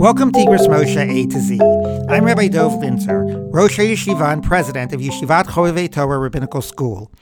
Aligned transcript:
Welcome 0.00 0.32
to 0.32 0.38
Igros 0.38 0.66
Moshe 0.66 0.96
A 0.96 1.26
to 1.26 1.38
Z. 1.38 1.60
I'm 2.08 2.24
Rabbi 2.24 2.48
Dov 2.48 2.72
Linzer, 2.80 3.52
Rosh 3.52 3.78
Yeshiva 3.78 4.32
and 4.32 4.42
President 4.42 4.94
of 4.94 5.00
Yeshivat 5.00 5.44
Chovevei 5.44 5.92
Torah 5.92 6.18
Rabbinical 6.18 6.62
School. 6.62 7.12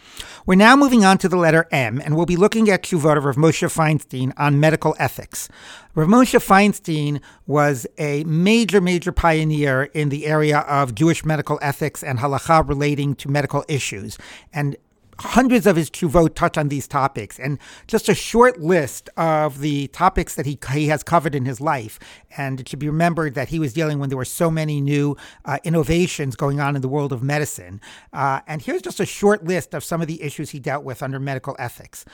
We're 0.47 0.55
now 0.55 0.77
moving 0.77 1.05
on 1.05 1.19
to 1.19 1.29
the 1.29 1.37
letter 1.37 1.67
M, 1.73 2.01
and 2.01 2.15
we'll 2.15 2.25
be 2.25 2.37
looking 2.37 2.71
at 2.71 2.85
Tshuvot 2.85 3.17
of 3.17 3.25
Rav 3.25 3.35
Moshe 3.35 3.67
Feinstein 3.67 4.33
on 4.37 4.61
medical 4.61 4.95
ethics. 5.01 5.49
Rav 5.97 6.07
Moshe 6.07 6.39
Feinstein 6.39 7.21
was 7.49 7.85
a 7.99 8.23
major, 8.23 8.81
major 8.81 9.11
pioneer 9.11 9.91
in 9.93 10.09
the 10.09 10.27
area 10.27 10.61
of 10.61 10.95
Jewish 10.95 11.25
medical 11.25 11.59
ethics 11.61 12.05
and 12.05 12.21
halacha 12.21 12.69
relating 12.69 13.17
to 13.17 13.29
medical 13.29 13.65
issues. 13.67 14.19
And 14.53 14.77
hundreds 15.21 15.67
of 15.67 15.77
his 15.77 15.91
tshuvot 15.91 16.35
touch 16.35 16.57
on 16.57 16.69
these 16.69 16.87
topics, 16.87 17.39
and 17.39 17.59
just 17.87 18.09
a 18.09 18.15
short 18.15 18.61
list 18.61 19.11
of 19.17 19.61
the 19.61 19.89
topics 19.89 20.35
that 20.37 20.47
he, 20.47 20.59
he 20.73 20.89
has 20.89 21.03
covered 21.03 21.35
in 21.35 21.45
his 21.45 21.61
life. 21.61 21.99
And 22.37 22.61
it 22.61 22.69
should 22.69 22.79
be 22.79 22.89
remembered 22.89 23.35
that 23.35 23.49
he 23.49 23.59
was 23.59 23.73
dealing 23.73 23.99
when 23.99 24.09
there 24.11 24.19
were 24.19 24.25
so 24.25 24.51
many 24.51 24.81
new 24.81 25.17
uh, 25.45 25.59
innovations 25.65 26.37
going 26.37 26.61
on 26.61 26.77
in 26.77 26.83
the 26.83 26.89
world 26.89 27.13
of 27.13 27.23
medicine. 27.23 27.81
Uh, 28.13 28.41
and 28.47 28.63
here's 28.63 28.83
just 28.83 29.01
a 29.01 29.07
short 29.07 29.45
list 29.45 29.75
of 29.75 29.83
some 29.83 30.01
of 30.01 30.07
the 30.07 30.23
issues 30.23 30.51
he 30.51 30.61
dealt 30.61 30.85
with 30.85 31.03
under 31.03 31.19
medical 31.19 31.57
ethics 31.59 32.05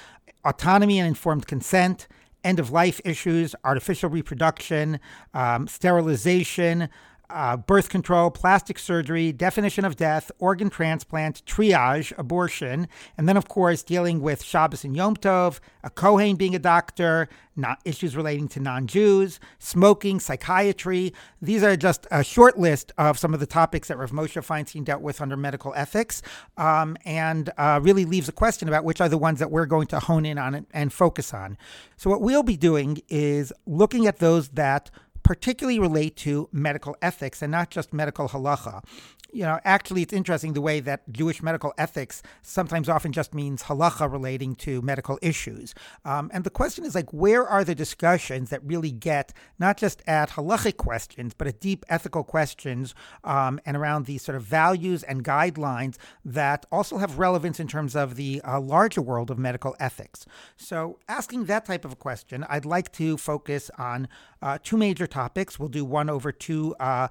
autonomy 0.45 0.99
and 0.99 1.09
informed 1.09 1.47
consent. 1.47 2.07
End 2.43 2.61
of 2.61 2.71
life 2.71 3.01
issues, 3.07 3.55
artificial 3.65 4.11
reproduction, 4.11 5.01
um, 5.33 5.67
sterilization, 5.67 6.91
uh, 7.31 7.57
birth 7.57 7.89
control, 7.89 8.31
plastic 8.31 8.79
surgery, 8.79 9.33
definition 9.33 9.85
of 9.85 9.97
death, 9.97 10.31
organ 10.39 10.71
transplant, 10.71 11.45
triage, 11.47 12.13
abortion, 12.19 12.89
and 13.17 13.29
then, 13.29 13.37
of 13.37 13.49
course, 13.49 13.83
dealing 13.83 14.21
with 14.21 14.43
Shabbos 14.43 14.85
and 14.85 14.95
Yom 14.97 15.17
Tov, 15.17 15.61
a 15.83 15.91
Kohen 15.91 16.37
being 16.37 16.55
a 16.55 16.59
doctor, 16.59 17.29
not 17.57 17.81
issues 17.85 18.17
relating 18.17 18.49
to 18.49 18.61
non 18.61 18.87
Jews, 18.87 19.41
smoking, 19.59 20.21
psychiatry. 20.21 21.13
These 21.41 21.63
are 21.63 21.77
just 21.77 22.07
a 22.11 22.25
short 22.25 22.59
list 22.59 22.93
of 22.99 23.19
some 23.19 23.35
of 23.35 23.41
the 23.41 23.47
topics 23.47 23.89
that 23.89 23.99
Rav 23.99 24.11
Moshe 24.11 24.45
Feinstein 24.45 24.85
dealt 24.85 25.03
with 25.03 25.21
under 25.21 25.37
medical 25.37 25.73
ethics, 25.75 26.23
um, 26.57 26.97
and 27.05 27.51
uh, 27.57 27.81
really 27.83 28.05
leaves 28.05 28.29
a 28.29 28.33
question 28.33 28.69
about 28.69 28.85
which 28.85 29.01
are 29.01 29.09
the 29.09 29.19
ones 29.19 29.39
that 29.39 29.51
we're 29.51 29.67
going 29.67 29.87
to 29.89 30.01
hone 30.01 30.27
in 30.27 30.39
on 30.39 30.67
and 30.73 30.93
focus 30.93 31.33
on. 31.33 31.57
So, 31.97 32.11
what 32.11 32.21
we'll 32.21 32.43
be 32.43 32.57
doing 32.57 33.01
is 33.09 33.53
looking 33.67 34.07
at 34.07 34.19
those 34.19 34.49
that 34.51 34.91
particularly 35.25 35.81
relate 35.81 36.15
to 36.15 36.49
medical 36.53 36.97
ethics 37.03 37.43
and 37.43 37.51
not 37.51 37.71
just 37.71 37.93
medical 37.93 38.29
halacha 38.29 38.83
you 39.35 39.43
know, 39.43 39.59
actually, 39.65 40.03
it's 40.03 40.13
interesting 40.13 40.53
the 40.53 40.61
way 40.61 40.79
that 40.79 41.13
Jewish 41.13 41.43
medical 41.43 41.75
ethics 41.77 42.23
sometimes 42.43 42.89
often 42.89 43.11
just 43.11 43.35
means 43.35 43.65
halacha 43.65 44.11
relating 44.11 44.55
to 44.57 44.81
medical 44.81 45.19
issues. 45.21 45.75
Um, 46.05 46.31
and 46.33 46.45
the 46.45 46.51
question 46.51 46.85
is 46.85 46.95
like, 46.95 47.13
where 47.13 47.47
are 47.47 47.65
the 47.65 47.75
discussions 47.75 48.51
that 48.51 48.63
really 48.65 48.93
get 48.93 49.33
not 49.59 49.77
just 49.77 50.03
at 50.07 50.31
halachic 50.31 50.77
questions, 50.77 51.35
but 51.35 51.49
at 51.49 51.61
deep 51.61 51.85
ethical 51.89 52.23
questions 52.23 52.95
um, 53.25 53.59
and 53.67 53.77
around 53.77 54.07
these 54.07 54.23
sort 54.23 54.37
of 54.37 54.45
values 54.45 55.03
and 55.03 55.25
guidelines 55.25 55.97
that 56.25 56.65
also 56.71 56.99
have 56.99 57.19
relevance 57.19 57.59
in 57.59 57.67
terms 57.67 57.97
of 57.97 58.15
the 58.15 58.41
uh, 58.47 58.61
larger 58.61 59.03
world 59.03 59.33
of 59.33 59.39
medical 59.39 59.75
ethics? 59.81 60.27
So, 60.57 61.01
asking 61.09 61.47
that 61.47 61.65
type 61.65 61.85
of 61.85 61.93
a 61.93 61.97
question, 61.97 62.47
I'd 62.49 62.65
like 62.65 62.93
to 62.93 63.17
focus 63.17 63.69
on 63.79 64.07
uh, 64.41 64.59
two 64.63 64.77
major 64.77 65.09
topics. 65.15 65.59
We'll 65.59 65.69
do 65.69 65.85
one 65.85 66.11
over 66.11 66.33
two 66.33 66.75
uh, 66.81 67.09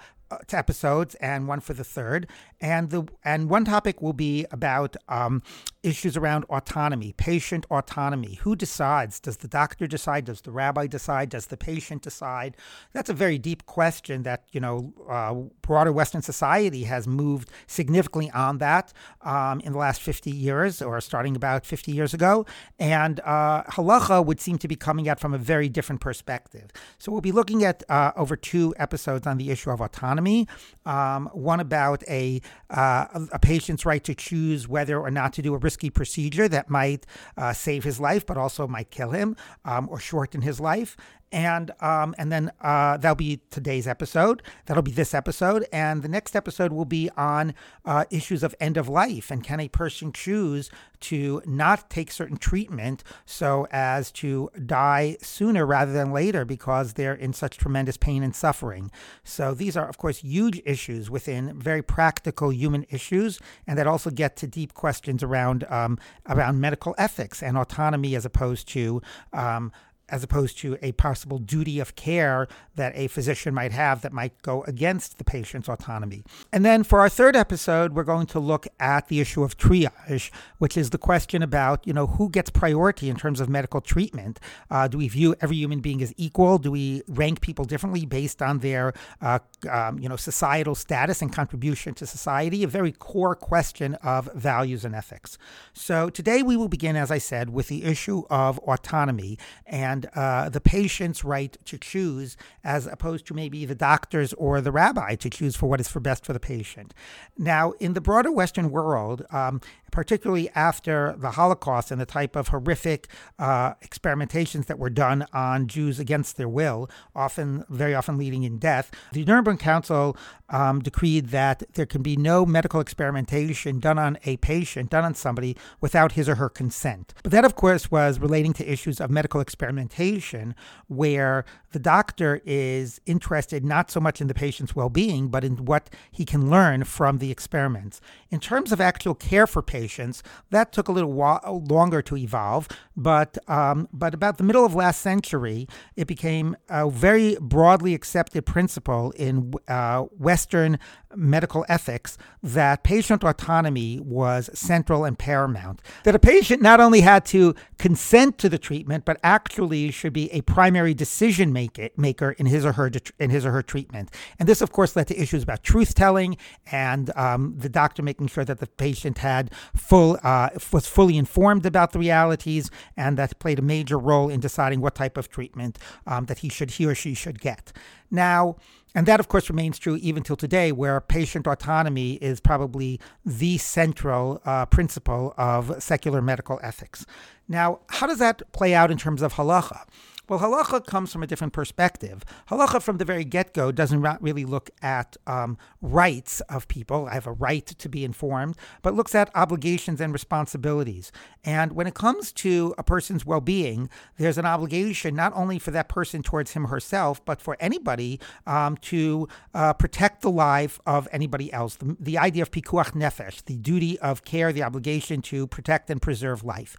episodes 0.51 1.15
and 1.15 1.47
one 1.47 1.59
for 1.59 1.73
the 1.73 1.83
third. 1.83 2.27
And 2.59 2.89
the 2.89 3.07
and 3.23 3.49
one 3.49 3.65
topic 3.65 4.01
will 4.01 4.13
be 4.13 4.45
about 4.51 4.95
um, 5.07 5.41
issues 5.83 6.15
around 6.15 6.45
autonomy, 6.49 7.13
patient 7.13 7.65
autonomy. 7.69 8.35
Who 8.41 8.55
decides? 8.55 9.19
Does 9.19 9.37
the 9.37 9.47
doctor 9.47 9.85
decide? 9.85 10.25
Does 10.25 10.41
the 10.41 10.51
rabbi 10.51 10.87
decide? 10.87 11.29
Does 11.29 11.47
the 11.47 11.57
patient 11.57 12.01
decide? 12.01 12.55
That's 12.93 13.09
a 13.09 13.13
very 13.13 13.37
deep 13.37 13.65
question 13.65 14.23
that 14.23 14.45
you 14.51 14.61
know 14.61 14.93
uh, 15.09 15.33
broader 15.61 15.91
Western 15.91 16.21
society 16.21 16.83
has 16.83 17.07
moved 17.07 17.49
significantly 17.67 18.31
on 18.31 18.59
that 18.59 18.93
um, 19.21 19.59
in 19.61 19.73
the 19.73 19.77
last 19.77 20.01
50 20.01 20.31
years, 20.31 20.81
or 20.81 20.99
starting 21.01 21.35
about 21.35 21.65
50 21.65 21.91
years 21.91 22.13
ago. 22.13 22.45
And 22.79 23.19
uh, 23.21 23.63
halacha 23.63 24.25
would 24.25 24.39
seem 24.39 24.57
to 24.59 24.67
be 24.67 24.75
coming 24.75 25.07
at 25.07 25.19
from 25.19 25.33
a 25.33 25.37
very 25.37 25.69
different 25.69 26.01
perspective. 26.01 26.71
So 26.97 27.11
we'll 27.11 27.21
be 27.21 27.31
looking 27.31 27.63
at 27.63 27.83
uh, 27.89 28.11
over 28.15 28.35
two 28.35 28.73
episodes 28.77 29.27
on 29.27 29.37
the 29.37 29.51
issue 29.51 29.69
of 29.69 29.81
autonomy. 29.81 30.47
Um, 30.85 31.29
one 31.33 31.59
about 31.59 32.03
a 32.07 32.41
uh, 32.69 33.05
a 33.31 33.39
patient's 33.39 33.85
right 33.85 34.03
to 34.03 34.15
choose 34.15 34.67
whether 34.67 34.99
or 34.99 35.11
not 35.11 35.33
to 35.33 35.41
do 35.41 35.53
a 35.53 35.57
risky 35.73 35.89
procedure 35.89 36.47
that 36.47 36.69
might 36.69 37.07
uh, 37.35 37.51
save 37.51 37.83
his 37.83 37.99
life, 37.99 38.25
but 38.27 38.37
also 38.37 38.67
might 38.67 38.91
kill 38.91 39.09
him 39.09 39.35
um, 39.65 39.89
or 39.89 39.99
shorten 39.99 40.41
his 40.41 40.59
life 40.59 40.95
and 41.33 41.71
um, 41.81 42.15
and 42.17 42.31
then 42.31 42.51
uh, 42.61 42.95
that'll 42.97 43.15
be 43.15 43.41
today's 43.49 43.87
episode. 43.87 44.41
That'll 44.67 44.83
be 44.83 44.91
this 44.91 45.13
episode, 45.13 45.65
and 45.73 46.03
the 46.03 46.07
next 46.07 46.35
episode 46.35 46.71
will 46.71 46.85
be 46.85 47.09
on 47.17 47.55
uh, 47.83 48.05
issues 48.11 48.43
of 48.43 48.55
end 48.59 48.77
of 48.77 48.87
life 48.87 49.31
and 49.31 49.43
can 49.43 49.59
a 49.59 49.67
person 49.67 50.13
choose 50.13 50.69
to 51.01 51.41
not 51.45 51.89
take 51.89 52.11
certain 52.11 52.37
treatment 52.37 53.03
so 53.25 53.67
as 53.71 54.09
to 54.09 54.49
die 54.65 55.17
sooner 55.21 55.65
rather 55.65 55.91
than 55.91 56.13
later 56.13 56.45
because 56.45 56.93
they're 56.93 57.13
in 57.13 57.33
such 57.33 57.57
tremendous 57.57 57.97
pain 57.97 58.23
and 58.23 58.33
suffering. 58.33 58.89
So 59.23 59.53
these 59.53 59.75
are, 59.75 59.89
of 59.89 59.97
course, 59.97 60.19
huge 60.19 60.61
issues 60.65 61.09
within 61.09 61.59
very 61.59 61.81
practical 61.81 62.53
human 62.53 62.85
issues, 62.89 63.39
and 63.67 63.77
that 63.77 63.87
also 63.87 64.11
get 64.11 64.37
to 64.37 64.47
deep 64.47 64.73
questions 64.73 65.23
around 65.23 65.65
um, 65.69 65.97
around 66.29 66.61
medical 66.61 66.93
ethics 66.97 67.41
and 67.41 67.57
autonomy 67.57 68.15
as 68.15 68.23
opposed 68.23 68.67
to 68.69 69.01
um, 69.33 69.71
as 70.13 70.23
opposed 70.23 70.59
to 70.59 70.77
a 70.83 70.91
possible 70.91 71.39
duty 71.39 71.79
of 71.79 71.95
care 71.95 72.47
that 72.75 72.93
a 72.95 73.07
physician 73.07 73.51
might 73.51 73.71
have 73.71 74.03
that 74.03 74.13
might 74.13 74.39
go 74.43 74.63
against 74.65 75.17
the 75.17 75.23
patient's 75.23 75.67
autonomy. 75.67 76.23
And 76.51 76.63
then 76.63 76.83
for 76.83 76.99
our 76.99 77.09
third 77.09 77.35
episode, 77.35 77.93
we're 77.93 78.03
going 78.03 78.27
to 78.27 78.39
look 78.39 78.67
at 78.79 79.07
the 79.07 79.19
issue 79.19 79.41
of 79.43 79.57
triage, 79.57 80.29
which 80.59 80.77
is 80.77 80.91
the 80.91 80.99
question 80.99 81.41
about, 81.41 81.87
you 81.87 81.93
know, 81.93 82.05
who 82.05 82.29
gets 82.29 82.51
priority 82.51 83.09
in 83.09 83.15
terms 83.15 83.39
of 83.39 83.49
medical 83.49 83.81
treatment. 83.81 84.39
Uh, 84.69 84.87
do 84.87 84.99
we 84.99 85.07
view 85.07 85.35
every 85.41 85.57
human 85.57 85.79
being 85.79 86.03
as 86.03 86.13
equal? 86.15 86.59
Do 86.59 86.69
we 86.69 87.01
rank 87.07 87.41
people 87.41 87.65
differently 87.65 88.05
based 88.05 88.43
on 88.43 88.59
their, 88.59 88.93
uh, 89.19 89.39
um, 89.71 89.97
you 89.97 90.07
know, 90.07 90.15
societal 90.15 90.75
status 90.75 91.23
and 91.23 91.33
contribution 91.33 91.95
to 91.95 92.05
society? 92.05 92.63
A 92.63 92.67
very 92.67 92.91
core 92.91 93.33
question 93.33 93.95
of 93.95 94.29
values 94.35 94.85
and 94.85 94.93
ethics. 94.93 95.39
So 95.73 96.11
today 96.11 96.43
we 96.43 96.55
will 96.55 96.69
begin, 96.69 96.95
as 96.95 97.09
I 97.09 97.17
said, 97.17 97.49
with 97.49 97.67
the 97.67 97.83
issue 97.83 98.25
of 98.29 98.59
autonomy 98.59 99.39
and 99.65 100.02
uh, 100.15 100.49
the 100.49 100.61
patient's 100.61 101.23
right 101.23 101.57
to 101.65 101.77
choose, 101.77 102.37
as 102.63 102.87
opposed 102.87 103.25
to 103.27 103.33
maybe 103.33 103.65
the 103.65 103.75
doctor's 103.75 104.33
or 104.33 104.61
the 104.61 104.71
rabbi 104.71 105.15
to 105.15 105.29
choose 105.29 105.55
for 105.55 105.67
what 105.67 105.79
is 105.79 105.87
for 105.87 105.99
best 105.99 106.25
for 106.25 106.33
the 106.33 106.39
patient. 106.39 106.93
Now, 107.37 107.71
in 107.79 107.93
the 107.93 108.01
broader 108.01 108.31
Western 108.31 108.71
world, 108.71 109.25
um, 109.31 109.61
particularly 109.91 110.49
after 110.55 111.15
the 111.17 111.31
Holocaust 111.31 111.91
and 111.91 112.01
the 112.01 112.05
type 112.05 112.35
of 112.35 112.47
horrific 112.47 113.07
uh, 113.37 113.75
experimentations 113.75 114.65
that 114.65 114.79
were 114.79 114.89
done 114.89 115.25
on 115.33 115.67
Jews 115.67 115.99
against 115.99 116.35
their 116.35 116.49
will, 116.49 116.89
often, 117.15 117.63
very 117.69 117.93
often 117.93 118.17
leading 118.17 118.43
in 118.43 118.57
death, 118.57 118.91
the 119.11 119.23
Nuremberg 119.23 119.59
Council 119.59 120.17
um, 120.53 120.81
decreed 120.81 121.29
that 121.29 121.63
there 121.73 121.87
can 121.87 122.03
be 122.03 122.15
no 122.15 122.45
medical 122.45 122.79
experimentation 122.79 123.79
done 123.79 123.97
on 123.97 124.19
a 124.23 124.37
patient, 124.37 124.91
done 124.91 125.03
on 125.03 125.15
somebody, 125.15 125.57
without 125.81 126.11
his 126.13 126.29
or 126.29 126.35
her 126.35 126.47
consent. 126.47 127.13
But 127.23 127.31
that, 127.31 127.43
of 127.43 127.55
course, 127.55 127.89
was 127.89 128.19
relating 128.19 128.53
to 128.53 128.71
issues 128.71 129.01
of 129.01 129.09
medical 129.09 129.41
experimentation, 129.41 130.53
where 130.87 131.43
the 131.73 131.79
doctor 131.79 132.41
is 132.45 133.01
interested 133.05 133.65
not 133.65 133.91
so 133.91 133.99
much 133.99 134.21
in 134.21 134.27
the 134.27 134.33
patient's 134.33 134.75
well 134.75 134.89
being, 134.89 135.27
but 135.27 135.43
in 135.43 135.65
what 135.65 135.89
he 136.11 136.23
can 136.23 136.49
learn 136.49 136.83
from 136.83 137.17
the 137.17 137.31
experiments. 137.31 137.99
In 138.29 138.39
terms 138.39 138.71
of 138.71 138.79
actual 138.79 139.15
care 139.15 139.45
for 139.45 139.61
patients, 139.61 140.23
that 140.51 140.71
took 140.71 140.87
a 140.87 140.91
little 140.91 141.11
while 141.11 141.63
longer 141.67 142.01
to 142.03 142.15
evolve, 142.15 142.67
but, 142.95 143.37
um, 143.49 143.89
but 143.91 144.13
about 144.13 144.37
the 144.37 144.43
middle 144.43 144.65
of 144.65 144.75
last 144.75 145.01
century, 145.01 145.67
it 145.95 146.07
became 146.07 146.55
a 146.69 146.89
very 146.89 147.35
broadly 147.41 147.93
accepted 147.93 148.45
principle 148.45 149.11
in 149.17 149.53
uh, 149.67 150.01
Western 150.17 150.79
medical 151.15 151.65
ethics 151.67 152.17
that 152.41 152.83
patient 152.83 153.23
autonomy 153.23 153.99
was 153.99 154.49
central 154.53 155.05
and 155.05 155.17
paramount. 155.17 155.81
That 156.03 156.15
a 156.15 156.19
patient 156.19 156.61
not 156.61 156.79
only 156.79 157.01
had 157.01 157.25
to 157.27 157.55
consent 157.77 158.37
to 158.39 158.49
the 158.49 158.57
treatment, 158.57 159.05
but 159.05 159.19
actually 159.23 159.91
should 159.91 160.13
be 160.13 160.31
a 160.31 160.41
primary 160.41 160.93
decision 160.93 161.53
maker 161.53 161.62
in 161.77 162.45
his 162.45 162.65
or 162.65 162.73
her 162.73 162.91
in 163.19 163.29
his 163.29 163.45
or 163.45 163.51
her 163.51 163.61
treatment. 163.61 164.11
And 164.39 164.47
this, 164.47 164.61
of 164.61 164.71
course, 164.71 164.95
led 164.95 165.07
to 165.07 165.21
issues 165.21 165.43
about 165.43 165.63
truth 165.63 165.95
telling 165.95 166.37
and 166.71 167.11
um, 167.15 167.55
the 167.57 167.69
doctor 167.69 168.01
making 168.01 168.27
sure 168.27 168.45
that 168.45 168.59
the 168.59 168.67
patient 168.67 169.19
had 169.19 169.51
full 169.75 170.17
uh, 170.23 170.49
was 170.71 170.87
fully 170.87 171.17
informed 171.17 171.65
about 171.65 171.91
the 171.91 171.99
realities, 171.99 172.69
and 172.97 173.17
that 173.17 173.37
played 173.39 173.59
a 173.59 173.63
major 173.63 173.97
role 173.97 174.29
in 174.29 174.39
deciding 174.39 174.81
what 174.81 174.95
type 174.95 175.17
of 175.17 175.29
treatment 175.29 175.77
um, 176.07 176.25
that 176.25 176.39
he 176.39 176.49
should 176.49 176.71
he 176.71 176.85
or 176.85 176.95
she 176.95 177.13
should 177.13 177.39
get. 177.39 177.71
Now. 178.09 178.55
And 178.95 179.07
that, 179.07 179.19
of 179.19 179.27
course, 179.27 179.49
remains 179.49 179.79
true 179.79 179.95
even 179.95 180.21
till 180.21 180.35
today, 180.35 180.71
where 180.71 181.01
patient 181.01 181.47
autonomy 181.47 182.13
is 182.21 182.39
probably 182.39 182.99
the 183.25 183.57
central 183.57 184.39
uh, 184.45 184.67
principle 184.67 185.33
of 185.35 185.81
secular 185.81 186.21
medical 186.21 186.59
ethics. 186.61 187.03
Now, 187.47 187.79
how 187.89 188.05
does 188.05 188.19
that 188.19 188.43
play 188.51 188.75
out 188.75 188.91
in 188.91 188.99
terms 188.99 189.23
of 189.23 189.33
halacha? 189.33 189.87
Well, 190.33 190.51
halacha 190.51 190.83
comes 190.83 191.11
from 191.13 191.21
a 191.21 191.27
different 191.27 191.53
perspective. 191.53 192.25
Halacha, 192.49 192.81
from 192.81 192.97
the 192.97 193.05
very 193.05 193.23
get 193.23 193.53
go, 193.53 193.71
doesn't 193.71 194.01
really 194.19 194.45
look 194.45 194.71
at 194.81 195.15
um, 195.27 195.59
rights 195.79 196.41
of 196.49 196.67
people. 196.67 197.05
I 197.05 197.13
have 197.13 197.27
a 197.27 197.33
right 197.33 197.63
to 197.67 197.87
be 197.87 198.03
informed, 198.03 198.55
but 198.81 198.95
looks 198.95 199.13
at 199.13 199.29
obligations 199.35 200.01
and 200.01 200.11
responsibilities. 200.11 201.11
And 201.43 201.73
when 201.73 201.85
it 201.85 201.93
comes 201.93 202.31
to 202.31 202.73
a 202.79 202.83
person's 202.83 203.27
well 203.27 203.41
being, 203.41 203.91
there's 204.17 204.39
an 204.39 204.47
obligation 204.47 205.13
not 205.13 205.33
only 205.35 205.59
for 205.59 205.69
that 205.69 205.87
person 205.87 206.23
towards 206.23 206.53
him 206.53 206.65
or 206.65 206.69
herself, 206.69 207.23
but 207.25 207.39
for 207.39 207.55
anybody 207.59 208.19
um, 208.47 208.75
to 208.77 209.27
uh, 209.53 209.73
protect 209.73 210.23
the 210.23 210.31
life 210.31 210.79
of 210.87 211.07
anybody 211.11 211.53
else. 211.53 211.75
The, 211.75 211.95
the 211.99 212.17
idea 212.17 212.41
of 212.41 212.49
pikuach 212.49 212.93
nefesh, 212.93 213.45
the 213.45 213.57
duty 213.57 213.99
of 213.99 214.23
care, 214.25 214.51
the 214.51 214.63
obligation 214.63 215.21
to 215.23 215.45
protect 215.45 215.91
and 215.91 216.01
preserve 216.01 216.43
life. 216.43 216.75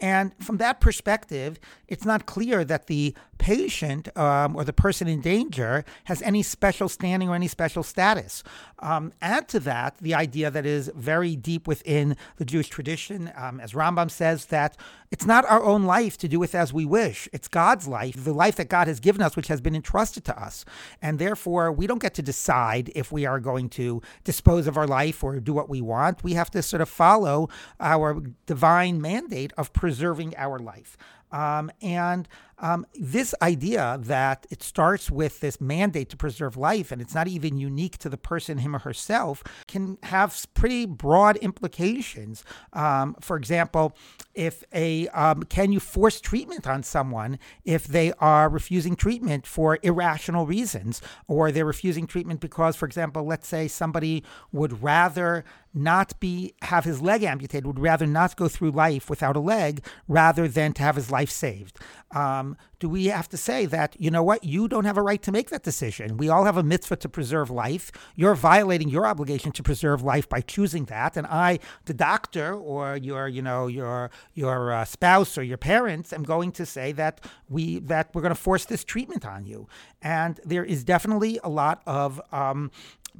And 0.00 0.32
from 0.38 0.58
that 0.58 0.80
perspective, 0.80 1.58
it's 1.88 2.04
not 2.04 2.26
clear 2.26 2.64
that 2.64 2.86
the 2.86 2.97
patient 3.38 4.14
um, 4.16 4.56
or 4.56 4.64
the 4.64 4.72
person 4.72 5.08
in 5.08 5.20
danger 5.20 5.84
has 6.04 6.20
any 6.22 6.42
special 6.42 6.88
standing 6.88 7.28
or 7.28 7.34
any 7.34 7.48
special 7.48 7.82
status. 7.82 8.42
Um, 8.80 9.12
add 9.22 9.48
to 9.48 9.60
that 9.60 9.98
the 9.98 10.14
idea 10.14 10.50
that 10.50 10.66
is 10.66 10.90
very 10.94 11.36
deep 11.36 11.66
within 11.66 12.16
the 12.36 12.44
Jewish 12.44 12.68
tradition, 12.68 13.32
um, 13.36 13.60
as 13.60 13.72
Rambam 13.72 14.10
says, 14.10 14.46
that 14.46 14.76
it's 15.10 15.24
not 15.24 15.44
our 15.46 15.62
own 15.62 15.84
life 15.84 16.18
to 16.18 16.28
do 16.28 16.38
with 16.38 16.54
as 16.54 16.72
we 16.72 16.84
wish. 16.84 17.28
It's 17.32 17.48
God's 17.48 17.88
life, 17.88 18.24
the 18.24 18.34
life 18.34 18.56
that 18.56 18.68
God 18.68 18.88
has 18.88 19.00
given 19.00 19.22
us, 19.22 19.36
which 19.36 19.48
has 19.48 19.60
been 19.60 19.74
entrusted 19.74 20.24
to 20.26 20.40
us. 20.40 20.64
And 21.00 21.18
therefore, 21.18 21.72
we 21.72 21.86
don't 21.86 22.02
get 22.02 22.14
to 22.14 22.22
decide 22.22 22.90
if 22.94 23.10
we 23.10 23.24
are 23.24 23.40
going 23.40 23.68
to 23.70 24.02
dispose 24.24 24.66
of 24.66 24.76
our 24.76 24.86
life 24.86 25.24
or 25.24 25.40
do 25.40 25.52
what 25.52 25.68
we 25.68 25.80
want. 25.80 26.22
We 26.22 26.34
have 26.34 26.50
to 26.50 26.62
sort 26.62 26.82
of 26.82 26.88
follow 26.88 27.48
our 27.80 28.20
divine 28.46 29.00
mandate 29.00 29.52
of 29.56 29.72
preserving 29.72 30.34
our 30.36 30.58
life. 30.58 30.96
Um, 31.30 31.70
and 31.82 32.28
um, 32.60 32.86
this 32.94 33.34
idea 33.40 33.98
that 34.02 34.46
it 34.50 34.62
starts 34.62 35.10
with 35.10 35.40
this 35.40 35.60
mandate 35.60 36.08
to 36.10 36.16
preserve 36.16 36.56
life 36.56 36.90
and 36.90 37.00
it's 37.00 37.14
not 37.14 37.28
even 37.28 37.56
unique 37.56 37.98
to 37.98 38.08
the 38.08 38.16
person, 38.16 38.58
him 38.58 38.74
or 38.74 38.80
herself, 38.80 39.44
can 39.66 39.98
have 40.04 40.46
pretty 40.54 40.86
broad 40.86 41.36
implications. 41.36 42.44
Um, 42.72 43.16
for 43.20 43.36
example, 43.36 43.96
if 44.34 44.64
a 44.72 45.08
um, 45.08 45.44
can 45.44 45.72
you 45.72 45.80
force 45.80 46.20
treatment 46.20 46.66
on 46.66 46.82
someone 46.82 47.38
if 47.64 47.86
they 47.86 48.12
are 48.14 48.48
refusing 48.48 48.96
treatment 48.96 49.46
for 49.46 49.78
irrational 49.82 50.46
reasons, 50.46 51.00
or 51.26 51.52
they're 51.52 51.64
refusing 51.64 52.06
treatment 52.06 52.40
because, 52.40 52.76
for 52.76 52.86
example, 52.86 53.24
let's 53.24 53.48
say 53.48 53.68
somebody 53.68 54.24
would 54.52 54.82
rather 54.82 55.44
not 55.74 56.18
be 56.20 56.54
have 56.62 56.84
his 56.84 57.00
leg 57.00 57.22
amputated, 57.22 57.66
would 57.66 57.78
rather 57.78 58.06
not 58.06 58.36
go 58.36 58.48
through 58.48 58.70
life 58.70 59.10
without 59.10 59.36
a 59.36 59.40
leg 59.40 59.84
rather 60.06 60.48
than 60.48 60.72
to 60.72 60.82
have 60.82 60.96
his 60.96 61.10
life 61.10 61.30
saved. 61.30 61.78
Um, 62.10 62.47
do 62.78 62.88
we 62.88 63.06
have 63.06 63.28
to 63.30 63.36
say 63.36 63.66
that, 63.66 63.96
you 63.98 64.10
know 64.10 64.22
what, 64.22 64.44
you 64.44 64.68
don't 64.68 64.84
have 64.84 64.96
a 64.96 65.02
right 65.02 65.22
to 65.22 65.32
make 65.32 65.50
that 65.50 65.62
decision? 65.62 66.16
We 66.16 66.28
all 66.28 66.44
have 66.44 66.56
a 66.56 66.62
mitzvah 66.62 66.96
to 66.96 67.08
preserve 67.08 67.50
life. 67.50 67.90
You're 68.14 68.34
violating 68.34 68.88
your 68.88 69.06
obligation 69.06 69.52
to 69.52 69.62
preserve 69.62 70.02
life 70.02 70.28
by 70.28 70.40
choosing 70.40 70.84
that. 70.86 71.16
And 71.16 71.26
I, 71.26 71.58
the 71.86 71.94
doctor, 71.94 72.54
or 72.54 72.96
your, 72.96 73.28
you 73.28 73.42
know, 73.42 73.66
your 73.66 74.10
your 74.34 74.72
uh, 74.72 74.84
spouse 74.84 75.36
or 75.36 75.42
your 75.42 75.58
parents, 75.58 76.12
am 76.12 76.22
going 76.22 76.52
to 76.52 76.64
say 76.64 76.92
that 76.92 77.20
we 77.48 77.80
that 77.80 78.10
we're 78.14 78.22
going 78.22 78.34
to 78.34 78.40
force 78.40 78.64
this 78.64 78.84
treatment 78.84 79.24
on 79.26 79.44
you. 79.44 79.68
And 80.00 80.40
there 80.44 80.64
is 80.64 80.84
definitely 80.84 81.40
a 81.42 81.48
lot 81.48 81.82
of 81.86 82.20
um, 82.32 82.70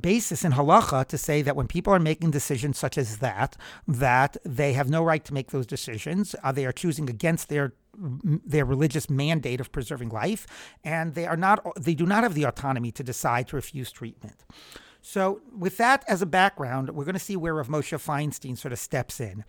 basis 0.01 0.45
in 0.45 0.53
halacha 0.53 1.07
to 1.07 1.19
say 1.19 1.43
that 1.43 1.57
when 1.57 1.67
people 1.67 1.93
are 1.93 1.99
making 1.99 2.31
decisions 2.31 2.79
such 2.79 2.97
as 2.97 3.19
that, 3.19 3.57
that 3.87 4.37
they 4.45 4.73
have 4.73 4.89
no 4.89 5.03
right 5.03 5.25
to 5.25 5.35
make 5.35 5.51
those 5.51 5.67
decisions. 5.67 6.35
Uh, 6.43 6.53
they 6.53 6.67
are 6.67 6.73
choosing 6.73 7.09
against 7.11 7.49
their 7.49 7.73
their 7.99 8.65
religious 8.65 9.11
mandate 9.11 9.61
of 9.61 9.73
preserving 9.73 10.11
life, 10.11 10.47
and 10.85 11.15
they 11.15 11.27
are 11.27 11.37
not 11.37 11.65
they 11.77 11.95
do 11.95 12.07
not 12.07 12.23
have 12.23 12.35
the 12.35 12.45
autonomy 12.45 12.93
to 12.93 13.03
decide 13.03 13.49
to 13.49 13.57
refuse 13.57 13.91
treatment. 13.91 14.45
So, 15.01 15.41
with 15.57 15.77
that 15.77 16.05
as 16.09 16.23
a 16.23 16.27
background, 16.27 16.91
we're 16.91 17.05
going 17.05 17.15
to 17.15 17.21
see 17.21 17.37
where 17.37 17.55
Rav 17.55 17.69
Moshe 17.69 17.97
Feinstein 17.99 18.59
sort 18.59 18.73
of 18.73 18.79
steps 18.79 19.21
in. 19.21 19.45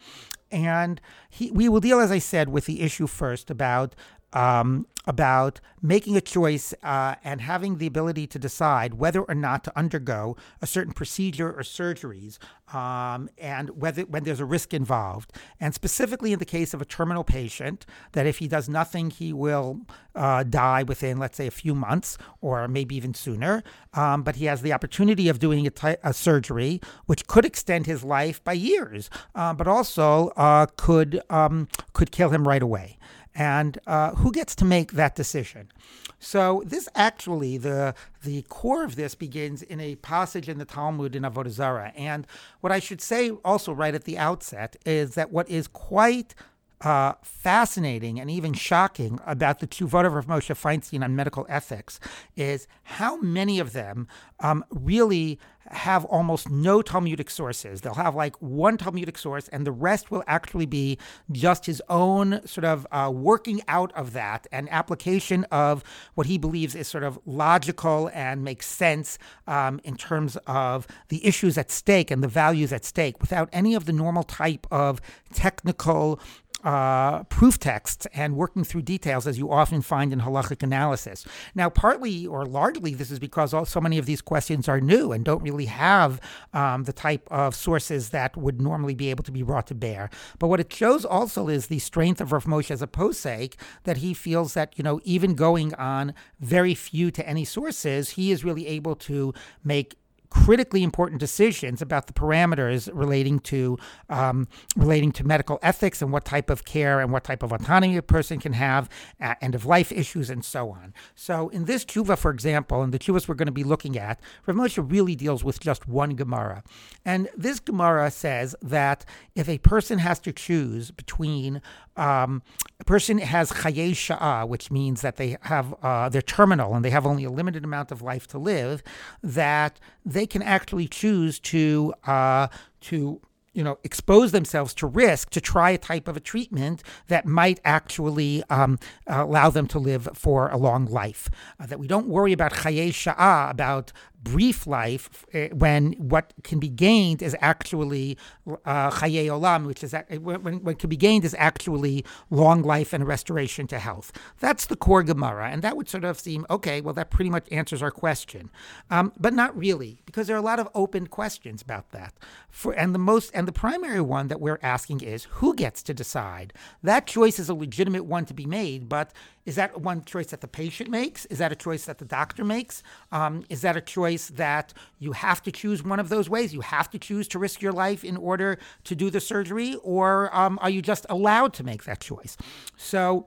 And 0.51 1.01
he, 1.29 1.51
we 1.51 1.69
will 1.69 1.79
deal, 1.79 1.99
as 1.99 2.11
I 2.11 2.19
said, 2.19 2.49
with 2.49 2.65
the 2.65 2.81
issue 2.81 3.07
first 3.07 3.49
about 3.49 3.95
um, 4.33 4.85
about 5.07 5.59
making 5.81 6.15
a 6.15 6.21
choice 6.21 6.73
uh, 6.83 7.15
and 7.23 7.41
having 7.41 7.77
the 7.77 7.87
ability 7.87 8.27
to 8.27 8.37
decide 8.37 8.93
whether 8.93 9.21
or 9.21 9.33
not 9.33 9.63
to 9.63 9.77
undergo 9.77 10.37
a 10.61 10.67
certain 10.67 10.93
procedure 10.93 11.51
or 11.51 11.63
surgeries, 11.63 12.37
um, 12.73 13.27
and 13.39 13.71
whether 13.81 14.03
when 14.03 14.23
there's 14.23 14.39
a 14.39 14.45
risk 14.45 14.71
involved. 14.73 15.33
And 15.59 15.73
specifically 15.73 16.31
in 16.31 16.37
the 16.37 16.45
case 16.45 16.75
of 16.75 16.81
a 16.81 16.85
terminal 16.85 17.23
patient, 17.23 17.87
that 18.11 18.27
if 18.27 18.37
he 18.37 18.47
does 18.47 18.69
nothing, 18.69 19.09
he 19.09 19.33
will 19.33 19.81
uh, 20.13 20.43
die 20.43 20.83
within, 20.83 21.17
let's 21.17 21.37
say, 21.37 21.47
a 21.47 21.51
few 21.51 21.73
months 21.73 22.17
or 22.41 22.67
maybe 22.67 22.95
even 22.95 23.13
sooner. 23.13 23.63
Um, 23.95 24.21
but 24.21 24.35
he 24.35 24.45
has 24.45 24.61
the 24.61 24.73
opportunity 24.73 25.27
of 25.29 25.39
doing 25.39 25.67
a, 26.03 26.13
surgery, 26.13 26.81
which 27.07 27.25
could 27.25 27.45
extend 27.45 27.87
his 27.87 28.03
life 28.03 28.43
by 28.43 28.53
years, 28.53 29.09
uh, 29.33 29.53
but 29.53 29.67
also 29.67 30.29
uh, 30.35 30.67
could 30.75 31.21
um, 31.29 31.67
could 31.93 32.11
kill 32.11 32.29
him 32.29 32.47
right 32.47 32.61
away 32.61 32.97
and 33.39 33.79
uh, 33.87 34.11
who 34.15 34.31
gets 34.33 34.53
to 34.53 34.65
make 34.65 34.91
that 34.91 35.15
decision? 35.15 35.71
So 36.19 36.61
this 36.65 36.89
actually 36.93 37.57
the 37.57 37.95
the 38.21 38.41
core 38.43 38.83
of 38.83 38.97
this 38.97 39.15
begins 39.15 39.63
in 39.63 39.79
a 39.79 39.95
passage 39.95 40.49
in 40.49 40.59
the 40.59 40.65
Talmud 40.65 41.15
in 41.15 41.23
Avodah 41.23 41.49
Zarah. 41.49 41.93
And 41.95 42.27
what 42.59 42.73
I 42.73 42.79
should 42.79 42.99
say 42.99 43.31
also 43.45 43.71
right 43.71 43.95
at 43.95 44.03
the 44.03 44.17
outset 44.17 44.75
is 44.85 45.15
that 45.15 45.31
what 45.31 45.49
is 45.49 45.67
quite 45.69 46.35
uh, 46.81 47.13
fascinating 47.23 48.19
and 48.19 48.29
even 48.29 48.53
shocking 48.53 49.19
about 49.25 49.59
the 49.59 49.67
two 49.67 49.87
Tshuvot 49.87 50.05
of 50.17 50.25
Moshe 50.27 50.53
Feinstein 50.55 51.03
on 51.03 51.15
medical 51.15 51.45
ethics 51.49 51.99
is 52.35 52.67
how 52.83 53.17
many 53.21 53.59
of 53.59 53.71
them 53.71 54.07
um, 54.41 54.65
really 54.69 55.39
have 55.71 56.05
almost 56.05 56.49
no 56.49 56.81
Talmudic 56.81 57.29
sources. 57.29 57.81
They'll 57.81 57.93
have 57.93 58.15
like 58.15 58.35
one 58.41 58.77
Talmudic 58.77 59.17
source, 59.17 59.47
and 59.49 59.65
the 59.65 59.71
rest 59.71 60.11
will 60.11 60.23
actually 60.27 60.65
be 60.65 60.97
just 61.31 61.65
his 61.65 61.81
own 61.89 62.45
sort 62.45 62.65
of 62.65 62.87
uh, 62.91 63.11
working 63.13 63.61
out 63.67 63.91
of 63.93 64.13
that 64.13 64.47
and 64.51 64.69
application 64.69 65.43
of 65.45 65.83
what 66.15 66.27
he 66.27 66.37
believes 66.37 66.75
is 66.75 66.87
sort 66.87 67.03
of 67.03 67.19
logical 67.25 68.09
and 68.13 68.43
makes 68.43 68.65
sense 68.65 69.17
um, 69.47 69.79
in 69.83 69.95
terms 69.95 70.37
of 70.47 70.87
the 71.09 71.25
issues 71.25 71.57
at 71.57 71.71
stake 71.71 72.11
and 72.11 72.23
the 72.23 72.27
values 72.27 72.73
at 72.73 72.85
stake 72.85 73.19
without 73.21 73.49
any 73.51 73.75
of 73.75 73.85
the 73.85 73.93
normal 73.93 74.23
type 74.23 74.65
of 74.71 75.01
technical 75.33 76.19
uh, 76.63 77.23
proof 77.23 77.59
texts 77.59 78.07
and 78.13 78.35
working 78.35 78.63
through 78.63 78.81
details 78.81 79.27
as 79.27 79.37
you 79.37 79.51
often 79.51 79.81
find 79.81 80.11
in 80.11 80.21
halachic 80.21 80.63
analysis. 80.63 81.25
Now, 81.55 81.69
partly 81.69 82.25
or 82.25 82.45
largely, 82.45 82.93
this 82.93 83.11
is 83.11 83.19
because 83.19 83.53
all, 83.53 83.65
so 83.65 83.79
many 83.79 83.97
of 83.97 84.05
these 84.05 84.21
questions 84.21 84.67
are 84.67 84.81
new 84.81 85.11
and 85.11 85.23
don't 85.23 85.43
really 85.43 85.65
have 85.65 86.19
um, 86.53 86.83
the 86.83 86.93
type 86.93 87.27
of 87.31 87.55
sources 87.55 88.09
that 88.09 88.35
would 88.35 88.61
normally 88.61 88.95
be 88.95 89.09
able 89.09 89.23
to 89.23 89.31
be 89.31 89.43
brought 89.43 89.67
to 89.67 89.75
bear. 89.75 90.09
But 90.39 90.47
what 90.47 90.59
it 90.59 90.73
shows 90.73 91.05
also 91.05 91.47
is 91.47 91.67
the 91.67 91.79
strength 91.79 92.21
of 92.21 92.31
Rav 92.31 92.45
Moshe 92.45 92.71
as 92.71 92.81
a 92.81 92.87
posek, 92.87 93.53
that 93.83 93.97
he 93.97 94.13
feels 94.13 94.53
that, 94.53 94.77
you 94.77 94.83
know, 94.83 94.99
even 95.03 95.35
going 95.35 95.73
on 95.75 96.13
very 96.39 96.73
few 96.73 97.11
to 97.11 97.27
any 97.27 97.45
sources, 97.45 98.11
he 98.11 98.31
is 98.31 98.43
really 98.43 98.67
able 98.67 98.95
to 98.95 99.33
make 99.63 99.95
critically 100.29 100.83
important 100.83 101.19
decisions 101.19 101.81
about 101.81 102.07
the 102.07 102.13
parameters 102.13 102.89
relating 102.93 103.39
to 103.39 103.77
um, 104.09 104.47
relating 104.75 105.11
to 105.11 105.23
medical 105.23 105.59
ethics 105.61 106.01
and 106.01 106.11
what 106.11 106.25
type 106.25 106.49
of 106.49 106.65
care 106.65 106.99
and 106.99 107.11
what 107.11 107.23
type 107.23 107.43
of 107.43 107.51
autonomy 107.51 107.97
a 107.97 108.01
person 108.01 108.39
can 108.39 108.53
have, 108.53 108.89
uh, 109.19 109.35
end 109.41 109.55
of 109.55 109.65
life 109.65 109.91
issues, 109.91 110.29
and 110.29 110.45
so 110.45 110.69
on. 110.69 110.93
So, 111.15 111.49
in 111.49 111.65
this 111.65 111.85
tshuva, 111.85 112.17
for 112.17 112.31
example, 112.31 112.81
and 112.81 112.93
the 112.93 112.99
tshuvas 112.99 113.27
we're 113.27 113.35
going 113.35 113.47
to 113.47 113.51
be 113.51 113.63
looking 113.63 113.97
at, 113.97 114.19
Rav 114.45 114.55
Moshe 114.55 114.91
really 114.91 115.15
deals 115.15 115.43
with 115.43 115.59
just 115.59 115.87
one 115.87 116.15
Gemara, 116.15 116.63
and 117.05 117.29
this 117.35 117.59
Gemara 117.59 118.11
says 118.11 118.55
that 118.61 119.05
if 119.35 119.49
a 119.49 119.57
person 119.59 119.99
has 119.99 120.19
to 120.19 120.31
choose 120.31 120.91
between 120.91 121.61
um, 121.99 122.41
a 122.79 122.83
person 122.85 123.17
has 123.17 123.51
chaye 123.51 123.91
sha'ah, 123.91 124.47
which 124.47 124.71
means 124.71 125.01
that 125.01 125.17
they 125.17 125.37
have 125.41 125.75
uh, 125.83 126.09
they're 126.09 126.21
terminal 126.21 126.73
and 126.75 126.83
they 126.83 126.89
have 126.89 127.05
only 127.05 127.25
a 127.25 127.29
limited 127.29 127.63
amount 127.63 127.91
of 127.91 128.01
life 128.01 128.25
to 128.27 128.37
live, 128.37 128.81
that 129.21 129.79
they 130.05 130.25
can 130.25 130.41
actually 130.41 130.87
choose 130.87 131.39
to 131.39 131.93
uh, 132.07 132.47
to 132.81 133.21
you 133.53 133.63
know, 133.63 133.77
expose 133.83 134.31
themselves 134.31 134.73
to 134.75 134.87
risk 134.87 135.31
to 135.31 135.41
try 135.41 135.71
a 135.71 135.77
type 135.77 136.07
of 136.07 136.15
a 136.15 136.19
treatment 136.19 136.83
that 137.07 137.25
might 137.25 137.59
actually 137.65 138.43
um, 138.49 138.79
allow 139.07 139.49
them 139.49 139.67
to 139.67 139.79
live 139.79 140.07
for 140.13 140.49
a 140.49 140.57
long 140.57 140.85
life. 140.85 141.29
Uh, 141.59 141.65
that 141.65 141.79
we 141.79 141.87
don't 141.87 142.07
worry 142.07 142.31
about 142.31 142.53
chaye 142.53 142.89
sha'ah, 142.89 143.49
about 143.49 143.91
brief 144.21 144.67
life, 144.67 145.25
uh, 145.33 145.47
when 145.53 145.93
what 145.93 146.33
can 146.43 146.59
be 146.59 146.69
gained 146.69 147.21
is 147.21 147.35
actually 147.39 148.17
uh, 148.65 148.91
chaye 148.91 149.25
olam, 149.25 149.65
which 149.65 149.83
is 149.83 149.93
when 150.19 150.63
what 150.63 150.79
can 150.79 150.89
be 150.89 150.97
gained 150.97 151.25
is 151.25 151.35
actually 151.37 152.05
long 152.29 152.61
life 152.61 152.93
and 152.93 153.07
restoration 153.07 153.67
to 153.67 153.79
health. 153.79 154.11
That's 154.39 154.65
the 154.65 154.75
core 154.75 155.03
Gemara, 155.03 155.49
and 155.49 155.61
that 155.61 155.77
would 155.77 155.89
sort 155.89 156.03
of 156.03 156.19
seem 156.19 156.45
okay. 156.49 156.81
Well, 156.81 156.93
that 156.95 157.09
pretty 157.09 157.29
much 157.29 157.47
answers 157.51 157.81
our 157.81 157.91
question, 157.91 158.49
um, 158.89 159.13
but 159.19 159.33
not 159.33 159.57
really, 159.57 160.01
because 160.05 160.27
there 160.27 160.35
are 160.35 160.39
a 160.39 160.43
lot 160.43 160.59
of 160.59 160.67
open 160.75 161.07
questions 161.07 161.61
about 161.61 161.91
that. 161.91 162.13
For 162.49 162.73
and 162.73 162.93
the 162.93 162.99
most 162.99 163.31
and 163.33 163.47
the 163.47 163.51
primary 163.51 164.01
one 164.01 164.27
that 164.27 164.41
we're 164.41 164.59
asking 164.61 165.01
is 165.01 165.25
who 165.25 165.55
gets 165.55 165.81
to 165.83 165.93
decide? 165.93 166.53
That 166.83 167.07
choice 167.07 167.39
is 167.39 167.49
a 167.49 167.53
legitimate 167.53 168.05
one 168.05 168.25
to 168.25 168.33
be 168.33 168.45
made, 168.45 168.89
but 168.89 169.11
is 169.49 169.55
that 169.55 169.81
one 169.81 170.05
choice 170.05 170.27
that 170.27 170.41
the 170.41 170.47
patient 170.47 170.91
makes? 170.91 171.25
Is 171.25 171.39
that 171.39 171.51
a 171.51 171.55
choice 171.55 171.85
that 171.85 171.97
the 171.97 172.05
doctor 172.05 172.45
makes? 172.45 172.83
Um, 173.11 173.45
is 173.49 173.63
that 173.63 173.75
a 173.75 173.81
choice 173.81 174.27
that 174.27 174.75
you 174.99 175.13
have 175.13 175.41
to 175.41 175.51
choose 175.51 175.83
one 175.83 175.99
of 175.99 176.09
those 176.09 176.29
ways? 176.29 176.53
You 176.53 176.61
have 176.61 176.87
to 176.91 176.99
choose 176.99 177.27
to 177.29 177.39
risk 177.39 177.59
your 177.59 177.71
life 177.71 178.03
in 178.03 178.15
order 178.15 178.59
to 178.83 178.93
do 178.93 179.09
the 179.09 179.19
surgery, 179.19 179.75
or 179.81 180.29
um, 180.37 180.59
are 180.61 180.69
you 180.69 180.83
just 180.83 181.07
allowed 181.09 181.53
to 181.55 181.63
make 181.63 181.85
that 181.85 181.99
choice? 181.99 182.37
So, 182.77 183.25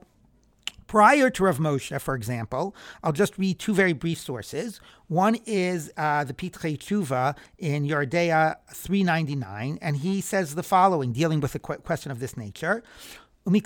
Prior 0.87 1.31
to 1.31 1.43
Rav 1.45 1.57
Moshe, 1.57 1.99
for 1.99 2.13
example, 2.13 2.75
I'll 3.03 3.13
just 3.13 3.39
read 3.39 3.57
two 3.57 3.73
very 3.73 3.93
brief 3.93 4.19
sources. 4.19 4.79
One 5.07 5.37
is 5.47 5.91
uh, 5.97 6.23
the 6.23 6.35
Pitchei 6.35 6.77
Tshuva 6.77 7.35
in 7.57 7.87
Yoreh 7.87 8.07
De'ah 8.07 8.57
399, 8.71 9.79
and 9.81 9.97
he 9.97 10.21
says 10.21 10.53
the 10.53 10.61
following, 10.61 11.11
dealing 11.11 11.39
with 11.39 11.55
a 11.55 11.59
question 11.59 12.11
of 12.11 12.19
this 12.19 12.37
nature. 12.37 12.83
When 13.45 13.59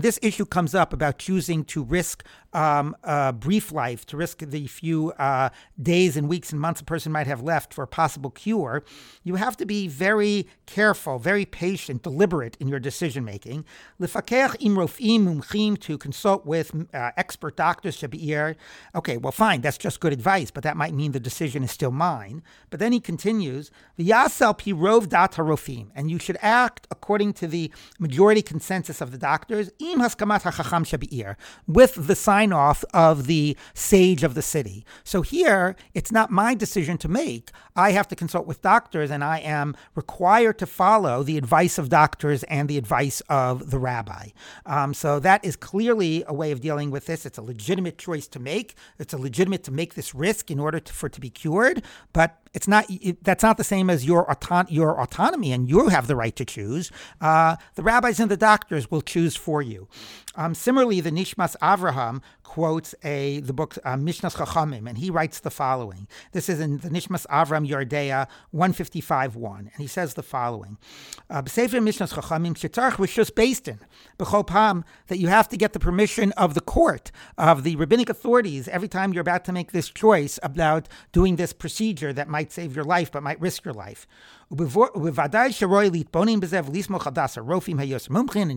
this 0.00 0.18
issue 0.22 0.44
comes 0.44 0.74
up 0.74 0.92
about 0.92 1.18
choosing 1.18 1.64
to 1.66 1.84
risk 1.84 2.24
um, 2.52 2.96
a 3.04 3.32
brief 3.32 3.70
life, 3.70 4.04
to 4.06 4.16
risk 4.16 4.40
the 4.40 4.66
few 4.66 5.12
uh, 5.12 5.50
days 5.80 6.16
and 6.16 6.28
weeks 6.28 6.50
and 6.50 6.60
months 6.60 6.80
a 6.80 6.84
person 6.84 7.12
might 7.12 7.28
have 7.28 7.42
left 7.42 7.72
for 7.72 7.84
a 7.84 7.86
possible 7.86 8.30
cure, 8.30 8.82
you 9.22 9.36
have 9.36 9.56
to 9.56 9.64
be 9.64 9.86
very 9.86 10.48
careful, 10.66 11.20
very 11.20 11.44
patient, 11.44 12.02
deliberate 12.02 12.56
in 12.58 12.66
your 12.66 12.80
decision 12.80 13.24
making. 13.24 13.64
To 14.00 14.22
consult 15.98 16.44
with 16.44 16.74
uh, 16.92 17.10
expert 17.16 17.56
doctors, 17.56 18.02
okay, 18.02 19.16
well, 19.16 19.32
fine, 19.32 19.60
that's 19.60 19.78
just 19.78 20.00
good 20.00 20.12
advice, 20.12 20.50
but 20.50 20.64
that 20.64 20.76
might 20.76 20.92
mean 20.92 21.12
the 21.12 21.20
decision 21.20 21.62
is 21.62 21.70
still 21.70 21.92
mine. 21.92 22.42
But 22.68 22.80
then 22.80 22.90
he 22.92 22.98
continues, 23.00 23.70
and 23.96 24.06
you 26.10 26.18
should 26.18 26.31
should 26.32 26.38
act 26.42 26.86
according 26.90 27.34
to 27.34 27.46
the 27.46 27.70
majority 27.98 28.42
consensus 28.42 29.00
of 29.00 29.10
the 29.12 29.18
doctors, 29.18 29.70
with 31.66 32.06
the 32.06 32.14
sign 32.14 32.52
off 32.52 32.84
of 32.94 33.26
the 33.26 33.56
sage 33.74 34.22
of 34.22 34.34
the 34.34 34.42
city. 34.42 34.84
So 35.04 35.22
here, 35.22 35.76
it's 35.94 36.10
not 36.10 36.30
my 36.30 36.54
decision 36.54 36.96
to 36.98 37.08
make. 37.08 37.50
I 37.76 37.92
have 37.92 38.08
to 38.08 38.16
consult 38.16 38.46
with 38.46 38.62
doctors, 38.62 39.10
and 39.10 39.22
I 39.22 39.38
am 39.38 39.76
required 39.94 40.58
to 40.60 40.66
follow 40.66 41.22
the 41.22 41.36
advice 41.36 41.78
of 41.78 41.88
doctors 41.88 42.44
and 42.44 42.68
the 42.68 42.78
advice 42.78 43.20
of 43.28 43.70
the 43.70 43.78
rabbi. 43.78 44.28
Um, 44.64 44.94
so 44.94 45.20
that 45.20 45.44
is 45.44 45.56
clearly 45.56 46.24
a 46.26 46.32
way 46.32 46.50
of 46.52 46.60
dealing 46.60 46.90
with 46.90 47.06
this. 47.06 47.26
It's 47.26 47.38
a 47.38 47.42
legitimate 47.42 47.98
choice 47.98 48.26
to 48.28 48.38
make. 48.38 48.74
It's 48.98 49.12
a 49.12 49.18
legitimate 49.18 49.64
to 49.64 49.70
make 49.70 49.94
this 49.94 50.14
risk 50.14 50.50
in 50.50 50.58
order 50.58 50.80
to, 50.80 50.92
for 50.92 51.06
it 51.06 51.12
to 51.12 51.20
be 51.20 51.30
cured, 51.30 51.82
but 52.12 52.41
it's 52.54 52.68
not. 52.68 52.84
It, 52.88 53.24
that's 53.24 53.42
not 53.42 53.56
the 53.56 53.64
same 53.64 53.88
as 53.88 54.04
your 54.04 54.26
your 54.68 55.00
autonomy, 55.00 55.52
and 55.52 55.68
you 55.68 55.88
have 55.88 56.06
the 56.06 56.16
right 56.16 56.34
to 56.36 56.44
choose. 56.44 56.90
Uh, 57.20 57.56
the 57.74 57.82
rabbis 57.82 58.20
and 58.20 58.30
the 58.30 58.36
doctors 58.36 58.90
will 58.90 59.02
choose 59.02 59.36
for 59.36 59.62
you. 59.62 59.88
Um, 60.34 60.54
similarly, 60.54 61.00
the 61.00 61.10
Nishmas 61.10 61.56
Avraham 61.58 62.20
quotes 62.42 62.94
a 63.02 63.40
the 63.40 63.52
book 63.52 63.78
uh, 63.84 63.94
Mishnas 63.96 64.36
Chachamim, 64.36 64.88
and 64.88 64.98
he 64.98 65.10
writes 65.10 65.40
the 65.40 65.50
following. 65.50 66.06
This 66.32 66.48
is 66.48 66.60
in 66.60 66.78
the 66.78 66.88
Nishmas 66.88 67.26
Avram 67.26 67.68
Yoreh 67.68 67.88
De'ah 67.88 68.26
155.1, 68.54 69.58
and 69.58 69.70
he 69.78 69.86
says 69.86 70.14
the 70.14 70.22
following: 70.22 70.78
uh, 71.30 71.42
B'Sefer 71.42 71.82
Mishnas 71.82 72.14
Chachamim 72.14 72.54
shetarch 72.54 72.92
rishus 72.92 73.30
beistin 73.30 73.78
b'chopam 74.18 74.84
that 75.08 75.18
you 75.18 75.28
have 75.28 75.48
to 75.48 75.56
get 75.56 75.72
the 75.72 75.80
permission 75.80 76.32
of 76.32 76.54
the 76.54 76.60
court 76.60 77.10
of 77.38 77.62
the 77.62 77.76
rabbinic 77.76 78.08
authorities 78.08 78.68
every 78.68 78.88
time 78.88 79.12
you're 79.12 79.20
about 79.20 79.44
to 79.44 79.52
make 79.52 79.72
this 79.72 79.88
choice 79.88 80.38
about 80.42 80.88
doing 81.12 81.36
this 81.36 81.52
procedure 81.52 82.12
that 82.12 82.28
might 82.28 82.52
save 82.52 82.74
your 82.74 82.84
life 82.84 83.10
but 83.12 83.22
might 83.22 83.40
risk 83.40 83.64
your 83.64 83.74
life. 83.74 84.06
And 84.50 84.60
you 84.60 84.78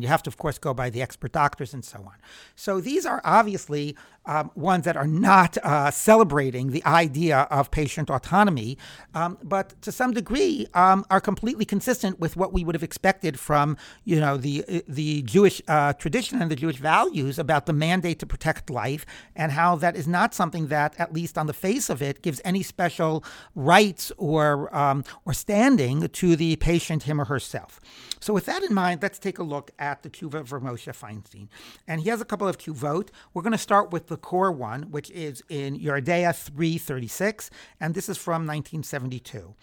have 0.09 0.23
to, 0.23 0.29
of 0.29 0.37
course, 0.37 0.57
go 0.57 0.73
by 0.73 0.89
the 0.89 1.01
expert 1.01 1.31
doctors 1.31 1.73
and 1.73 1.85
so 1.85 1.99
on. 1.99 2.15
So 2.55 2.81
these 2.81 3.05
are 3.05 3.21
obviously 3.23 3.74
likely 3.75 3.95
um, 4.25 4.51
ones 4.55 4.85
that 4.85 4.97
are 4.97 5.07
not 5.07 5.57
uh, 5.63 5.91
celebrating 5.91 6.71
the 6.71 6.83
idea 6.85 7.39
of 7.51 7.71
patient 7.71 8.09
autonomy, 8.09 8.77
um, 9.13 9.37
but 9.43 9.79
to 9.81 9.91
some 9.91 10.13
degree 10.13 10.67
um, 10.73 11.05
are 11.09 11.21
completely 11.21 11.65
consistent 11.65 12.19
with 12.19 12.35
what 12.35 12.53
we 12.53 12.63
would 12.63 12.75
have 12.75 12.83
expected 12.83 13.39
from, 13.39 13.77
you 14.03 14.19
know, 14.19 14.37
the 14.37 14.83
the 14.87 15.21
Jewish 15.23 15.61
uh, 15.67 15.93
tradition 15.93 16.41
and 16.41 16.49
the 16.49 16.55
Jewish 16.55 16.77
values 16.77 17.39
about 17.39 17.65
the 17.65 17.73
mandate 17.73 18.19
to 18.19 18.25
protect 18.25 18.69
life, 18.69 19.05
and 19.35 19.51
how 19.51 19.75
that 19.77 19.95
is 19.95 20.07
not 20.07 20.33
something 20.33 20.67
that, 20.67 20.95
at 20.99 21.13
least 21.13 21.37
on 21.37 21.47
the 21.47 21.53
face 21.53 21.89
of 21.89 22.01
it, 22.01 22.21
gives 22.21 22.41
any 22.43 22.63
special 22.63 23.23
rights 23.53 24.11
or 24.17 24.75
um, 24.75 25.03
or 25.25 25.33
standing 25.33 26.07
to 26.07 26.35
the 26.35 26.55
patient, 26.57 27.03
him 27.03 27.19
or 27.19 27.25
herself. 27.25 27.79
So, 28.19 28.33
with 28.33 28.45
that 28.45 28.63
in 28.63 28.73
mind, 28.73 29.01
let's 29.01 29.19
take 29.19 29.37
a 29.37 29.43
look 29.43 29.71
at 29.77 30.03
the 30.03 30.09
tshuva 30.09 30.35
of 30.35 30.49
Moshe 30.49 30.91
Feinstein, 30.93 31.47
and 31.87 32.01
he 32.01 32.09
has 32.09 32.21
a 32.21 32.25
couple 32.25 32.47
of 32.47 32.57
tshuvot. 32.57 33.09
We're 33.33 33.41
going 33.41 33.51
to 33.51 33.57
start 33.57 33.91
with 33.91 34.07
the 34.07 34.14
the 34.15 34.21
core 34.21 34.49
one, 34.49 34.83
which 34.91 35.11
is 35.11 35.43
in 35.49 35.77
Yoreh 35.77 36.33
336, 36.33 37.49
and 37.81 37.93
this 37.93 38.07
is 38.07 38.17
from 38.17 38.47
1972. 38.47 39.53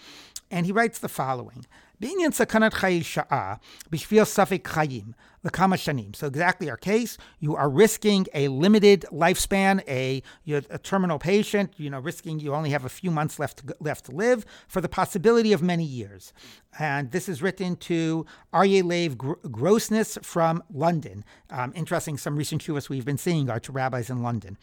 And 0.51 0.67
he 0.67 0.73
writes 0.73 0.99
the 0.99 1.09
following 1.09 1.65
בעניין 2.03 2.33
סכנת 2.33 2.75
חיי 2.75 3.03
שעה, 3.03 3.55
בשביל 3.91 4.25
ספק 4.25 4.69
חיים, 4.69 5.13
לכמה 5.45 5.77
שנים. 5.77 6.11
So 6.15 6.27
exactly 6.27 6.69
our 6.69 6.77
case, 6.77 7.17
you 7.41 7.55
are 7.57 7.69
risking 7.69 8.27
a 8.35 8.49
limited 8.49 9.05
lifespan, 9.13 9.81
a, 9.89 10.23
you're 10.45 10.63
a 10.71 10.79
terminal 10.79 11.21
patient, 11.21 11.75
you 11.77 11.91
know, 11.91 12.01
risking 12.01 12.41
you 12.41 12.55
only 12.55 12.71
have 12.71 12.85
a 12.85 12.89
few 12.89 13.11
months 13.11 13.39
left 13.39 13.59
to, 13.59 13.77
left 13.81 14.07
to 14.07 14.13
live 14.13 14.45
for 14.67 14.81
the 14.81 14.89
possibility 14.89 15.53
of 15.53 15.63
many 15.63 15.85
years. 15.85 16.33
And 16.79 17.13
this 17.13 17.29
is 17.29 17.41
written 17.41 17.77
to 17.91 18.27
Arye 18.53 18.83
Lev 18.83 19.17
Grossnass 19.59 20.19
from 20.23 20.63
London. 20.85 21.25
Um, 21.51 21.73
interesting, 21.77 22.19
some 22.19 22.35
recent 22.37 22.65
shuvas 22.65 22.89
we've 22.89 23.05
been 23.05 23.19
seeing 23.27 23.49
are 23.49 23.61
to 23.61 23.71
rabbis 23.71 24.11
in 24.11 24.23
London. 24.23 24.59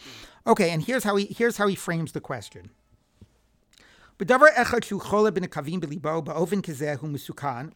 Okay, 0.45 0.71
and 0.71 0.83
here's 0.83 1.05
how 1.05 1.15
he 1.15 1.25
here's 1.39 1.57
how 1.57 1.67
he 1.67 1.75
frames 1.75 2.11
the 2.11 2.21
question. 2.21 2.71
B'davar 4.19 4.53
echad 4.53 4.83
shu 4.83 4.99
chole 4.99 5.33
bin 5.33 5.45
kavim 5.45 5.79
b'libo 5.79 6.21
ba'oven 6.21 6.61
kizeh 6.61 6.99
hu 6.99 7.07
musukan. 7.07 7.71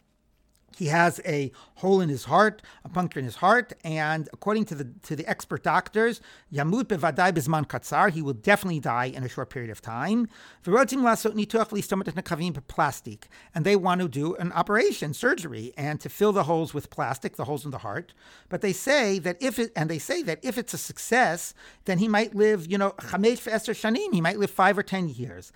He 0.76 0.88
has 0.88 1.20
a 1.24 1.52
hole 1.76 2.00
in 2.00 2.08
his 2.08 2.24
heart, 2.24 2.60
a 2.84 2.88
puncture 2.88 3.20
in 3.20 3.24
his 3.24 3.36
heart, 3.36 3.72
and 3.84 4.28
according 4.32 4.64
to 4.66 4.74
the 4.74 4.84
to 5.04 5.16
the 5.16 5.26
expert 5.26 5.62
doctors, 5.62 6.20
yamut 6.52 6.84
bevadai 6.84 7.32
bizman 7.32 7.66
katzar, 7.66 8.10
he 8.10 8.20
will 8.20 8.34
definitely 8.34 8.80
die 8.80 9.06
in 9.06 9.22
a 9.22 9.28
short 9.28 9.50
period 9.50 9.70
of 9.70 9.80
time. 9.80 10.28
And 10.66 10.74
they 13.64 13.76
want 13.76 14.00
to 14.00 14.08
do 14.08 14.34
an 14.34 14.52
operation, 14.52 15.14
surgery, 15.14 15.72
and 15.78 16.00
to 16.00 16.08
fill 16.08 16.32
the 16.32 16.42
holes 16.42 16.74
with 16.74 16.90
plastic, 16.90 17.36
the 17.36 17.44
holes 17.44 17.64
in 17.64 17.70
the 17.70 17.78
heart. 17.78 18.12
But 18.48 18.60
they 18.60 18.72
say 18.72 19.20
that 19.20 19.40
if 19.40 19.58
it 19.58 19.72
and 19.76 19.88
they 19.88 19.98
say 19.98 20.22
that 20.24 20.40
if 20.42 20.58
it's 20.58 20.74
a 20.74 20.78
success, 20.78 21.54
then 21.84 21.98
he 21.98 22.08
might 22.08 22.34
live, 22.34 22.70
you 22.70 22.78
know, 22.78 22.90
chamesh 22.98 23.38
for 23.38 23.50
shanim, 23.50 24.12
he 24.12 24.20
might 24.20 24.38
live 24.38 24.50
five 24.50 24.76
or 24.76 24.82
ten 24.82 25.08
years. 25.08 25.52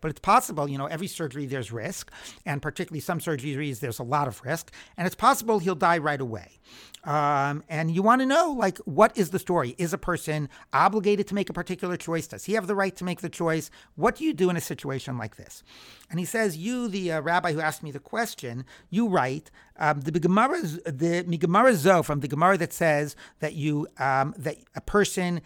But 0.00 0.10
it's 0.10 0.20
possible, 0.20 0.68
you 0.68 0.76
know, 0.76 0.86
every 0.86 1.06
surgery 1.06 1.46
there's 1.46 1.72
risk, 1.72 2.10
and 2.44 2.60
particularly 2.60 3.00
some 3.00 3.20
surgeries 3.20 3.80
there's 3.80 3.98
a 3.98 4.02
lot 4.02 4.28
of 4.28 4.42
risk, 4.44 4.72
and 4.96 5.06
it's 5.06 5.16
possible 5.16 5.58
he'll 5.58 5.74
die 5.74 5.98
right 5.98 6.20
away. 6.20 6.58
Um, 7.04 7.62
and 7.68 7.90
you 7.90 8.02
want 8.02 8.22
to 8.22 8.26
know, 8.26 8.52
like, 8.52 8.78
what 8.78 9.16
is 9.16 9.30
the 9.30 9.38
story? 9.38 9.74
Is 9.78 9.92
a 9.92 9.98
person 9.98 10.48
obligated 10.72 11.26
to 11.28 11.34
make 11.34 11.50
a 11.50 11.52
particular 11.52 11.96
choice? 11.96 12.26
Does 12.26 12.44
he 12.44 12.54
have 12.54 12.66
the 12.66 12.74
right 12.74 12.96
to 12.96 13.04
make 13.04 13.20
the 13.20 13.28
choice? 13.28 13.70
What 13.94 14.16
do 14.16 14.24
you 14.24 14.32
do 14.32 14.50
in 14.50 14.56
a 14.56 14.60
situation 14.60 15.18
like 15.18 15.36
this? 15.36 15.62
And 16.10 16.18
he 16.18 16.24
says, 16.24 16.56
you, 16.56 16.88
the 16.88 17.12
uh, 17.12 17.20
rabbi 17.20 17.52
who 17.52 17.60
asked 17.60 17.82
me 17.82 17.90
the 17.90 17.98
question, 17.98 18.64
you 18.88 19.08
write 19.08 19.50
um, 19.78 20.00
the 20.00 20.12
Gemara, 20.12 20.62
the 20.62 21.22
Gemara 21.38 21.74
Zo 21.74 22.02
from 22.02 22.20
the 22.20 22.28
Gemara 22.28 22.56
that 22.58 22.72
says 22.72 23.16
that 23.40 23.54
you 23.54 23.86
um, 23.98 24.34
that 24.38 24.56
a 24.74 24.80
person 24.80 25.42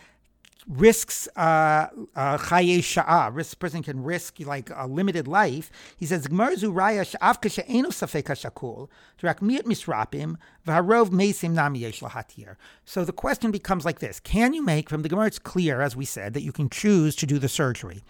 risks 0.66 1.28
uh, 1.36 1.88
uh, 2.14 2.38
chaye 2.38 2.78
sha'ah, 2.78 3.34
risk 3.34 3.58
person 3.58 3.82
can 3.82 4.02
risk 4.02 4.40
like 4.40 4.70
a 4.74 4.86
limited 4.86 5.28
life. 5.28 5.70
He 5.96 6.06
says, 6.06 6.26
misrapim, 6.28 6.76
v'harov 10.66 11.10
lahatir. 11.10 12.56
So 12.84 13.04
the 13.04 13.12
question 13.12 13.50
becomes 13.50 13.84
like 13.84 13.98
this. 14.00 14.20
Can 14.20 14.54
you 14.54 14.62
make, 14.62 14.88
from 14.88 15.02
the 15.02 15.08
Gemara 15.08 15.26
it's 15.26 15.38
clear, 15.38 15.80
as 15.80 15.96
we 15.96 16.04
said, 16.04 16.34
that 16.34 16.42
you 16.42 16.52
can 16.52 16.68
choose 16.68 17.14
to 17.16 17.26
do 17.26 17.38
the 17.38 17.48
surgery. 17.48 18.02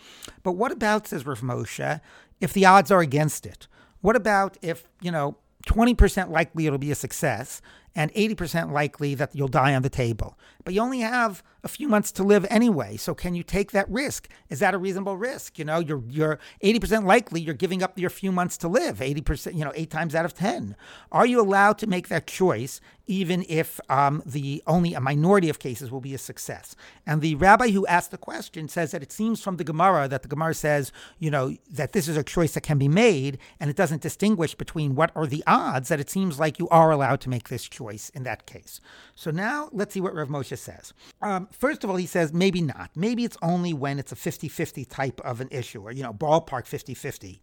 But 0.43 0.53
what 0.53 0.73
about, 0.73 1.07
says 1.09 1.27
Rav 1.27 1.41
Moshe, 1.41 2.01
if 2.41 2.53
the 2.53 2.67
odds 2.67 2.91
are 2.91 3.01
against 3.01 3.47
it? 3.47 3.69
What 4.01 4.17
about 4.17 4.57
if, 4.63 4.89
you 5.01 5.11
know, 5.11 5.37
20% 5.67 6.31
likely 6.31 6.67
it'll 6.67 6.79
be 6.79 6.91
a 6.91 6.95
success 6.95 7.61
and 7.95 8.13
80% 8.15 8.71
likely 8.71 9.15
that 9.17 9.35
you'll 9.35 9.49
die 9.49 9.75
on 9.75 9.83
the 9.83 9.91
table. 9.91 10.39
But 10.65 10.73
you 10.73 10.81
only 10.81 11.01
have 11.01 11.43
a 11.65 11.69
few 11.69 11.89
months 11.89 12.13
to 12.13 12.23
live 12.23 12.47
anyway. 12.51 12.97
So 12.97 13.15
can 13.15 13.35
you 13.35 13.43
take 13.43 13.73
that 13.73 13.89
risk? 13.91 14.29
Is 14.49 14.61
that 14.61 14.75
a 14.75 14.79
reasonable 14.79 15.17
risk? 15.17 15.59
You 15.59 15.65
know, 15.65 15.79
you're 15.79 16.03
you're 16.09 16.39
80% 16.63 17.05
likely 17.05 17.41
you're 17.41 17.55
giving 17.55 17.83
up 17.83 17.99
your 17.99 18.11
few 18.11 18.33
months 18.33 18.57
to 18.59 18.69
live, 18.69 18.99
80%, 18.99 19.55
you 19.55 19.65
know, 19.65 19.73
8 19.75 19.91
times 19.91 20.15
out 20.15 20.25
of 20.25 20.35
10. 20.35 20.77
Are 21.13 21.27
you 21.27 21.41
allowed 21.41 21.79
to 21.79 21.87
make 21.87 22.09
that 22.09 22.27
choice 22.27 22.81
even 23.09 23.45
if 23.49 23.81
um, 23.89 24.23
the 24.25 24.63
only 24.67 24.95
a 24.95 25.01
minority 25.01 25.49
of 25.49 25.59
cases 25.59 25.91
will 25.91 26.01
be 26.01 26.15
a 26.15 26.19
success. 26.19 26.77
And 27.07 27.21
the 27.21 27.35
rabbi 27.35 27.71
who 27.71 27.87
asked 27.87 28.11
the 28.11 28.19
question 28.19 28.69
says 28.69 28.93
that 28.93 29.03
it 29.03 29.11
seems 29.11 29.43
from 29.43 29.57
the 29.57 29.65
Gemara 29.65 30.07
that 30.09 30.23
the 30.23 30.29
Gemara 30.29 30.55
says, 30.55 30.93
you 31.19 31.31
know, 31.31 31.57
that 31.71 31.93
this 31.93 32.07
is 32.07 32.19
a 32.19 32.23
choice 32.23 32.53
that 32.53 32.61
can 32.61 32.79
be 32.79 32.87
made, 32.87 33.39
and 33.59 33.71
it 33.71 33.77
doesn't 33.77 34.03
distinguish 34.03 34.55
between 34.55 34.95
what 34.95 35.11
are 35.17 35.27
the 35.27 35.43
odds. 35.47 35.89
That 35.89 36.01
it 36.01 36.11
seems 36.11 36.39
like 36.39 36.59
you 36.59 36.69
are 36.69 36.91
allowed 36.91 37.23
to 37.23 37.31
make 37.31 37.49
this 37.49 37.67
choice 37.67 38.11
in 38.11 38.25
that 38.25 38.47
case. 38.47 38.81
So 39.15 39.31
now 39.31 39.71
let's 39.73 39.95
see 39.95 40.01
what 40.03 40.15
Rav 40.15 40.29
Moshe 40.29 40.57
says. 40.57 40.93
Um, 41.23 41.48
first 41.53 41.85
of 41.85 41.91
all, 41.91 41.97
he 41.97 42.07
says 42.07 42.33
maybe 42.33 42.61
not. 42.61 42.91
Maybe 42.95 43.25
it's 43.25 43.37
only 43.43 43.73
when 43.73 43.99
it's 43.99 44.13
a 44.13 44.17
50-50 44.17 44.89
type 44.89 45.21
of 45.23 45.41
an 45.41 45.49
issue, 45.51 45.83
or 45.83 45.93
you 45.93 46.03
know, 46.03 46.13
ballpark 46.13 46.65
50-50. 46.65 47.41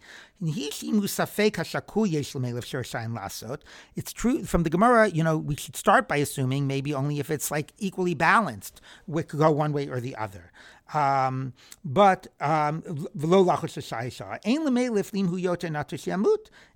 It's 3.95 4.13
true 4.13 4.43
from 4.43 4.63
the 4.63 4.69
Gemara, 4.69 5.09
you 5.09 5.23
know, 5.23 5.37
we 5.37 5.55
should 5.55 5.75
start 5.75 6.07
by 6.07 6.17
assuming 6.17 6.67
maybe 6.67 6.93
only 6.93 7.19
if 7.19 7.29
it's 7.29 7.51
like 7.51 7.73
equally 7.77 8.13
balanced, 8.13 8.81
we 9.07 9.23
could 9.23 9.39
go 9.39 9.51
one 9.51 9.73
way 9.73 9.87
or 9.87 9.99
the 9.99 10.15
other. 10.15 10.51
Um, 10.93 11.53
but 11.83 12.27
um, 12.39 12.83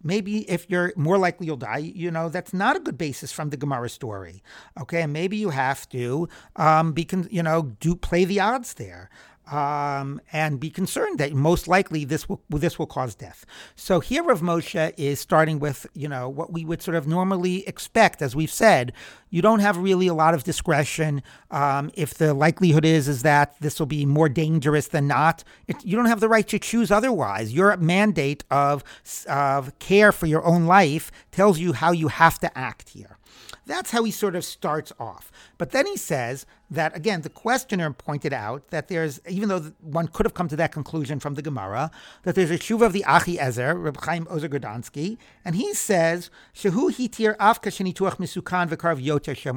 maybe 0.03 0.49
if 0.49 0.69
you're 0.69 0.93
more 0.95 1.17
likely 1.17 1.45
you'll 1.47 1.57
die, 1.57 1.77
you 1.77 2.09
know 2.09 2.29
that's 2.29 2.53
not 2.53 2.75
a 2.75 2.79
good 2.79 2.97
basis 2.97 3.31
from 3.31 3.49
the 3.49 3.57
Gemara 3.57 3.89
story. 3.89 4.41
Okay, 4.79 5.03
and 5.03 5.13
maybe 5.13 5.37
you 5.37 5.49
have 5.49 5.87
to 5.89 6.27
um, 6.55 6.93
be, 6.93 7.05
con- 7.05 7.27
you 7.29 7.43
know, 7.43 7.73
do 7.79 7.95
play 7.95 8.25
the 8.25 8.39
odds 8.39 8.73
there 8.75 9.09
um, 9.51 10.21
and 10.31 10.59
be 10.59 10.69
concerned 10.69 11.19
that 11.19 11.33
most 11.33 11.67
likely 11.67 12.05
this 12.05 12.29
will 12.29 12.41
this 12.49 12.77
will 12.77 12.85
cause 12.85 13.15
death. 13.15 13.45
So 13.75 13.99
here 13.99 14.23
Rav 14.23 14.41
Moshe 14.41 14.93
is 14.97 15.19
starting 15.19 15.59
with 15.59 15.87
you 15.93 16.07
know 16.07 16.29
what 16.29 16.53
we 16.53 16.65
would 16.65 16.81
sort 16.81 16.95
of 16.95 17.07
normally 17.07 17.67
expect, 17.67 18.21
as 18.21 18.35
we've 18.35 18.51
said. 18.51 18.93
You 19.31 19.41
don't 19.41 19.59
have 19.59 19.77
really 19.77 20.07
a 20.07 20.13
lot 20.13 20.33
of 20.33 20.43
discretion 20.43 21.21
um, 21.51 21.91
if 21.93 22.15
the 22.15 22.33
likelihood 22.33 22.85
is 22.85 23.07
is 23.07 23.21
that 23.23 23.55
this 23.59 23.79
will 23.79 23.85
be 23.85 24.05
more 24.05 24.29
dangerous 24.29 24.87
than 24.87 25.07
not. 25.07 25.43
It, 25.67 25.83
you 25.85 25.95
don't 25.95 26.05
have 26.05 26.19
the 26.19 26.29
right 26.29 26.47
to 26.47 26.59
choose 26.59 26.91
otherwise. 26.91 27.53
Your 27.53 27.75
mandate 27.77 28.43
of 28.49 28.83
of 29.27 29.77
care 29.79 30.11
for 30.11 30.25
your 30.25 30.43
own 30.45 30.65
life 30.65 31.11
tells 31.31 31.59
you 31.59 31.73
how 31.73 31.91
you 31.91 32.07
have 32.07 32.39
to 32.39 32.57
act 32.57 32.89
here. 32.89 33.17
That's 33.65 33.91
how 33.91 34.03
he 34.03 34.11
sort 34.11 34.35
of 34.35 34.43
starts 34.43 34.91
off. 34.99 35.31
But 35.59 35.71
then 35.71 35.85
he 35.85 35.95
says 35.95 36.47
that, 36.71 36.95
again, 36.95 37.21
the 37.21 37.29
questioner 37.29 37.91
pointed 37.91 38.33
out 38.33 38.69
that 38.69 38.87
there's, 38.87 39.19
even 39.27 39.49
though 39.49 39.71
one 39.81 40.07
could 40.07 40.25
have 40.25 40.33
come 40.33 40.47
to 40.49 40.55
that 40.55 40.71
conclusion 40.71 41.19
from 41.19 41.33
the 41.35 41.41
Gemara, 41.41 41.89
that 42.23 42.35
there's 42.35 42.51
a 42.51 42.57
shuva 42.57 42.85
of 42.85 42.93
the 42.93 43.03
Achi 43.07 43.39
Ezer, 43.39 43.75
Reb 43.75 43.97
Chaim 44.03 44.27
Ozer 44.29 44.47
Grodzinski, 44.47 45.17
and 45.43 45.55
he 45.55 45.73
says, 45.73 46.29
Shehu 46.53 46.91
hitir 46.91 47.35
misukan 47.37 48.69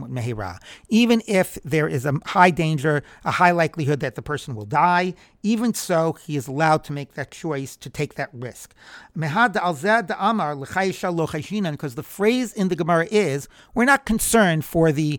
mehira. 0.08 0.58
Even 0.88 1.22
if 1.26 1.58
there 1.64 1.88
is 1.88 2.06
a 2.06 2.14
high 2.26 2.50
danger, 2.50 3.02
a 3.24 3.32
high 3.32 3.50
likelihood 3.50 4.00
that 4.00 4.14
the 4.14 4.22
person 4.22 4.54
will 4.54 4.64
die, 4.64 5.14
even 5.42 5.74
so, 5.74 6.12
he 6.24 6.36
is 6.36 6.46
allowed 6.46 6.84
to 6.84 6.92
make 6.92 7.14
that 7.14 7.32
choice 7.32 7.74
to 7.76 7.90
take 7.90 8.14
that 8.14 8.30
risk. 8.32 8.74
Because 9.14 9.82
the 11.94 12.04
phrase 12.04 12.52
in 12.52 12.68
the 12.68 12.76
Gemara 12.76 13.08
is, 13.10 13.48
we're 13.74 13.84
not 13.84 14.06
concerned 14.06 14.64
for 14.64 14.92
the 14.92 15.18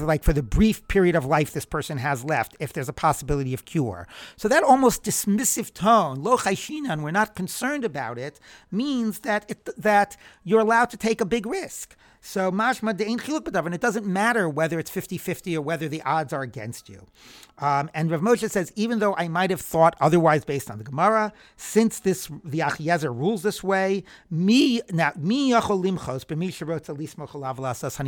like 0.00 0.24
for 0.24 0.32
the 0.32 0.42
brief 0.42 0.88
period 0.88 1.14
of 1.14 1.19
life 1.24 1.52
this 1.52 1.64
person 1.64 1.98
has 1.98 2.24
left, 2.24 2.56
if 2.60 2.72
there's 2.72 2.88
a 2.88 2.92
possibility 2.92 3.54
of 3.54 3.64
cure. 3.64 4.06
So 4.36 4.48
that 4.48 4.62
almost 4.62 5.04
dismissive 5.04 5.72
tone, 5.72 6.22
lo 6.22 6.36
chayshinan, 6.36 7.02
we're 7.02 7.10
not 7.10 7.34
concerned 7.34 7.84
about 7.84 8.18
it, 8.18 8.40
means 8.70 9.20
that 9.20 9.50
it, 9.50 9.68
that 9.76 10.16
you're 10.44 10.60
allowed 10.60 10.90
to 10.90 10.96
take 10.96 11.20
a 11.20 11.24
big 11.24 11.46
risk. 11.46 11.96
So 12.20 12.50
mashma 12.50 12.96
de'in 12.96 13.18
chiluk 13.18 13.54
and 13.54 13.74
it 13.74 13.80
doesn't 13.80 14.06
matter 14.06 14.48
whether 14.48 14.78
it's 14.78 14.90
50-50 14.90 15.56
or 15.56 15.62
whether 15.62 15.88
the 15.88 16.02
odds 16.02 16.32
are 16.32 16.42
against 16.42 16.88
you. 16.88 17.06
Um, 17.58 17.90
and 17.92 18.10
Rav 18.10 18.20
Moshe 18.20 18.48
says, 18.50 18.72
even 18.74 18.98
though 18.98 19.14
I 19.16 19.28
might 19.28 19.50
have 19.50 19.60
thought 19.60 19.94
otherwise 20.00 20.44
based 20.44 20.70
on 20.70 20.78
the 20.78 20.84
Gemara, 20.84 21.32
since 21.56 22.00
this 22.00 22.28
the 22.44 22.60
Achiezer 22.60 23.14
rules 23.14 23.42
this 23.42 23.62
way, 23.62 24.04
me 24.30 24.80
now 24.90 25.12
me 25.16 25.50
yachol 25.50 25.82
limchos 25.84 26.24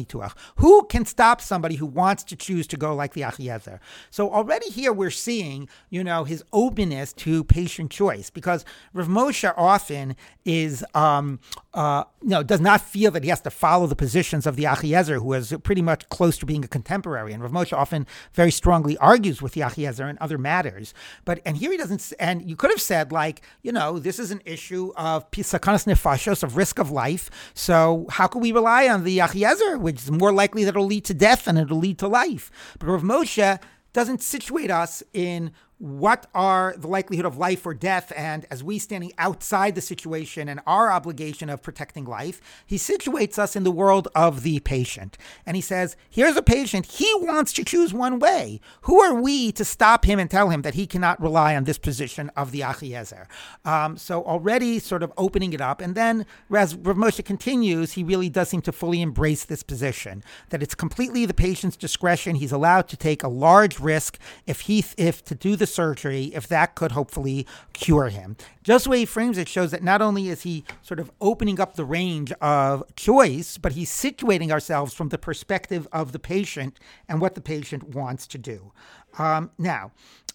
tuach. 0.07 0.33
Who 0.57 0.85
can 0.85 1.05
stop 1.05 1.41
somebody 1.41 1.77
who 1.77 1.87
wants 1.87 2.25
to 2.25 2.37
choose 2.37 2.67
to 2.69 2.77
go 2.77 2.95
like 2.95 3.13
the 3.13 3.23
Achiezer? 3.23 3.79
So 4.11 4.31
already 4.31 4.71
here 4.71 4.93
we're 4.93 5.11
seeing, 5.11 5.69
you 5.91 6.03
know, 6.03 6.25
his 6.25 6.43
openness 6.53 7.13
to 7.15 7.45
patient 7.45 7.91
choice 7.91 8.31
because 8.31 8.65
Rav 8.93 9.09
Moshe 9.09 9.53
often 9.57 10.17
is, 10.45 10.85
um, 10.95 11.41
uh, 11.75 12.05
you 12.23 12.31
know, 12.31 12.43
does 12.43 12.61
not 12.61 12.81
feel 12.81 13.11
that 13.11 13.23
he 13.23 13.31
has 13.31 13.41
to 13.43 13.51
follow 13.51 13.87
the 13.87 13.97
positions 14.03 14.49
of 14.49 14.57
the 14.57 14.65
Achiezer, 14.65 15.23
who 15.23 15.33
is 15.33 15.55
pretty 15.63 15.81
much 15.81 16.09
close 16.09 16.37
to 16.37 16.45
being 16.45 16.65
a 16.65 16.67
contemporary. 16.67 17.33
And 17.33 17.41
Rav 17.41 17.53
Moshe 17.53 17.73
often 17.73 18.05
very 18.33 18.51
strongly 18.51 18.99
argues 18.99 19.41
with 19.41 19.53
the 19.53 19.61
Achiezer 19.61 20.11
and 20.11 20.19
other 20.19 20.39
matters. 20.39 20.93
But 21.25 21.39
and 21.47 21.57
here 21.57 21.71
he 21.71 21.77
doesn't. 21.77 22.13
And 22.19 22.43
you 22.51 22.57
could 22.57 22.71
have 22.71 22.81
said 22.81 23.13
like, 23.13 23.43
you 23.63 23.71
know, 23.71 24.01
this 24.01 24.19
is 24.19 24.33
an 24.33 24.43
issue 24.45 24.93
of 24.97 25.31
sakanas 25.31 25.87
nefashos 25.87 26.43
of 26.43 26.57
risk 26.57 26.81
of 26.81 26.91
life. 26.91 27.31
So 27.55 28.07
how 28.11 28.27
can 28.27 28.41
we 28.41 28.51
rely 28.51 28.89
on 28.89 29.05
the 29.05 29.19
Achiezer, 29.19 29.79
which 29.79 30.03
is 30.03 30.11
more 30.11 30.33
likely 30.33 30.65
that 30.65 30.71
it'll 30.71 30.87
lead 30.87 31.05
to 31.05 31.15
death 31.15 31.45
than 31.45 31.57
it'll 31.57 31.79
lead 31.79 32.01
to 32.01 32.09
life? 32.09 32.51
But 32.81 32.89
Rav 32.89 33.03
Moshe 33.03 33.61
doesn't 33.93 34.21
situate 34.21 34.73
us 34.73 35.05
in 35.13 35.53
what 35.83 36.29
are 36.33 36.77
the 36.79 36.87
likelihood 36.87 37.27
of 37.27 37.39
life 37.39 37.67
or 37.67 37.75
death, 37.75 38.13
and 38.15 38.47
as 38.53 38.63
we 38.63 38.79
standing 38.79 39.13
outside 39.19 39.75
the 39.75 39.81
situation 39.81 40.49
and 40.49 40.61
our 40.65 40.93
obligation 40.93 41.51
of 41.51 41.61
protecting 41.61 42.05
life, 42.05 42.41
he 42.65 42.77
situates 42.77 43.37
us 43.37 43.57
in 43.57 43.65
the 43.65 43.71
world 43.73 44.07
of 44.15 44.45
the 44.45 44.61
patient. 44.61 45.19
And 45.45 45.57
he 45.57 45.61
says, 45.61 45.97
Here's 46.09 46.37
a 46.37 46.43
patient, 46.43 46.87
he 46.87 47.13
wants 47.17 47.53
to 47.55 47.65
choose 47.65 47.93
one 47.93 48.21
way. 48.21 48.61
Who 48.83 49.01
are 49.01 49.21
we 49.21 49.51
to 49.51 49.65
stop 49.65 50.05
him 50.05 50.21
and 50.21 50.31
tell 50.31 50.51
him 50.51 50.63
that 50.63 50.75
he 50.75 50.87
cannot 50.87 51.21
rely 51.21 51.57
on 51.57 51.65
this 51.65 51.79
position 51.79 52.31
of 52.37 52.53
the 52.53 52.61
Achiezer? 52.61 53.27
Um, 53.65 53.97
so 53.97 54.23
already 54.23 54.79
sort 54.79 55.03
of 55.03 55.13
opening 55.19 55.53
it 55.53 55.61
up. 55.61 55.81
And 55.81 55.97
then 55.97 56.27
as 56.55 56.77
Rav 56.77 56.97
Moshe 56.97 57.25
continues, 57.25 57.95
he 57.95 58.05
really 58.05 58.29
does 58.29 58.51
seem 58.51 58.63
to 58.63 58.73
fully 58.73 59.03
embrace 59.03 59.45
this 59.45 59.65
position, 59.65 60.23
that 60.51 60.63
it's 60.63 60.77
completely 60.77 61.27
the 61.27 61.35
patient's 61.35 61.77
discretion. 61.77 62.37
He's 62.37 62.53
allowed 62.53 62.87
to 62.87 62.97
take 62.97 63.25
a 63.25 63.29
large 63.29 63.81
risk 63.81 64.17
if 64.47 64.61
he 64.61 64.85
if 64.97 65.25
to 65.25 65.35
do 65.35 65.57
the 65.57 65.72
surgery 65.73 66.25
if 66.35 66.47
that 66.49 66.75
could 66.75 66.93
hopefully 66.93 67.47
cure 67.73 68.09
him. 68.09 68.37
Just 68.63 68.85
the 68.85 68.91
way 68.91 68.99
he 69.01 69.05
frames 69.07 69.39
it 69.39 69.49
shows 69.49 69.71
that 69.71 69.83
not 69.83 70.01
only 70.03 70.29
is 70.29 70.43
he 70.43 70.65
sort 70.83 71.01
of 71.01 71.11
opening 71.21 71.61
up 71.61 71.75
the 71.75 71.85
range 71.85 72.33
of 72.41 72.85
choice, 72.97 73.59
but 73.59 73.73
he's 73.73 73.91
situating 73.91 74.51
ourselves 74.51 74.95
from 74.95 75.09
the 75.09 75.19
perspective 75.19 75.89
of 75.93 76.13
the 76.13 76.19
patient 76.19 76.79
and 77.09 77.21
what 77.21 77.35
the 77.35 77.41
patient 77.41 77.95
wants 77.95 78.27
to 78.29 78.39
do. 78.39 78.73
Um, 79.19 79.51
now, 79.59 79.93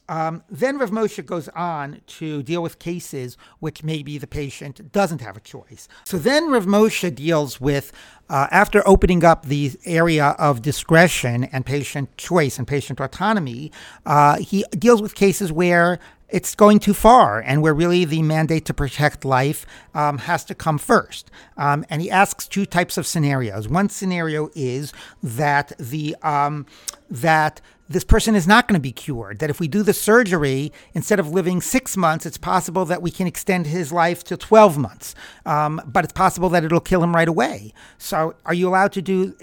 um, 0.09 0.43
then 0.49 0.77
Rav 0.77 0.91
Moshe 0.91 1.25
goes 1.25 1.49
on 1.49 2.01
to 2.07 2.41
deal 2.41 2.63
with 2.63 2.79
cases 2.79 3.37
which 3.59 3.83
maybe 3.83 4.17
the 4.17 4.27
patient 4.27 4.91
doesn't 4.91 5.19
have 5.21 5.35
a 5.35 5.41
choice. 5.41 5.87
So 6.05 6.17
then 6.17 6.49
Rav 6.49 6.65
Moshe 6.65 7.13
deals 7.13 7.59
with, 7.59 7.91
uh, 8.29 8.47
after 8.49 8.87
opening 8.87 9.25
up 9.25 9.45
the 9.45 9.73
area 9.85 10.27
of 10.39 10.61
discretion 10.61 11.43
and 11.45 11.65
patient 11.65 12.15
choice 12.17 12.57
and 12.57 12.65
patient 12.65 13.01
autonomy, 13.01 13.71
uh, 14.05 14.37
he 14.37 14.63
deals 14.71 15.01
with 15.01 15.13
cases 15.13 15.51
where 15.51 15.99
it's 16.29 16.55
going 16.55 16.79
too 16.79 16.93
far 16.93 17.39
and 17.39 17.61
where 17.61 17.73
really 17.73 18.03
the 18.03 18.21
mandate 18.21 18.65
to 18.65 18.73
protect 18.73 19.23
life 19.23 19.65
um, 19.93 20.19
has 20.19 20.43
to 20.45 20.55
come 20.55 20.77
first. 20.77 21.31
Um, 21.55 21.85
and 21.89 22.01
he 22.01 22.11
asks 22.11 22.47
two 22.47 22.65
types 22.65 22.97
of 22.97 23.07
scenarios. 23.07 23.67
One 23.67 23.89
scenario 23.89 24.49
is 24.53 24.93
that 25.23 25.71
the 25.79 26.15
um, 26.21 26.65
that 27.09 27.61
this 27.89 28.03
person 28.03 28.35
is 28.35 28.47
not 28.47 28.67
going 28.67 28.75
to 28.75 28.81
be 28.81 28.91
cured. 28.91 29.39
That 29.39 29.49
if 29.49 29.59
we 29.59 29.67
do 29.67 29.83
the 29.83 29.93
surgery, 29.93 30.71
instead 30.93 31.19
of 31.19 31.29
living 31.29 31.61
six 31.61 31.95
months, 31.95 32.25
it's 32.25 32.37
possible 32.37 32.85
that 32.85 33.01
we 33.01 33.11
can 33.11 33.27
extend 33.27 33.67
his 33.67 33.91
life 33.91 34.23
to 34.25 34.37
12 34.37 34.77
months. 34.77 35.15
Um, 35.45 35.81
but 35.85 36.03
it's 36.03 36.13
possible 36.13 36.49
that 36.49 36.63
it'll 36.63 36.79
kill 36.79 37.03
him 37.03 37.15
right 37.15 37.27
away. 37.27 37.73
So, 37.97 38.35
are 38.45 38.53
you 38.53 38.67
allowed 38.67 38.91
to 38.93 39.01
do, 39.01 39.35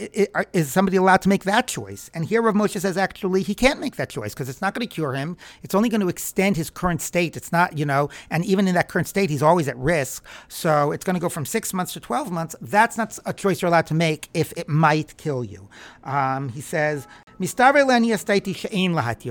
is 0.52 0.70
somebody 0.70 0.96
allowed 0.96 1.22
to 1.22 1.28
make 1.28 1.44
that 1.44 1.66
choice? 1.66 2.10
And 2.14 2.26
here 2.26 2.42
Rav 2.42 2.54
Moshe 2.54 2.80
says 2.80 2.96
actually 2.96 3.42
he 3.42 3.54
can't 3.54 3.80
make 3.80 3.96
that 3.96 4.10
choice 4.10 4.34
because 4.34 4.48
it's 4.48 4.60
not 4.60 4.74
going 4.74 4.86
to 4.86 4.92
cure 4.92 5.14
him. 5.14 5.36
It's 5.62 5.74
only 5.74 5.88
going 5.88 6.00
to 6.02 6.08
extend 6.08 6.56
his 6.56 6.70
current 6.70 7.00
state. 7.00 7.36
It's 7.36 7.52
not, 7.52 7.78
you 7.78 7.86
know, 7.86 8.10
and 8.30 8.44
even 8.44 8.68
in 8.68 8.74
that 8.74 8.88
current 8.88 9.08
state, 9.08 9.30
he's 9.30 9.42
always 9.42 9.68
at 9.68 9.76
risk. 9.76 10.24
So, 10.48 10.92
it's 10.92 11.04
going 11.04 11.14
to 11.14 11.20
go 11.20 11.28
from 11.28 11.46
six 11.46 11.72
months 11.72 11.92
to 11.94 12.00
12 12.00 12.30
months. 12.30 12.56
That's 12.60 12.96
not 12.96 13.18
a 13.24 13.32
choice 13.32 13.62
you're 13.62 13.68
allowed 13.68 13.86
to 13.86 13.94
make 13.94 14.28
if 14.34 14.52
it 14.52 14.68
might 14.68 15.16
kill 15.16 15.44
you. 15.44 15.68
Um, 16.02 16.50
he 16.50 16.60
says, 16.60 17.06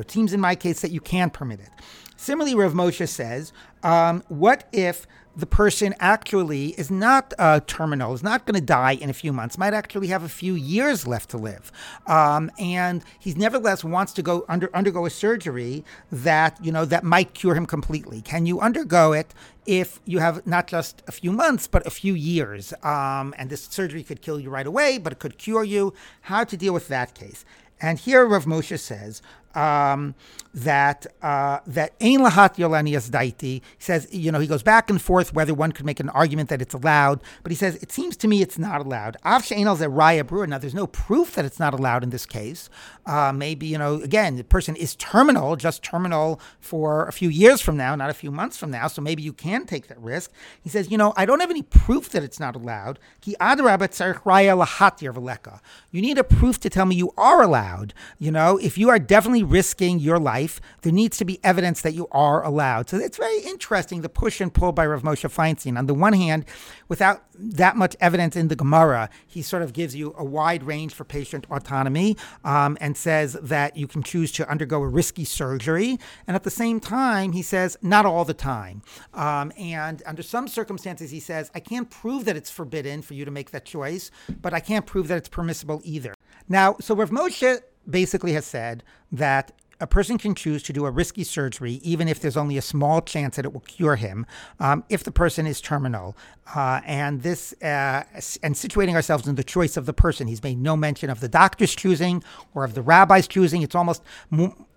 it 0.01 0.11
seems 0.11 0.33
in 0.33 0.39
my 0.39 0.55
case 0.55 0.81
that 0.81 0.91
you 0.91 0.99
can 0.99 1.29
permit 1.29 1.59
it. 1.59 1.69
Similarly, 2.15 2.55
Rav 2.55 2.73
Moshe 2.73 3.07
says, 3.07 3.51
um, 3.83 4.23
what 4.27 4.67
if 4.71 5.07
the 5.35 5.45
person 5.45 5.95
actually 5.99 6.67
is 6.69 6.91
not 6.91 7.33
uh, 7.39 7.59
terminal, 7.65 8.13
is 8.13 8.21
not 8.21 8.45
going 8.45 8.59
to 8.59 8.65
die 8.65 8.93
in 8.93 9.09
a 9.09 9.13
few 9.13 9.33
months, 9.33 9.57
might 9.57 9.73
actually 9.73 10.07
have 10.07 10.23
a 10.23 10.29
few 10.29 10.53
years 10.53 11.07
left 11.07 11.29
to 11.31 11.37
live. 11.37 11.71
Um, 12.05 12.51
and 12.59 13.03
he 13.19 13.33
nevertheless 13.33 13.83
wants 13.83 14.13
to 14.13 14.21
go 14.21 14.45
under, 14.47 14.73
undergo 14.75 15.05
a 15.05 15.09
surgery 15.09 15.83
that, 16.11 16.63
you 16.63 16.71
know, 16.71 16.85
that 16.85 17.03
might 17.03 17.33
cure 17.33 17.55
him 17.55 17.65
completely. 17.65 18.21
Can 18.21 18.45
you 18.45 18.59
undergo 18.59 19.13
it 19.13 19.33
if 19.65 19.99
you 20.05 20.19
have 20.19 20.45
not 20.45 20.67
just 20.67 21.01
a 21.07 21.11
few 21.11 21.31
months, 21.31 21.65
but 21.65 21.85
a 21.87 21.91
few 21.91 22.13
years? 22.13 22.73
Um, 22.83 23.33
and 23.37 23.49
this 23.49 23.63
surgery 23.63 24.03
could 24.03 24.21
kill 24.21 24.39
you 24.39 24.51
right 24.51 24.67
away, 24.67 24.99
but 24.99 25.13
it 25.13 25.19
could 25.19 25.39
cure 25.39 25.63
you. 25.63 25.93
How 26.21 26.43
to 26.43 26.55
deal 26.55 26.73
with 26.73 26.89
that 26.89 27.15
case? 27.15 27.43
And 27.83 27.99
here 27.99 28.25
Rav 28.25 28.45
Moshe 28.45 28.79
says, 28.79 29.21
um, 29.55 30.15
that 30.53 31.07
uh, 31.21 31.59
that 31.65 31.93
ein 32.01 32.19
lahat 32.19 32.55
yolanias 32.55 33.09
daiti. 33.09 33.61
Says, 33.79 34.07
you 34.11 34.31
know, 34.31 34.39
he 34.39 34.47
goes 34.47 34.63
back 34.63 34.89
and 34.89 35.01
forth 35.01 35.33
whether 35.33 35.53
one 35.53 35.71
could 35.71 35.85
make 35.85 35.99
an 35.99 36.09
argument 36.09 36.49
that 36.49 36.61
it's 36.61 36.73
allowed, 36.73 37.21
but 37.41 37.51
he 37.51 37.55
says 37.55 37.75
it 37.77 37.91
seems 37.91 38.15
to 38.17 38.27
me 38.27 38.41
it's 38.41 38.59
not 38.59 38.81
allowed. 38.81 39.17
Av 39.25 39.43
she'enal 39.43 39.75
raya 39.77 40.25
brewer. 40.25 40.47
Now, 40.47 40.57
there's 40.57 40.75
no 40.75 40.87
proof 40.87 41.35
that 41.35 41.45
it's 41.45 41.59
not 41.59 41.73
allowed 41.73 42.03
in 42.03 42.09
this 42.09 42.25
case. 42.25 42.69
Uh, 43.05 43.31
maybe 43.33 43.65
you 43.65 43.77
know, 43.77 43.95
again, 43.95 44.35
the 44.35 44.43
person 44.43 44.75
is 44.75 44.95
terminal, 44.95 45.55
just 45.55 45.83
terminal 45.83 46.39
for 46.59 47.07
a 47.07 47.11
few 47.11 47.29
years 47.29 47.61
from 47.61 47.77
now, 47.77 47.95
not 47.95 48.09
a 48.09 48.13
few 48.13 48.31
months 48.31 48.57
from 48.57 48.71
now. 48.71 48.87
So 48.87 49.01
maybe 49.01 49.23
you 49.23 49.33
can 49.33 49.65
take 49.65 49.87
that 49.87 49.99
risk. 49.99 50.31
He 50.61 50.69
says, 50.69 50.91
you 50.91 50.97
know, 50.97 51.13
I 51.17 51.25
don't 51.25 51.39
have 51.39 51.49
any 51.49 51.63
proof 51.63 52.09
that 52.09 52.23
it's 52.23 52.39
not 52.39 52.55
allowed. 52.55 52.99
Ki 53.21 53.35
raya 53.39 54.65
lahat 54.65 55.59
You 55.91 56.01
need 56.01 56.17
a 56.17 56.23
proof 56.23 56.59
to 56.59 56.69
tell 56.69 56.85
me 56.85 56.95
you 56.95 57.11
are 57.17 57.41
allowed. 57.41 57.93
You 58.19 58.31
know, 58.31 58.57
if 58.57 58.77
you 58.77 58.89
are 58.89 58.99
definitely 58.99 59.42
risking 59.43 59.99
your 59.99 60.19
life, 60.19 60.59
there 60.81 60.93
needs 60.93 61.17
to 61.17 61.25
be 61.25 61.39
evidence 61.43 61.81
that 61.81 61.93
you 61.93 62.07
are 62.11 62.43
allowed. 62.43 62.89
So 62.89 62.97
it's 62.97 63.17
very 63.17 63.39
interesting 63.39 64.01
the 64.01 64.09
push 64.09 64.41
and 64.41 64.53
pull 64.53 64.71
by 64.71 64.85
Rav 64.85 65.03
Moshe 65.03 65.29
Feinstein. 65.29 65.77
On 65.77 65.85
the 65.85 65.93
one 65.93 66.13
hand, 66.13 66.45
without 66.87 67.23
that 67.35 67.75
much 67.75 67.95
evidence 67.99 68.35
in 68.35 68.47
the 68.47 68.55
Gemara, 68.55 69.09
he 69.27 69.41
sort 69.41 69.63
of 69.63 69.73
gives 69.73 69.95
you 69.95 70.13
a 70.17 70.23
wide 70.23 70.63
range 70.63 70.93
for 70.93 71.03
patient 71.03 71.45
autonomy 71.49 72.15
um, 72.43 72.77
and 72.79 72.95
says 72.95 73.33
that 73.41 73.75
you 73.75 73.87
can 73.87 74.03
choose 74.03 74.31
to 74.33 74.49
undergo 74.49 74.81
a 74.81 74.87
risky 74.87 75.25
surgery. 75.25 75.97
And 76.27 76.35
at 76.35 76.43
the 76.43 76.51
same 76.51 76.79
time, 76.79 77.31
he 77.31 77.41
says 77.41 77.77
not 77.81 78.05
all 78.05 78.25
the 78.25 78.33
time. 78.33 78.81
Um, 79.13 79.51
and 79.57 80.01
under 80.05 80.23
some 80.23 80.47
circumstances, 80.47 81.11
he 81.11 81.19
says, 81.19 81.51
I 81.55 81.59
can't 81.59 81.89
prove 81.89 82.25
that 82.25 82.37
it's 82.37 82.51
forbidden 82.51 83.01
for 83.01 83.13
you 83.13 83.25
to 83.25 83.31
make 83.31 83.51
that 83.51 83.65
choice, 83.65 84.11
but 84.41 84.53
I 84.53 84.59
can't 84.59 84.85
prove 84.85 85.07
that 85.07 85.17
it's 85.17 85.29
permissible 85.29 85.81
either. 85.83 86.13
Now, 86.47 86.75
so 86.79 86.95
Rav 86.95 87.09
Moshe 87.09 87.61
basically 87.89 88.33
has 88.33 88.45
said 88.45 88.83
that 89.11 89.51
a 89.79 89.87
person 89.87 90.17
can 90.17 90.33
choose 90.33 90.63
to 90.63 90.73
do 90.73 90.85
a 90.85 90.91
risky 90.91 91.23
surgery, 91.23 91.73
even 91.83 92.07
if 92.07 92.19
there's 92.19 92.37
only 92.37 92.57
a 92.57 92.61
small 92.61 93.01
chance 93.01 93.35
that 93.35 93.45
it 93.45 93.53
will 93.53 93.61
cure 93.61 93.97
him, 93.97 94.25
um, 94.59 94.83
if 94.87 95.03
the 95.03 95.11
person 95.11 95.45
is 95.45 95.59
terminal. 95.59 96.15
Uh, 96.55 96.81
and 96.85 97.21
this, 97.21 97.53
uh, 97.61 98.03
and 98.43 98.53
situating 98.53 98.93
ourselves 98.93 99.27
in 99.27 99.35
the 99.35 99.43
choice 99.43 99.77
of 99.77 99.85
the 99.85 99.93
person. 99.93 100.27
He's 100.27 100.43
made 100.43 100.59
no 100.59 100.75
mention 100.75 101.09
of 101.09 101.21
the 101.21 101.29
doctor's 101.29 101.73
choosing 101.73 102.21
or 102.53 102.65
of 102.65 102.73
the 102.73 102.81
rabbi's 102.81 103.27
choosing. 103.27 103.61
It's 103.61 103.75
almost, 103.75 104.03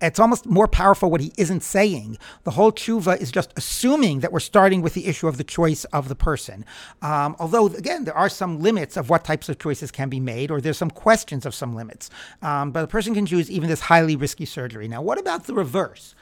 it's 0.01 0.19
almost 0.19 0.45
more 0.45 0.67
powerful 0.67 1.11
what 1.11 1.19
he 1.19 1.33
isn't 1.37 1.63
saying. 1.63 2.17
The 2.45 2.51
whole 2.51 2.71
tshuva 2.71 3.19
is 3.21 3.31
just 3.31 3.51
assuming 3.57 4.21
that 4.21 4.31
we're 4.31 4.39
starting 4.39 4.81
with 4.81 4.93
the 4.93 5.07
issue 5.07 5.27
of 5.27 5.37
the 5.37 5.43
choice 5.43 5.83
of 5.85 6.07
the 6.07 6.15
person. 6.15 6.65
Um, 7.01 7.35
although, 7.37 7.67
again, 7.67 8.05
there 8.05 8.15
are 8.15 8.29
some 8.29 8.61
limits 8.61 8.95
of 8.95 9.09
what 9.09 9.25
types 9.25 9.49
of 9.49 9.59
choices 9.59 9.91
can 9.91 10.09
be 10.09 10.21
made, 10.21 10.51
or 10.51 10.61
there's 10.61 10.77
some 10.77 10.89
questions 10.89 11.45
of 11.45 11.53
some 11.53 11.75
limits. 11.75 12.09
Um, 12.41 12.71
but 12.71 12.85
a 12.85 12.87
person 12.87 13.13
can 13.13 13.25
choose 13.25 13.51
even 13.51 13.67
this 13.67 13.81
highly 13.81 14.15
risky 14.15 14.45
surgery. 14.45 14.87
Now, 14.87 15.01
what 15.01 15.19
about 15.19 15.45
the 15.45 15.53
reverse? 15.53 16.15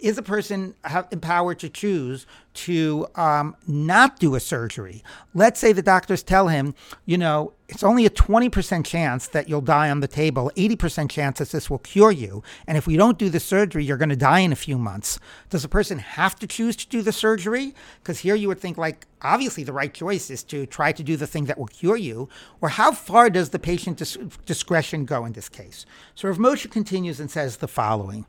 Is 0.00 0.18
a 0.18 0.22
person 0.22 0.74
empowered 1.10 1.58
to 1.60 1.68
choose 1.68 2.26
to 2.54 3.06
um, 3.14 3.56
not 3.66 4.18
do 4.18 4.34
a 4.34 4.40
surgery? 4.40 5.02
Let's 5.34 5.60
say 5.60 5.72
the 5.72 5.82
doctors 5.82 6.22
tell 6.22 6.48
him, 6.48 6.74
you 7.04 7.18
know, 7.18 7.52
it's 7.68 7.82
only 7.82 8.04
a 8.04 8.10
20% 8.10 8.84
chance 8.84 9.28
that 9.28 9.48
you'll 9.48 9.62
die 9.62 9.88
on 9.90 10.00
the 10.00 10.08
table, 10.08 10.50
80% 10.56 11.10
chance 11.10 11.38
that 11.38 11.50
this 11.50 11.70
will 11.70 11.78
cure 11.78 12.10
you. 12.10 12.42
And 12.66 12.76
if 12.76 12.86
we 12.86 12.96
don't 12.96 13.18
do 13.18 13.30
the 13.30 13.40
surgery, 13.40 13.84
you're 13.84 13.96
going 13.96 14.10
to 14.10 14.16
die 14.16 14.40
in 14.40 14.52
a 14.52 14.56
few 14.56 14.76
months. 14.76 15.18
Does 15.48 15.64
a 15.64 15.68
person 15.68 15.98
have 15.98 16.36
to 16.40 16.46
choose 16.46 16.76
to 16.76 16.88
do 16.88 17.00
the 17.00 17.12
surgery? 17.12 17.74
Because 18.02 18.18
here 18.18 18.34
you 18.34 18.48
would 18.48 18.60
think, 18.60 18.76
like, 18.76 19.06
obviously 19.22 19.64
the 19.64 19.72
right 19.72 19.92
choice 19.92 20.28
is 20.28 20.42
to 20.44 20.66
try 20.66 20.92
to 20.92 21.02
do 21.02 21.16
the 21.16 21.26
thing 21.26 21.46
that 21.46 21.58
will 21.58 21.66
cure 21.66 21.96
you. 21.96 22.28
Or 22.60 22.68
how 22.68 22.92
far 22.92 23.30
does 23.30 23.50
the 23.50 23.58
patient 23.58 23.96
dis- 23.96 24.18
discretion 24.44 25.06
go 25.06 25.24
in 25.24 25.32
this 25.32 25.48
case? 25.48 25.86
So 26.14 26.28
Rav 26.28 26.36
Moshe 26.36 26.70
continues 26.70 27.20
and 27.20 27.30
says 27.30 27.56
the 27.56 27.68
following. 27.68 28.26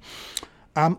Um, 0.76 0.98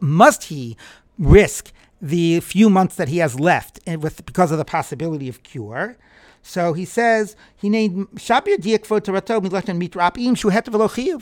must 0.00 0.44
he 0.44 0.76
risk 1.18 1.72
the 2.02 2.40
few 2.40 2.68
months 2.68 2.96
that 2.96 3.08
he 3.08 3.18
has 3.18 3.40
left 3.40 3.80
with 3.86 4.26
because 4.26 4.52
of 4.52 4.58
the 4.58 4.64
possibility 4.64 5.28
of 5.28 5.42
cure? 5.42 5.96
So 6.46 6.74
he 6.74 6.84
says 6.84 7.36
he 7.56 7.70
named. 7.70 8.06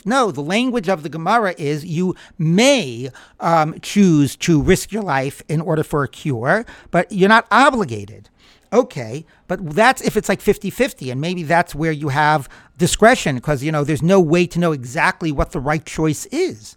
No, 0.04 0.32
the 0.32 0.40
language 0.40 0.88
of 0.88 1.04
the 1.04 1.08
Gemara 1.08 1.54
is 1.56 1.84
you 1.84 2.16
may 2.38 3.08
um, 3.38 3.78
choose 3.82 4.34
to 4.38 4.60
risk 4.60 4.90
your 4.90 5.04
life 5.04 5.40
in 5.48 5.60
order 5.60 5.84
for 5.84 6.02
a 6.02 6.08
cure, 6.08 6.66
but 6.90 7.12
you're 7.12 7.28
not 7.28 7.46
obligated. 7.52 8.30
Okay, 8.72 9.26
but 9.48 9.74
that's 9.74 10.00
if 10.00 10.16
it's 10.16 10.28
like 10.30 10.40
50 10.40 10.70
50, 10.70 11.10
and 11.10 11.20
maybe 11.20 11.42
that's 11.42 11.74
where 11.74 11.92
you 11.92 12.08
have 12.08 12.48
discretion 12.78 13.36
because, 13.36 13.62
you 13.62 13.70
know, 13.70 13.84
there's 13.84 14.02
no 14.02 14.18
way 14.18 14.46
to 14.46 14.58
know 14.58 14.72
exactly 14.72 15.30
what 15.30 15.52
the 15.52 15.60
right 15.60 15.84
choice 15.84 16.24
is. 16.26 16.76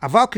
But 0.00 0.12
then 0.12 0.36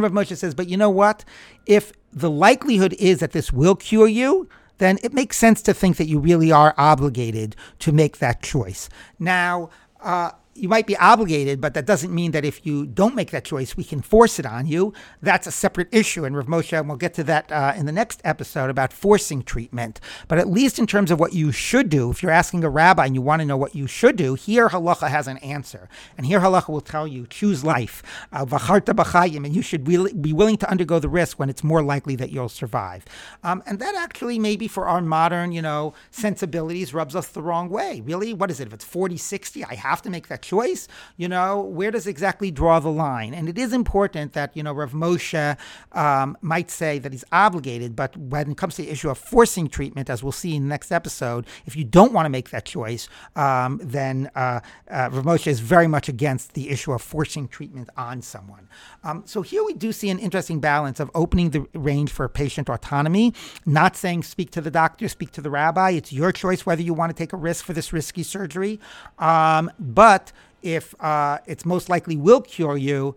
Rav 0.00 0.12
Moshe 0.12 0.36
says, 0.36 0.54
but 0.54 0.68
you 0.68 0.76
know 0.76 0.90
what? 0.90 1.24
If 1.66 1.92
the 2.12 2.30
likelihood 2.30 2.94
is 2.94 3.18
that 3.20 3.32
this 3.32 3.52
will 3.52 3.74
cure 3.74 4.06
you, 4.08 4.48
then 4.78 4.98
it 5.02 5.12
makes 5.12 5.36
sense 5.36 5.62
to 5.62 5.74
think 5.74 5.96
that 5.96 6.06
you 6.06 6.18
really 6.18 6.52
are 6.52 6.74
obligated 6.76 7.56
to 7.80 7.92
make 7.92 8.18
that 8.18 8.42
choice. 8.42 8.88
Now, 9.18 9.70
uh, 10.00 10.32
you 10.56 10.68
might 10.68 10.86
be 10.86 10.96
obligated, 10.96 11.60
but 11.60 11.74
that 11.74 11.86
doesn't 11.86 12.14
mean 12.14 12.32
that 12.32 12.44
if 12.44 12.64
you 12.66 12.86
don't 12.86 13.14
make 13.14 13.30
that 13.30 13.44
choice, 13.44 13.76
we 13.76 13.84
can 13.84 14.00
force 14.00 14.38
it 14.38 14.46
on 14.46 14.66
you. 14.66 14.92
That's 15.22 15.46
a 15.46 15.52
separate 15.52 15.88
issue. 15.92 16.24
And 16.24 16.36
Rav 16.36 16.46
Moshe, 16.46 16.76
and 16.76 16.88
we'll 16.88 16.96
get 16.96 17.14
to 17.14 17.24
that 17.24 17.50
uh, 17.52 17.74
in 17.76 17.86
the 17.86 17.92
next 17.92 18.20
episode 18.24 18.70
about 18.70 18.92
forcing 18.92 19.42
treatment. 19.42 20.00
But 20.28 20.38
at 20.38 20.48
least 20.48 20.78
in 20.78 20.86
terms 20.86 21.10
of 21.10 21.20
what 21.20 21.32
you 21.32 21.52
should 21.52 21.88
do, 21.88 22.10
if 22.10 22.22
you're 22.22 22.32
asking 22.32 22.64
a 22.64 22.70
rabbi 22.70 23.06
and 23.06 23.14
you 23.14 23.22
want 23.22 23.40
to 23.40 23.46
know 23.46 23.56
what 23.56 23.74
you 23.74 23.86
should 23.86 24.16
do, 24.16 24.34
here 24.34 24.68
halacha 24.68 25.08
has 25.08 25.28
an 25.28 25.38
answer. 25.38 25.88
And 26.16 26.26
here 26.26 26.40
halacha 26.40 26.68
will 26.68 26.80
tell 26.80 27.06
you 27.06 27.26
choose 27.26 27.64
life, 27.64 28.02
uh, 28.32 28.44
b'chayim, 28.44 29.44
and 29.44 29.54
you 29.54 29.62
should 29.62 29.84
be, 29.84 30.12
be 30.12 30.32
willing 30.32 30.56
to 30.58 30.70
undergo 30.70 30.98
the 30.98 31.08
risk 31.08 31.38
when 31.38 31.50
it's 31.50 31.64
more 31.64 31.82
likely 31.82 32.16
that 32.16 32.30
you'll 32.30 32.48
survive. 32.48 33.04
Um, 33.42 33.62
and 33.66 33.78
that 33.78 33.94
actually, 33.94 34.38
maybe 34.38 34.68
for 34.68 34.86
our 34.86 35.00
modern, 35.00 35.52
you 35.52 35.62
know, 35.62 35.94
sensibilities, 36.10 36.94
rubs 36.94 37.14
us 37.14 37.28
the 37.28 37.42
wrong 37.42 37.68
way. 37.68 38.00
Really, 38.00 38.32
what 38.32 38.50
is 38.50 38.60
it? 38.60 38.68
If 38.68 38.74
it's 38.74 38.84
40, 38.84 39.16
60, 39.16 39.64
I 39.64 39.74
have 39.74 40.02
to 40.02 40.10
make 40.10 40.28
that 40.28 40.42
choice, 40.46 40.88
you 41.16 41.28
know, 41.28 41.60
where 41.60 41.90
does 41.90 42.06
exactly 42.06 42.50
draw 42.50 42.80
the 42.80 42.94
line? 43.06 43.34
And 43.34 43.48
it 43.48 43.58
is 43.58 43.72
important 43.72 44.32
that, 44.32 44.56
you 44.56 44.62
know, 44.62 44.72
Rav 44.72 44.92
Moshe 44.92 45.56
um, 45.92 46.38
might 46.40 46.70
say 46.70 46.98
that 47.00 47.12
he's 47.12 47.24
obligated, 47.32 47.96
but 47.96 48.16
when 48.16 48.52
it 48.52 48.56
comes 48.56 48.76
to 48.76 48.82
the 48.82 48.90
issue 48.90 49.10
of 49.10 49.18
forcing 49.18 49.68
treatment, 49.68 50.08
as 50.08 50.22
we'll 50.22 50.32
see 50.32 50.54
in 50.54 50.62
the 50.62 50.68
next 50.68 50.92
episode, 50.92 51.46
if 51.66 51.76
you 51.76 51.84
don't 51.84 52.12
want 52.12 52.26
to 52.26 52.30
make 52.30 52.50
that 52.50 52.64
choice, 52.64 53.08
um, 53.34 53.80
then 53.82 54.30
uh, 54.34 54.60
uh, 54.90 55.08
Rav 55.12 55.24
Moshe 55.24 55.46
is 55.46 55.60
very 55.60 55.88
much 55.88 56.08
against 56.08 56.54
the 56.54 56.70
issue 56.70 56.92
of 56.92 57.02
forcing 57.02 57.48
treatment 57.48 57.88
on 57.96 58.22
someone. 58.22 58.68
Um, 59.02 59.22
so 59.26 59.42
here 59.42 59.64
we 59.64 59.74
do 59.74 59.92
see 59.92 60.10
an 60.10 60.18
interesting 60.18 60.60
balance 60.60 61.00
of 61.00 61.10
opening 61.14 61.50
the 61.50 61.66
range 61.74 62.10
for 62.12 62.28
patient 62.28 62.68
autonomy, 62.68 63.34
not 63.64 63.96
saying 63.96 64.22
speak 64.22 64.50
to 64.52 64.60
the 64.60 64.70
doctor, 64.70 65.08
speak 65.08 65.32
to 65.32 65.40
the 65.40 65.50
rabbi. 65.50 65.90
It's 65.90 66.12
your 66.12 66.32
choice 66.32 66.64
whether 66.64 66.82
you 66.82 66.94
want 66.94 67.10
to 67.10 67.16
take 67.16 67.32
a 67.32 67.36
risk 67.36 67.64
for 67.64 67.72
this 67.72 67.92
risky 67.92 68.22
surgery. 68.22 68.78
Um, 69.18 69.70
but 69.78 70.32
if 70.66 71.00
uh, 71.00 71.38
it's 71.46 71.64
most 71.64 71.88
likely 71.88 72.16
will 72.16 72.40
cure 72.40 72.76
you, 72.76 73.14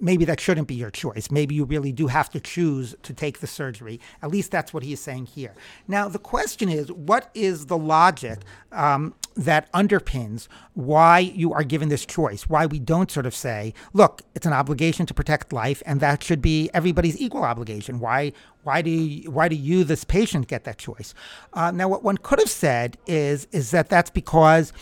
maybe 0.00 0.24
that 0.24 0.40
shouldn't 0.40 0.66
be 0.66 0.74
your 0.74 0.90
choice. 0.90 1.30
Maybe 1.30 1.54
you 1.54 1.64
really 1.64 1.92
do 1.92 2.06
have 2.06 2.30
to 2.30 2.40
choose 2.40 2.94
to 3.02 3.12
take 3.12 3.40
the 3.40 3.46
surgery. 3.46 4.00
At 4.22 4.30
least 4.30 4.50
that's 4.50 4.72
what 4.72 4.82
he 4.82 4.94
is 4.94 5.00
saying 5.00 5.26
here. 5.26 5.52
Now, 5.86 6.08
the 6.08 6.18
question 6.18 6.70
is 6.70 6.90
what 6.90 7.30
is 7.34 7.66
the 7.66 7.76
logic 7.76 8.38
um, 8.72 9.14
that 9.36 9.70
underpins 9.72 10.48
why 10.72 11.18
you 11.18 11.52
are 11.52 11.64
given 11.64 11.90
this 11.90 12.06
choice? 12.06 12.48
Why 12.48 12.64
we 12.64 12.78
don't 12.78 13.10
sort 13.10 13.26
of 13.26 13.34
say, 13.34 13.74
look, 13.92 14.22
it's 14.34 14.46
an 14.46 14.54
obligation 14.54 15.04
to 15.04 15.12
protect 15.12 15.52
life, 15.52 15.82
and 15.84 16.00
that 16.00 16.22
should 16.22 16.40
be 16.40 16.70
everybody's 16.72 17.20
equal 17.20 17.42
obligation. 17.42 18.00
Why? 18.00 18.32
Why 18.62 18.82
do 18.82 18.90
you, 18.90 19.30
why 19.30 19.48
do 19.48 19.54
you, 19.54 19.84
this 19.84 20.02
patient, 20.02 20.48
get 20.48 20.64
that 20.64 20.78
choice? 20.78 21.14
Uh, 21.52 21.70
now, 21.70 21.88
what 21.88 22.02
one 22.02 22.16
could 22.16 22.40
have 22.40 22.50
said 22.50 22.96
is 23.06 23.46
is 23.52 23.70
that 23.70 23.88
that's 23.88 24.10
because 24.10 24.72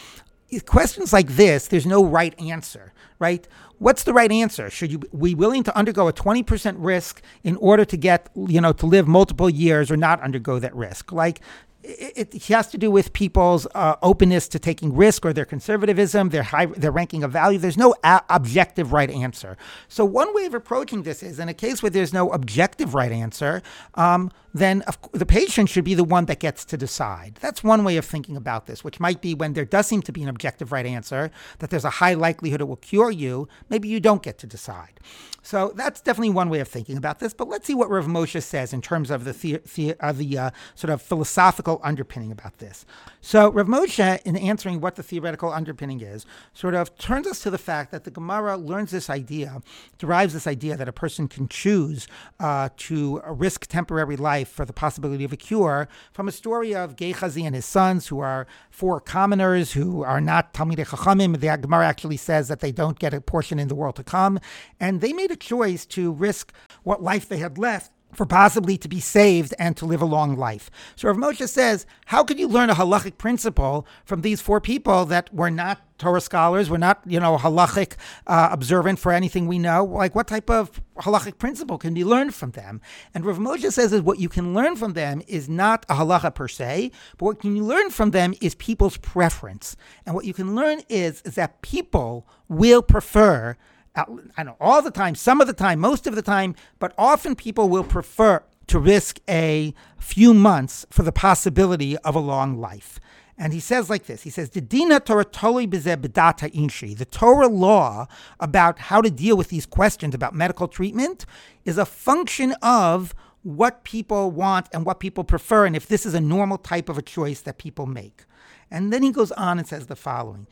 questions 0.67 1.13
like 1.13 1.29
this, 1.31 1.69
there's 1.69 1.87
no 1.87 2.05
right 2.05 2.39
answer, 2.41 2.93
right? 3.19 3.47
What's 3.79 4.05
the 4.05 4.13
right 4.13 4.31
answer? 4.31 4.71
Should 4.71 4.93
you 4.93 4.99
be 4.99 5.35
willing 5.35 5.63
to 5.65 5.77
undergo 5.77 6.09
a 6.09 6.13
20% 6.13 6.77
risk 6.79 7.23
in 7.43 7.57
order 7.57 7.85
to 7.85 7.97
get, 7.97 8.31
you 8.35 8.61
know, 8.61 8.73
to 8.73 8.87
live 8.87 9.09
multiple 9.09 9.51
years 9.51 9.91
or 9.91 9.97
not 9.97 10.21
undergo 10.21 10.59
that 10.59 10.75
risk? 10.75 11.13
Like, 11.13 11.41
it, 11.85 12.45
has 12.45 12.69
to 12.69 12.79
do 12.79 12.91
with 12.91 13.13
people's 13.13 13.67
uh, 13.75 13.97
openness 14.03 14.49
to 14.49 14.59
taking 14.59 14.95
risk 14.95 15.25
or 15.25 15.33
their 15.33 15.45
conservatism, 15.45 16.31
their 16.31 16.43
high, 16.43 16.67
their 16.67 16.91
ranking 16.91 17.23
of 17.23 17.31
value. 17.33 17.59
There's 17.59 17.77
no 17.77 17.95
a- 18.03 18.23
objective 18.31 18.93
right 18.93 19.11
answer. 19.11 19.57
So 19.89 20.05
one 20.05 20.35
way 20.35 20.47
of 20.47 20.55
approaching 20.55 21.03
this 21.03 21.23
is 21.23 21.39
in 21.39 21.49
a 21.49 21.55
case 21.55 21.83
where 21.83 21.91
there's 21.91 22.13
no 22.13 22.31
objective 22.31 22.95
right 22.95 23.13
answer, 23.13 23.63
um, 23.95 24.31
then 24.55 24.85
the 25.13 25.27
patient 25.27 25.69
should 25.69 25.85
be 25.85 25.95
the 25.95 26.05
one 26.05 26.27
that 26.27 26.39
gets 26.39 26.65
to 26.67 26.77
decide. 26.77 27.39
That's 27.41 27.65
one 27.65 27.83
way 27.83 27.97
of 27.97 28.05
thinking 28.05 28.37
about 28.37 28.67
this, 28.67 28.85
which 28.85 29.01
might 29.01 29.21
be 29.21 29.35
when 29.35 29.53
there 29.53 29.65
does 29.65 29.87
seem 29.87 30.01
to 30.03 30.13
be 30.13 30.23
an 30.23 30.29
objective 30.29 30.71
right 30.71 30.87
answer, 30.87 31.33
that 31.59 31.71
there's 31.71 31.85
a 31.85 31.91
high 31.91 32.15
likelihood 32.15 32.61
it 32.61 32.69
will 32.69 32.77
cure 32.77 33.11
you, 33.11 33.49
maybe 33.69 33.89
you 33.89 33.99
don't 33.99 34.23
get 34.23 34.39
to 34.39 34.47
decide. 34.47 35.01
So 35.43 35.73
that's 35.75 36.01
definitely 36.01 36.31
one 36.31 36.49
way 36.49 36.61
of 36.61 36.69
thinking 36.69 36.97
about 36.97 37.19
this. 37.19 37.35
But 37.35 37.49
let's 37.49 37.67
see 37.67 37.75
what 37.75 37.91
Rav 37.91 38.07
Moshe 38.07 38.43
says 38.43 38.73
in 38.73 38.81
terms 38.81 39.11
of 39.11 39.25
the, 39.25 39.33
the, 39.33 39.61
the, 39.75 39.95
uh, 40.01 40.13
the 40.13 40.39
uh, 40.39 40.51
sort 40.75 40.91
of 40.91 41.03
philosophical 41.03 41.74
underpinning 41.83 42.31
about 42.31 42.59
this. 42.59 42.87
So 43.21 43.51
Rav 43.51 43.67
Moshe, 43.67 44.23
in 44.23 44.37
answering 44.37 44.81
what 44.81 44.97
the 44.97 45.03
theoretical 45.03 45.53
underpinning 45.53 46.01
is, 46.01 46.27
sort 46.53 46.75
of 46.75 46.97
turns 46.99 47.27
us 47.27 47.41
to 47.41 47.51
the 47.51 47.59
fact 47.59 47.91
that 47.91 48.05
the 48.05 48.11
Gemara 48.11 48.57
learns 48.57 48.91
this 48.91 49.11
idea, 49.11 49.63
derives 49.99 50.33
this 50.35 50.47
idea 50.47 50.77
that 50.77 50.89
a 50.89 50.93
person 50.93 51.29
can 51.29 51.49
choose 51.49 52.07
uh, 52.41 52.69
to 52.77 53.21
risk 53.27 53.67
temporary 53.67 54.17
life 54.17 54.49
for 54.49 54.65
the 54.65 54.73
possibility 54.73 55.25
of 55.25 55.33
a 55.33 55.37
cure 55.37 55.89
from 56.13 56.29
a 56.29 56.33
story 56.33 56.75
of 56.75 56.97
Gehazi 56.97 57.45
and 57.45 57.55
his 57.55 57.65
sons, 57.65 58.09
who 58.09 58.21
are 58.21 58.47
four 58.71 59.01
commoners 59.01 59.73
who 59.73 60.03
are 60.03 60.21
not 60.21 60.53
Talmidei 60.55 60.87
Chachamim. 60.87 61.41
The 61.41 61.57
Gemara 61.57 61.87
actually 61.87 62.17
says 62.17 62.49
that 62.49 62.61
they 62.61 62.73
don't 62.73 62.99
get 62.99 63.15
a 63.15 63.21
portion 63.21 63.59
in 63.59 63.69
the 63.69 63.75
world 63.75 63.97
to 63.97 64.05
come, 64.05 64.39
and 64.79 65.01
they 65.01 65.13
made 65.13 65.31
a 65.31 65.37
choice 65.37 65.87
to 65.87 66.13
risk 66.13 66.53
what 66.83 67.03
life 67.03 67.29
they 67.29 67.39
had 67.39 67.59
left 67.59 67.93
for 68.15 68.27
possibly 68.27 68.77
to 68.79 68.89
be 68.89 69.01
saved 69.01 69.55
and 69.59 69.77
to 69.77 69.87
live 69.87 70.03
a 70.03 70.07
long 70.07 70.37
life. 70.37 70.71
So 70.97 71.09
Rav 71.09 71.17
Moshe 71.17 71.49
says, 71.49 71.87
how 72.07 72.25
could 72.25 72.39
you 72.39 72.49
learn 72.49 72.71
a 72.71 72.75
halachic 72.75 73.19
principle 73.19 73.87
from 74.05 74.23
these 74.23 74.41
four 74.41 74.61
people 74.61 75.05
that 75.07 75.33
were 75.35 75.51
not 75.51 75.81
Torah 75.97 76.21
scholars, 76.21 76.69
were 76.69 76.79
not, 76.79 77.03
you 77.07 77.21
know, 77.21 77.39
halachic 77.39 77.95
uh, 78.27 78.49
observant 78.51 78.99
for 78.99 79.13
anything 79.13 79.47
we 79.47 79.59
know? 79.59 79.85
Like, 79.85 80.15
what 80.15 80.27
type 80.27 80.51
of 80.51 80.81
halachic 80.97 81.39
principle 81.39 81.79
can 81.79 81.95
be 81.95 82.05
learned 82.05 82.35
from 82.35 82.53
them? 82.53 82.81
And 83.15 83.25
Rav 83.25 83.39
Moshe 83.39 83.73
says 83.73 83.91
that 83.93 84.05
what 84.05 84.19
you 84.19 84.29
can 84.29 84.55
learn 84.55 84.77
from 84.77 84.95
them 84.95 85.23
is 85.29 85.49
not 85.49 85.87
a 85.89 85.95
halacha 85.95 86.35
per 86.35 86.49
se, 86.49 86.91
but 87.19 87.25
what 87.25 87.41
can 87.41 87.57
you 87.57 87.65
learn 87.65 87.91
from 87.91 88.11
them 88.11 88.35
is 88.41 88.55
people's 88.55 88.97
preference. 88.97 89.77
And 90.05 90.15
what 90.15 90.25
you 90.25 90.35
can 90.35 90.55
learn 90.55 90.83
is, 90.89 91.23
is 91.23 91.37
that 91.37 91.63
people 91.63 92.27
will 92.49 92.83
prefer 92.83 93.57
I 93.97 94.43
know 94.43 94.57
all 94.61 94.83
the 94.83 94.91
time, 94.91 95.15
some 95.15 95.41
of 95.41 95.47
the 95.47 95.53
time, 95.53 95.79
most 95.79 96.07
of 96.07 96.17
the 96.17 96.23
time, 96.23 96.55
but 96.79 96.93
often 96.99 97.37
people 97.37 97.69
will 97.69 97.85
prefer 97.85 98.43
to 98.67 98.79
risk 98.79 99.21
a 99.29 99.75
few 99.99 100.35
months 100.35 100.87
for 100.91 101.03
the 101.03 101.13
possibility 101.13 101.97
of 101.99 102.15
a 102.15 102.21
long 102.21 102.59
life. 102.59 102.99
And 103.37 103.53
he 103.53 103.61
says 103.61 103.91
like 103.91 104.07
this: 104.07 104.23
He 104.23 104.31
says, 104.31 104.51
"The 104.51 104.61
dina 104.61 105.01
Torah 105.01 105.25
toli 105.25 105.67
inshi." 105.67 106.97
The 106.97 107.05
Torah 107.05 107.49
law 107.49 108.07
about 108.39 108.79
how 108.79 109.01
to 109.01 109.11
deal 109.11 109.37
with 109.37 109.49
these 109.49 109.67
questions 109.67 110.15
about 110.15 110.35
medical 110.35 110.69
treatment 110.69 111.27
is 111.65 111.79
a 111.79 111.85
function 111.85 112.53
of 112.63 113.15
what 113.43 113.85
people 113.85 114.31
want 114.31 114.69
and 114.73 114.87
what 114.87 115.01
people 115.01 115.25
prefer, 115.25 115.67
and 115.67 115.77
if 115.77 115.87
this 115.87 116.07
is 116.07 116.15
a 116.15 116.21
normal 116.21 116.59
type 116.59 116.89
of 116.89 116.97
a 116.97 117.03
choice 117.03 117.41
that 117.43 117.59
people 117.59 117.87
make. 117.87 118.25
And 118.71 118.93
then 118.93 119.03
he 119.03 119.11
goes 119.11 119.33
on 119.33 119.59
and 119.59 119.67
says 119.67 119.87
the 119.87 119.97
following 119.97 120.47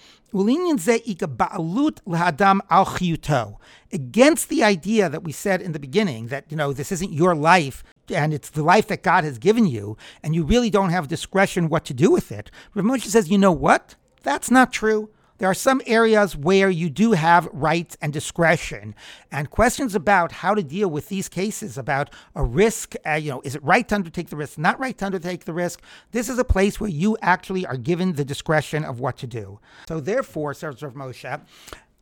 Against 3.92 4.48
the 4.48 4.64
idea 4.64 5.08
that 5.08 5.24
we 5.24 5.32
said 5.32 5.60
in 5.62 5.72
the 5.72 5.78
beginning 5.78 6.28
that, 6.28 6.44
you 6.48 6.56
know, 6.56 6.72
this 6.72 6.92
isn't 6.92 7.12
your 7.12 7.34
life 7.34 7.84
and 8.08 8.32
it's 8.32 8.50
the 8.50 8.62
life 8.62 8.88
that 8.88 9.02
God 9.02 9.24
has 9.24 9.38
given 9.38 9.66
you, 9.66 9.96
and 10.22 10.34
you 10.34 10.44
really 10.44 10.70
don't 10.70 10.90
have 10.90 11.08
discretion 11.08 11.68
what 11.68 11.84
to 11.86 11.94
do 11.94 12.10
with 12.10 12.32
it. 12.32 12.50
Rav 12.74 12.84
Moshe 12.84 13.04
says, 13.04 13.30
you 13.30 13.38
know 13.38 13.52
what? 13.52 13.94
That's 14.22 14.50
not 14.50 14.72
true. 14.72 15.10
There 15.42 15.50
are 15.50 15.54
some 15.54 15.82
areas 15.86 16.36
where 16.36 16.70
you 16.70 16.88
do 16.88 17.14
have 17.14 17.48
rights 17.52 17.96
and 18.00 18.12
discretion, 18.12 18.94
and 19.32 19.50
questions 19.50 19.96
about 19.96 20.30
how 20.30 20.54
to 20.54 20.62
deal 20.62 20.88
with 20.88 21.08
these 21.08 21.28
cases 21.28 21.76
about 21.76 22.10
a 22.36 22.44
risk. 22.44 22.94
Uh, 23.04 23.14
you 23.14 23.32
know, 23.32 23.42
is 23.42 23.56
it 23.56 23.64
right 23.64 23.88
to 23.88 23.96
undertake 23.96 24.28
the 24.28 24.36
risk? 24.36 24.56
Not 24.56 24.78
right 24.78 24.96
to 24.98 25.04
undertake 25.04 25.44
the 25.44 25.52
risk. 25.52 25.82
This 26.12 26.28
is 26.28 26.38
a 26.38 26.44
place 26.44 26.78
where 26.78 26.90
you 26.90 27.18
actually 27.22 27.66
are 27.66 27.76
given 27.76 28.12
the 28.12 28.24
discretion 28.24 28.84
of 28.84 29.00
what 29.00 29.16
to 29.16 29.26
do. 29.26 29.58
So, 29.88 29.98
therefore, 29.98 30.54
Rav 30.62 30.94
Moshe, 30.94 31.40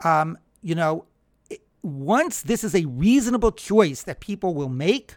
um, 0.04 0.36
you 0.62 0.74
know, 0.74 1.06
once 1.80 2.42
this 2.42 2.62
is 2.62 2.74
a 2.74 2.84
reasonable 2.84 3.52
choice 3.52 4.02
that 4.02 4.20
people 4.20 4.52
will 4.52 4.68
make, 4.68 5.16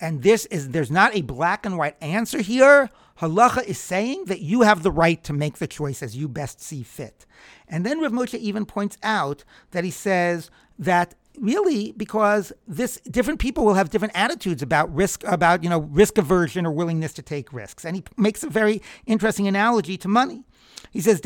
and 0.00 0.24
this 0.24 0.46
is 0.46 0.70
there's 0.70 0.90
not 0.90 1.14
a 1.14 1.22
black 1.22 1.64
and 1.64 1.78
white 1.78 1.94
answer 2.02 2.42
here. 2.42 2.90
Halacha 3.22 3.62
is 3.64 3.78
saying 3.78 4.24
that 4.24 4.40
you 4.40 4.62
have 4.62 4.82
the 4.82 4.90
right 4.90 5.22
to 5.22 5.32
make 5.32 5.58
the 5.58 5.68
choice 5.68 6.02
as 6.02 6.16
you 6.16 6.28
best 6.28 6.60
see 6.60 6.82
fit. 6.82 7.24
And 7.68 7.86
then 7.86 8.00
Rav 8.00 8.10
Moshe 8.10 8.34
even 8.34 8.66
points 8.66 8.98
out 9.04 9.44
that 9.70 9.84
he 9.84 9.92
says 9.92 10.50
that 10.76 11.14
really 11.38 11.92
because 11.92 12.52
this 12.66 13.00
different 13.08 13.38
people 13.38 13.64
will 13.64 13.74
have 13.74 13.90
different 13.90 14.12
attitudes 14.16 14.60
about 14.60 14.92
risk 14.92 15.22
about 15.24 15.62
you 15.62 15.70
know 15.70 15.78
risk 15.78 16.18
aversion 16.18 16.66
or 16.66 16.72
willingness 16.72 17.14
to 17.14 17.22
take 17.22 17.50
risks 17.54 17.86
and 17.86 17.96
he 17.96 18.04
makes 18.18 18.42
a 18.42 18.50
very 18.50 18.82
interesting 19.06 19.48
analogy 19.48 19.96
to 19.96 20.08
money 20.08 20.44
he 20.92 21.00
says, 21.00 21.20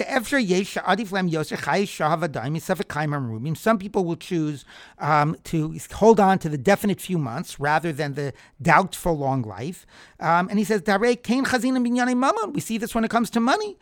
Some 3.57 3.79
people 3.79 4.05
will 4.05 4.16
choose 4.16 4.64
um, 4.98 5.37
to 5.44 5.79
hold 5.92 6.20
on 6.20 6.38
to 6.38 6.48
the 6.48 6.59
definite 6.59 7.00
few 7.00 7.18
months 7.18 7.59
rather 7.59 7.92
than 7.92 8.14
the 8.14 8.33
doubtful 8.62 9.18
long 9.18 9.42
life. 9.42 9.85
Um, 10.20 10.48
and 10.48 10.59
he 10.59 10.64
says, 10.64 10.83
We 10.87 12.61
see 12.61 12.79
this 12.79 12.94
when 12.94 13.05
it 13.05 13.11
comes 13.11 13.31
to 13.31 13.40
money. 13.40 13.76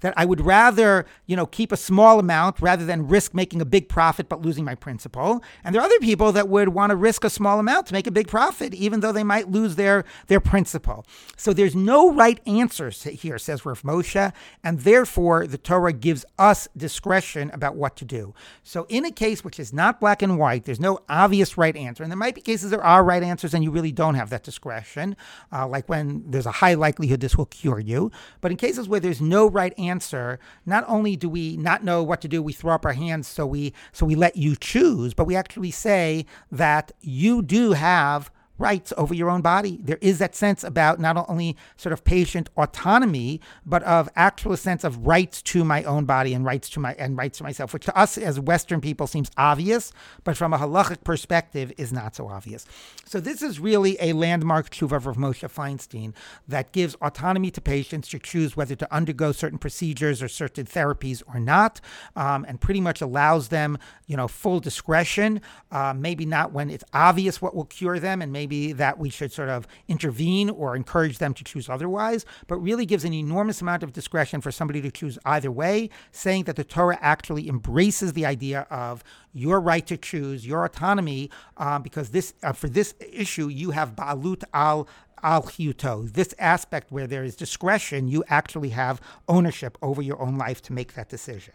That 0.00 0.14
I 0.16 0.24
would 0.24 0.40
rather, 0.40 1.06
you 1.26 1.36
know, 1.36 1.46
keep 1.46 1.72
a 1.72 1.76
small 1.76 2.18
amount 2.18 2.60
rather 2.60 2.84
than 2.84 3.08
risk 3.08 3.32
making 3.34 3.62
a 3.62 3.64
big 3.64 3.88
profit 3.88 4.28
but 4.28 4.42
losing 4.42 4.64
my 4.64 4.74
principal. 4.74 5.42
And 5.64 5.74
there 5.74 5.80
are 5.80 5.86
other 5.86 5.98
people 6.00 6.32
that 6.32 6.48
would 6.48 6.68
want 6.68 6.90
to 6.90 6.96
risk 6.96 7.24
a 7.24 7.30
small 7.30 7.58
amount 7.58 7.86
to 7.86 7.94
make 7.94 8.06
a 8.06 8.10
big 8.10 8.28
profit, 8.28 8.74
even 8.74 9.00
though 9.00 9.12
they 9.12 9.24
might 9.24 9.50
lose 9.50 9.76
their, 9.76 10.04
their 10.26 10.40
principal. 10.40 11.06
So 11.38 11.52
there's 11.52 11.76
no 11.76 12.12
right 12.12 12.40
answer 12.46 12.90
here, 12.90 13.38
says 13.38 13.64
Rav 13.64 13.82
Moshe, 13.82 14.32
and 14.64 14.80
therefore 14.80 15.46
the 15.46 15.56
Torah 15.56 15.92
gives 15.92 16.24
us 16.36 16.66
discretion 16.76 17.52
about 17.54 17.76
what 17.76 17.94
to 17.96 18.04
do. 18.04 18.34
So 18.64 18.86
in 18.88 19.04
a 19.04 19.12
case 19.12 19.44
which 19.44 19.60
is 19.60 19.72
not 19.72 20.00
black 20.00 20.20
and 20.20 20.36
white, 20.36 20.64
there's 20.64 20.80
no 20.80 20.98
obvious 21.08 21.56
right 21.56 21.76
answer, 21.76 22.02
and 22.02 22.10
there 22.10 22.16
might 22.16 22.34
be 22.34 22.40
cases 22.40 22.72
there 22.72 22.82
are 22.82 23.04
right 23.04 23.22
answers 23.22 23.54
and 23.54 23.62
you 23.62 23.70
really 23.70 23.92
don't 23.92 24.16
have 24.16 24.30
that 24.30 24.42
discretion, 24.42 25.16
uh, 25.52 25.64
like 25.64 25.88
when 25.88 26.24
there's 26.28 26.44
a 26.44 26.50
high 26.50 26.74
likelihood 26.74 27.20
this 27.20 27.38
will 27.38 27.46
cure 27.46 27.78
you. 27.78 28.10
But 28.40 28.50
in 28.50 28.56
cases 28.56 28.88
where 28.88 28.98
there's 28.98 29.20
no 29.20 29.48
right 29.48 29.78
answer, 29.78 30.40
not 30.66 30.84
only 30.88 31.14
do 31.14 31.28
we 31.28 31.56
not 31.56 31.84
know 31.84 32.02
what 32.02 32.20
to 32.22 32.28
do, 32.28 32.42
we 32.42 32.52
throw 32.52 32.74
up 32.74 32.84
our 32.84 32.94
hands 32.94 33.28
so 33.28 33.46
we 33.46 33.72
so 33.92 34.04
we 34.04 34.16
let 34.16 34.34
you 34.34 34.56
choose, 34.56 35.14
but 35.14 35.28
we 35.28 35.36
actually 35.36 35.70
say 35.70 36.26
that 36.50 36.90
you 37.00 37.42
do 37.42 37.72
have 37.74 38.32
rights 38.58 38.92
over 38.96 39.14
your 39.14 39.30
own 39.30 39.42
body. 39.42 39.78
There 39.82 39.98
is 40.00 40.18
that 40.18 40.34
sense 40.34 40.64
about 40.64 40.98
not 40.98 41.24
only 41.28 41.56
sort 41.76 41.92
of 41.92 42.04
patient 42.04 42.50
autonomy, 42.56 43.40
but 43.64 43.82
of 43.84 44.08
actual 44.16 44.56
sense 44.56 44.84
of 44.84 45.06
rights 45.06 45.42
to 45.42 45.64
my 45.64 45.84
own 45.84 46.04
body 46.04 46.34
and 46.34 46.44
rights 46.44 46.68
to 46.70 46.80
my 46.80 46.94
and 46.94 47.16
rights 47.16 47.38
to 47.38 47.44
myself, 47.44 47.72
which 47.72 47.84
to 47.84 47.96
us 47.96 48.18
as 48.18 48.40
Western 48.40 48.80
people 48.80 49.06
seems 49.06 49.30
obvious, 49.36 49.92
but 50.24 50.36
from 50.36 50.52
a 50.52 50.58
halachic 50.58 51.04
perspective 51.04 51.72
is 51.76 51.92
not 51.92 52.16
so 52.16 52.28
obvious. 52.28 52.66
So 53.04 53.20
this 53.20 53.42
is 53.42 53.60
really 53.60 53.96
a 54.00 54.12
landmark 54.12 54.70
tshuva 54.70 55.06
of 55.06 55.16
Moshe 55.16 55.48
Feinstein 55.48 56.12
that 56.46 56.72
gives 56.72 56.94
autonomy 56.96 57.50
to 57.52 57.60
patients 57.60 58.08
to 58.08 58.18
choose 58.18 58.56
whether 58.56 58.74
to 58.74 58.94
undergo 58.94 59.32
certain 59.32 59.58
procedures 59.58 60.22
or 60.22 60.28
certain 60.28 60.66
therapies 60.66 61.22
or 61.32 61.38
not, 61.38 61.80
um, 62.16 62.44
and 62.48 62.60
pretty 62.60 62.80
much 62.80 63.00
allows 63.00 63.48
them, 63.48 63.78
you 64.06 64.16
know, 64.16 64.28
full 64.28 64.60
discretion. 64.60 65.40
Uh, 65.70 65.94
maybe 65.96 66.26
not 66.26 66.52
when 66.52 66.70
it's 66.70 66.84
obvious 66.92 67.40
what 67.40 67.54
will 67.54 67.64
cure 67.64 67.98
them, 67.98 68.20
and 68.20 68.32
maybe 68.32 68.47
maybe 68.48 68.72
that 68.72 68.98
we 68.98 69.10
should 69.10 69.30
sort 69.30 69.50
of 69.50 69.66
intervene 69.88 70.48
or 70.48 70.74
encourage 70.74 71.18
them 71.18 71.34
to 71.34 71.44
choose 71.44 71.68
otherwise, 71.68 72.24
but 72.46 72.56
really 72.56 72.86
gives 72.86 73.04
an 73.04 73.12
enormous 73.12 73.60
amount 73.60 73.82
of 73.82 73.92
discretion 73.92 74.40
for 74.40 74.50
somebody 74.50 74.80
to 74.80 74.90
choose 74.90 75.18
either 75.24 75.50
way, 75.50 75.90
saying 76.12 76.44
that 76.44 76.56
the 76.56 76.64
Torah 76.64 76.98
actually 77.00 77.48
embraces 77.48 78.14
the 78.14 78.24
idea 78.24 78.66
of 78.70 79.04
your 79.34 79.60
right 79.60 79.86
to 79.86 79.96
choose, 79.96 80.46
your 80.46 80.64
autonomy, 80.64 81.30
uh, 81.58 81.78
because 81.78 82.10
this 82.10 82.32
uh, 82.42 82.52
for 82.52 82.68
this 82.68 82.94
issue 83.12 83.48
you 83.48 83.70
have 83.72 83.94
ba'alut 83.94 84.42
al 84.54 84.88
al 85.22 85.42
chiyuto. 85.42 86.12
This 86.12 86.34
aspect 86.38 86.90
where 86.92 87.06
there 87.06 87.24
is 87.24 87.36
discretion, 87.36 88.08
you 88.08 88.24
actually 88.28 88.70
have 88.70 89.00
ownership 89.28 89.78
over 89.82 90.02
your 90.02 90.20
own 90.20 90.38
life 90.38 90.62
to 90.62 90.72
make 90.72 90.94
that 90.94 91.08
decision. 91.08 91.54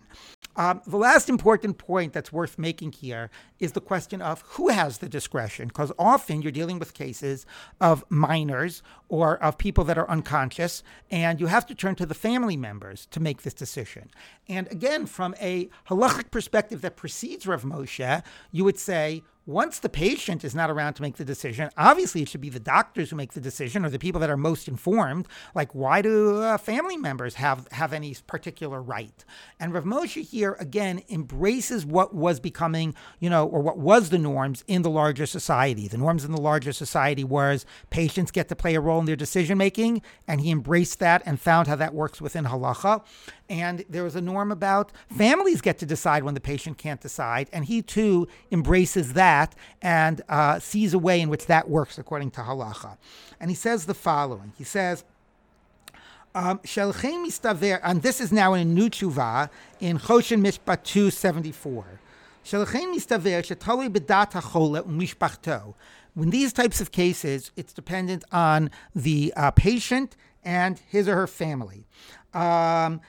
Um, 0.56 0.82
the 0.86 0.98
last 0.98 1.30
important 1.30 1.80
point 1.80 2.14
that's 2.14 2.32
worth 2.32 2.60
making 2.60 2.92
here 2.92 3.32
is 3.60 3.72
the 3.72 3.82
question 3.82 4.22
of 4.22 4.42
who 4.42 4.70
has 4.70 5.00
the 5.00 5.10
discretion, 5.10 5.68
because 5.68 5.92
often 5.98 6.44
you're 6.44 6.52
dealing 6.52 6.78
with 6.78 6.94
cases 6.94 7.48
of 7.82 8.06
minors 8.10 8.84
or 9.10 9.42
of 9.42 9.58
people 9.58 9.84
that 9.86 9.98
are 9.98 10.10
unconscious, 10.10 10.84
and 11.10 11.40
you 11.40 11.48
have 11.48 11.66
to 11.66 11.74
turn 11.76 11.96
to 11.96 12.06
the 12.06 12.14
family 12.14 12.56
members 12.56 13.08
to 13.08 13.20
make 13.20 13.42
this 13.42 13.56
decision. 13.56 14.12
And 14.48 14.72
again, 14.72 15.08
from 15.08 15.34
a 15.42 15.70
halachic 15.90 16.30
perspective 16.30 16.82
that 16.82 16.98
precedes 16.98 17.48
Rav 17.48 17.64
Moshe, 17.64 18.24
you 18.52 18.64
would 18.64 18.78
say, 18.78 19.24
once 19.46 19.80
the 19.80 19.90
patient 19.90 20.44
is 20.44 20.56
not 20.56 20.70
around 20.70 20.94
to 20.94 21.02
make 21.02 21.18
the 21.18 21.26
decision, 21.26 21.70
obviously 21.78 22.22
it 22.22 22.30
should 22.30 22.40
be 22.40 22.50
the 22.50 22.60
doctors 22.60 23.10
who 23.10 23.16
make 23.16 23.34
the 23.34 23.42
decision 23.42 23.84
or 23.84 23.90
the 23.90 24.00
people 24.00 24.22
that 24.22 24.30
are 24.30 24.38
most 24.38 24.70
informed. 24.70 25.28
Like, 25.54 25.76
why 25.76 26.02
do 26.02 26.38
uh, 26.42 26.58
family 26.58 26.96
members 26.96 27.36
have, 27.36 27.68
have 27.72 27.92
any 27.92 28.16
particular 28.26 28.82
right? 28.82 29.26
And 29.60 29.74
Rav 29.74 29.84
Moshe 29.84 30.24
here, 30.24 30.56
again, 30.60 31.02
embraces 31.10 31.86
what 31.86 32.16
was 32.16 32.40
becoming, 32.40 32.96
you 33.20 33.30
know, 33.30 33.46
or 33.46 33.62
what 33.62 33.78
was 33.78 34.12
the 34.12 34.18
norms 34.18 34.64
in 34.68 34.82
the 34.82 34.90
larger 34.90 35.26
society. 35.26 35.90
The 35.90 35.98
norms 35.98 36.24
in 36.24 36.32
the 36.32 36.42
larger 36.42 36.72
society 36.72 37.26
was 37.26 37.66
patients 37.90 38.32
get 38.32 38.48
to 38.48 38.56
play 38.56 38.76
a 38.76 38.82
role 38.82 39.00
in 39.00 39.06
their 39.06 39.16
decision 39.18 39.58
making, 39.58 40.02
and 40.26 40.40
he 40.40 40.52
embraced 40.52 41.00
that 41.00 41.22
and 41.26 41.40
found 41.40 41.68
how 41.68 41.76
that 41.76 41.94
works 41.94 42.22
within 42.22 42.46
halacha. 42.46 43.04
And 43.50 43.84
there 43.90 44.06
was 44.06 44.16
a 44.16 44.22
norm 44.22 44.52
about 44.52 44.94
families 45.10 45.60
get 45.60 45.78
to 45.80 45.86
decide 45.86 46.24
when 46.24 46.34
the 46.34 46.40
patient 46.40 46.78
can't 46.78 47.02
decide. 47.02 47.50
And 47.52 47.66
he 47.66 47.82
too 47.82 48.28
embraces 48.52 49.14
that 49.14 49.33
and 49.82 50.22
uh, 50.30 50.60
sees 50.60 50.94
a 50.94 51.00
way 51.00 51.22
in 51.22 51.30
which 51.30 51.46
that 51.48 51.70
works 51.70 51.98
according 51.98 52.32
to 52.32 52.42
halacha. 52.42 52.98
And 53.40 53.50
he 53.50 53.56
says 53.56 53.86
the 53.86 53.94
following 53.94 54.54
He 54.58 54.64
says, 54.64 55.04
um, 56.36 56.60
and 57.84 58.02
this 58.02 58.20
is 58.20 58.32
now 58.32 58.54
in 58.54 58.62
a 58.62 58.66
new 58.66 58.90
tshuva 58.90 59.50
in 59.80 60.00
Choshen 60.00 60.42
Mishpat 60.42 60.84
274. 60.84 61.86
When 66.16 66.30
these 66.30 66.54
types 66.54 66.82
of 66.82 66.92
cases, 66.92 67.52
it's 67.56 67.74
dependent 67.74 68.24
on 68.32 68.72
the 68.96 69.34
uh, 69.38 69.52
patient 69.52 70.16
and 70.44 70.80
his 70.90 71.08
or 71.08 71.16
her 71.16 71.28
family. 71.28 71.86
Um, 72.34 73.02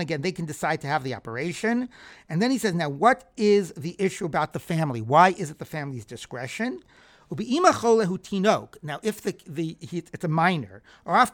again, 0.00 0.22
they 0.22 0.32
can 0.32 0.46
decide 0.46 0.80
to 0.80 0.86
have 0.86 1.04
the 1.04 1.14
operation. 1.14 1.90
And 2.28 2.40
then 2.40 2.50
he 2.50 2.58
says, 2.58 2.74
now 2.74 2.88
what 2.88 3.30
is 3.36 3.72
the 3.72 3.94
issue 3.98 4.24
about 4.24 4.54
the 4.54 4.58
family? 4.58 5.02
Why 5.02 5.30
is 5.30 5.50
it 5.50 5.58
the 5.58 5.66
family's 5.66 6.06
discretion? 6.06 6.80
Now, 8.82 9.00
if 9.02 9.22
the, 9.22 9.34
the 9.46 9.76
he, 9.80 9.98
it's 9.98 10.24
a 10.24 10.28
minor, 10.28 10.82
or 11.06 11.16
or 11.16 11.32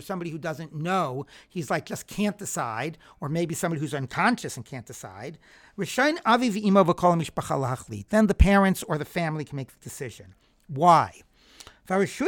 somebody 0.00 0.30
who 0.30 0.38
doesn't 0.38 0.74
know, 0.74 1.26
he's 1.48 1.70
like 1.70 1.86
just 1.86 2.08
can't 2.08 2.36
decide, 2.36 2.98
or 3.20 3.28
maybe 3.28 3.54
somebody 3.54 3.80
who's 3.80 3.94
unconscious 3.94 4.56
and 4.56 4.66
can't 4.66 4.86
decide, 4.86 5.38
then 5.76 6.18
the 8.26 8.34
parents 8.34 8.82
or 8.82 8.98
the 8.98 9.04
family 9.04 9.44
can 9.44 9.56
make 9.56 9.68
the 9.68 9.80
decision. 9.80 10.34
Why? 10.66 11.20
Because 11.86 12.18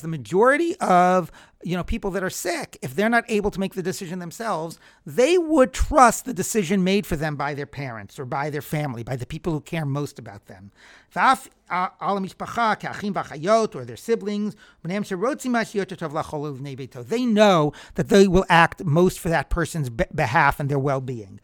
the 0.00 0.08
majority 0.08 0.76
of 0.80 1.30
you 1.62 1.76
know 1.76 1.84
people 1.84 2.10
that 2.10 2.24
are 2.24 2.30
sick, 2.30 2.78
if 2.82 2.94
they're 2.94 3.08
not 3.08 3.24
able 3.28 3.50
to 3.52 3.60
make 3.60 3.74
the 3.74 3.82
decision 3.82 4.18
themselves, 4.18 4.80
they 5.04 5.38
would 5.38 5.72
trust 5.72 6.24
the 6.24 6.34
decision 6.34 6.82
made 6.82 7.06
for 7.06 7.14
them 7.14 7.36
by 7.36 7.54
their 7.54 7.66
parents 7.66 8.18
or 8.18 8.24
by 8.24 8.50
their 8.50 8.62
family, 8.62 9.04
by 9.04 9.14
the 9.14 9.26
people 9.26 9.52
who 9.52 9.60
care 9.60 9.86
most 9.86 10.18
about 10.18 10.46
them. 10.46 10.72
Or 11.14 11.36
their 13.84 13.96
siblings, 13.96 14.56
they 17.08 17.26
know 17.26 17.72
that 17.94 18.08
they 18.08 18.28
will 18.28 18.44
act 18.48 18.84
most 18.84 19.20
for 19.20 19.28
that 19.28 19.50
person's 19.50 19.90
behalf 19.90 20.60
and 20.60 20.68
their 20.68 20.78
well-being. 20.78 21.40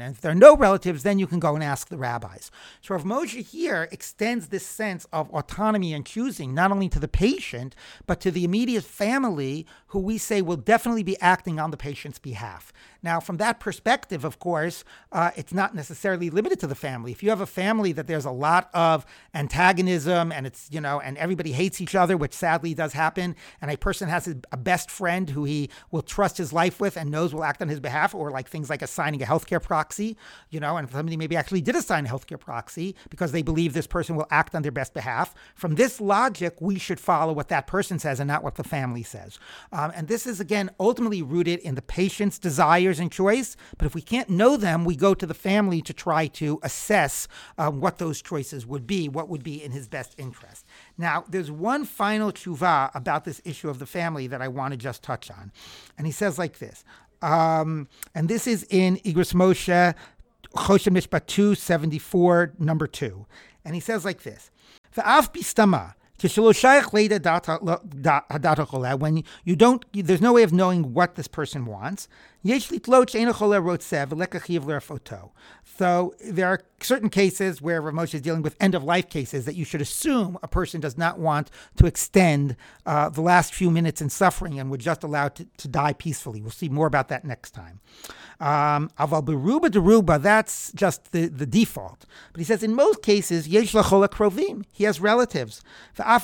And 0.00 0.14
if 0.14 0.20
there 0.20 0.32
are 0.32 0.34
no 0.34 0.56
relatives, 0.56 1.02
then 1.02 1.18
you 1.18 1.26
can 1.26 1.38
go 1.38 1.54
and 1.54 1.62
ask 1.62 1.88
the 1.88 1.96
rabbis. 1.96 2.50
So 2.82 2.94
Rav 2.94 3.04
Moshe 3.04 3.46
here 3.46 3.88
extends 3.92 4.48
this 4.48 4.66
sense 4.66 5.06
of 5.12 5.30
autonomy 5.30 5.94
and 5.94 6.04
choosing, 6.04 6.54
not 6.54 6.72
only 6.72 6.88
to 6.88 6.98
the 6.98 7.08
patient, 7.08 7.74
but 8.06 8.20
to 8.20 8.30
the 8.30 8.44
immediate 8.44 8.84
family 8.84 9.66
who 9.90 9.98
we 9.98 10.18
say 10.18 10.40
will 10.40 10.56
definitely 10.56 11.02
be 11.02 11.20
acting 11.20 11.58
on 11.58 11.70
the 11.70 11.76
patient's 11.76 12.18
behalf. 12.18 12.72
Now, 13.02 13.18
from 13.18 13.38
that 13.38 13.60
perspective, 13.60 14.24
of 14.24 14.38
course, 14.38 14.84
uh, 15.10 15.30
it's 15.34 15.52
not 15.52 15.74
necessarily 15.74 16.30
limited 16.30 16.60
to 16.60 16.66
the 16.66 16.74
family. 16.74 17.12
If 17.12 17.22
you 17.22 17.30
have 17.30 17.40
a 17.40 17.46
family 17.46 17.92
that 17.92 18.06
there's 18.06 18.24
a 18.24 18.30
lot 18.30 18.70
of 18.72 19.04
antagonism 19.34 20.30
and 20.32 20.46
it's, 20.46 20.68
you 20.70 20.80
know, 20.80 21.00
and 21.00 21.16
everybody 21.18 21.52
hates 21.52 21.80
each 21.80 21.94
other, 21.94 22.16
which 22.16 22.34
sadly 22.34 22.74
does 22.74 22.92
happen, 22.92 23.34
and 23.60 23.70
a 23.70 23.76
person 23.76 24.08
has 24.08 24.28
a 24.52 24.56
best 24.56 24.90
friend 24.90 25.30
who 25.30 25.44
he 25.44 25.70
will 25.90 26.02
trust 26.02 26.38
his 26.38 26.52
life 26.52 26.78
with 26.78 26.96
and 26.96 27.10
knows 27.10 27.34
will 27.34 27.42
act 27.42 27.60
on 27.60 27.68
his 27.68 27.80
behalf, 27.80 28.14
or 28.14 28.30
like 28.30 28.48
things 28.48 28.70
like 28.70 28.82
assigning 28.82 29.22
a 29.22 29.26
healthcare 29.26 29.62
proxy, 29.62 30.16
you 30.50 30.60
know, 30.60 30.76
and 30.76 30.88
somebody 30.90 31.16
maybe 31.16 31.36
actually 31.36 31.62
did 31.62 31.74
assign 31.74 32.06
a 32.06 32.08
healthcare 32.08 32.38
proxy 32.38 32.94
because 33.08 33.32
they 33.32 33.42
believe 33.42 33.72
this 33.72 33.88
person 33.88 34.14
will 34.14 34.28
act 34.30 34.54
on 34.54 34.62
their 34.62 34.70
best 34.70 34.94
behalf. 34.94 35.34
From 35.56 35.74
this 35.74 36.00
logic, 36.00 36.60
we 36.60 36.78
should 36.78 37.00
follow 37.00 37.32
what 37.32 37.48
that 37.48 37.66
person 37.66 37.98
says 37.98 38.20
and 38.20 38.28
not 38.28 38.44
what 38.44 38.54
the 38.54 38.64
family 38.64 39.02
says. 39.02 39.38
Um, 39.72 39.79
and 39.94 40.08
this 40.08 40.26
is, 40.26 40.40
again, 40.40 40.70
ultimately 40.78 41.22
rooted 41.22 41.60
in 41.60 41.74
the 41.74 41.82
patient's 41.82 42.38
desires 42.38 42.98
and 42.98 43.10
choice. 43.10 43.56
But 43.78 43.86
if 43.86 43.94
we 43.94 44.02
can't 44.02 44.28
know 44.28 44.56
them, 44.56 44.84
we 44.84 44.96
go 44.96 45.14
to 45.14 45.26
the 45.26 45.34
family 45.34 45.80
to 45.82 45.92
try 45.92 46.26
to 46.28 46.58
assess 46.62 47.28
um, 47.58 47.80
what 47.80 47.98
those 47.98 48.20
choices 48.20 48.66
would 48.66 48.86
be, 48.86 49.08
what 49.08 49.28
would 49.28 49.42
be 49.42 49.62
in 49.62 49.72
his 49.72 49.88
best 49.88 50.14
interest. 50.18 50.66
Now, 50.98 51.24
there's 51.28 51.50
one 51.50 51.84
final 51.84 52.32
tshuva 52.32 52.90
about 52.94 53.24
this 53.24 53.40
issue 53.44 53.68
of 53.68 53.78
the 53.78 53.86
family 53.86 54.26
that 54.26 54.42
I 54.42 54.48
want 54.48 54.72
to 54.72 54.76
just 54.76 55.02
touch 55.02 55.30
on. 55.30 55.52
And 55.96 56.06
he 56.06 56.12
says 56.12 56.38
like 56.38 56.58
this, 56.58 56.84
um, 57.22 57.88
and 58.14 58.28
this 58.28 58.46
is 58.46 58.66
in 58.70 58.96
Igros 58.98 59.34
Moshe, 59.34 59.94
Choshen 60.54 60.96
Mishpat 60.96 61.26
274, 61.26 62.54
number 62.58 62.86
2. 62.86 63.26
And 63.64 63.74
he 63.74 63.80
says 63.80 64.04
like 64.04 64.22
this, 64.22 64.50
V'af 64.96 65.32
bistama, 65.32 65.94
when 68.94 69.24
you 69.44 69.56
don't, 69.56 69.84
there's 69.92 70.20
no 70.20 70.34
way 70.34 70.42
of 70.42 70.52
knowing 70.52 70.92
what 70.92 71.14
this 71.14 71.28
person 71.28 71.66
wants. 71.66 72.08
So 75.78 76.14
there 76.24 76.46
are 76.46 76.60
certain 76.80 77.10
cases 77.10 77.60
where 77.60 77.82
Rav 77.82 77.94
Moshe 77.94 78.14
is 78.14 78.22
dealing 78.22 78.40
with 78.40 78.56
end 78.58 78.74
of 78.74 78.82
life 78.82 79.10
cases 79.10 79.44
that 79.44 79.56
you 79.56 79.64
should 79.66 79.82
assume 79.82 80.38
a 80.42 80.48
person 80.48 80.80
does 80.80 80.96
not 80.96 81.18
want 81.18 81.50
to 81.76 81.86
extend 81.86 82.56
uh, 82.86 83.10
the 83.10 83.20
last 83.20 83.54
few 83.54 83.70
minutes 83.70 84.00
in 84.00 84.08
suffering 84.08 84.58
and 84.58 84.70
would 84.70 84.80
just 84.80 85.02
allow 85.02 85.28
to, 85.28 85.46
to 85.58 85.68
die 85.68 85.92
peacefully. 85.92 86.40
We'll 86.40 86.50
see 86.50 86.70
more 86.70 86.86
about 86.86 87.08
that 87.08 87.24
next 87.26 87.50
time. 87.50 87.80
Um, 88.40 88.90
aval 88.98 89.22
beruba 89.22 89.68
deruba, 89.68 90.20
that's 90.20 90.72
just 90.72 91.12
the, 91.12 91.28
the 91.28 91.44
default. 91.44 92.06
But 92.32 92.38
he 92.38 92.44
says 92.44 92.62
in 92.62 92.74
most 92.74 93.02
cases, 93.02 93.46
yesh 93.46 93.74
krovim, 93.74 94.64
he 94.72 94.84
has 94.84 94.98
relatives. 94.98 95.62
Now 95.98 96.18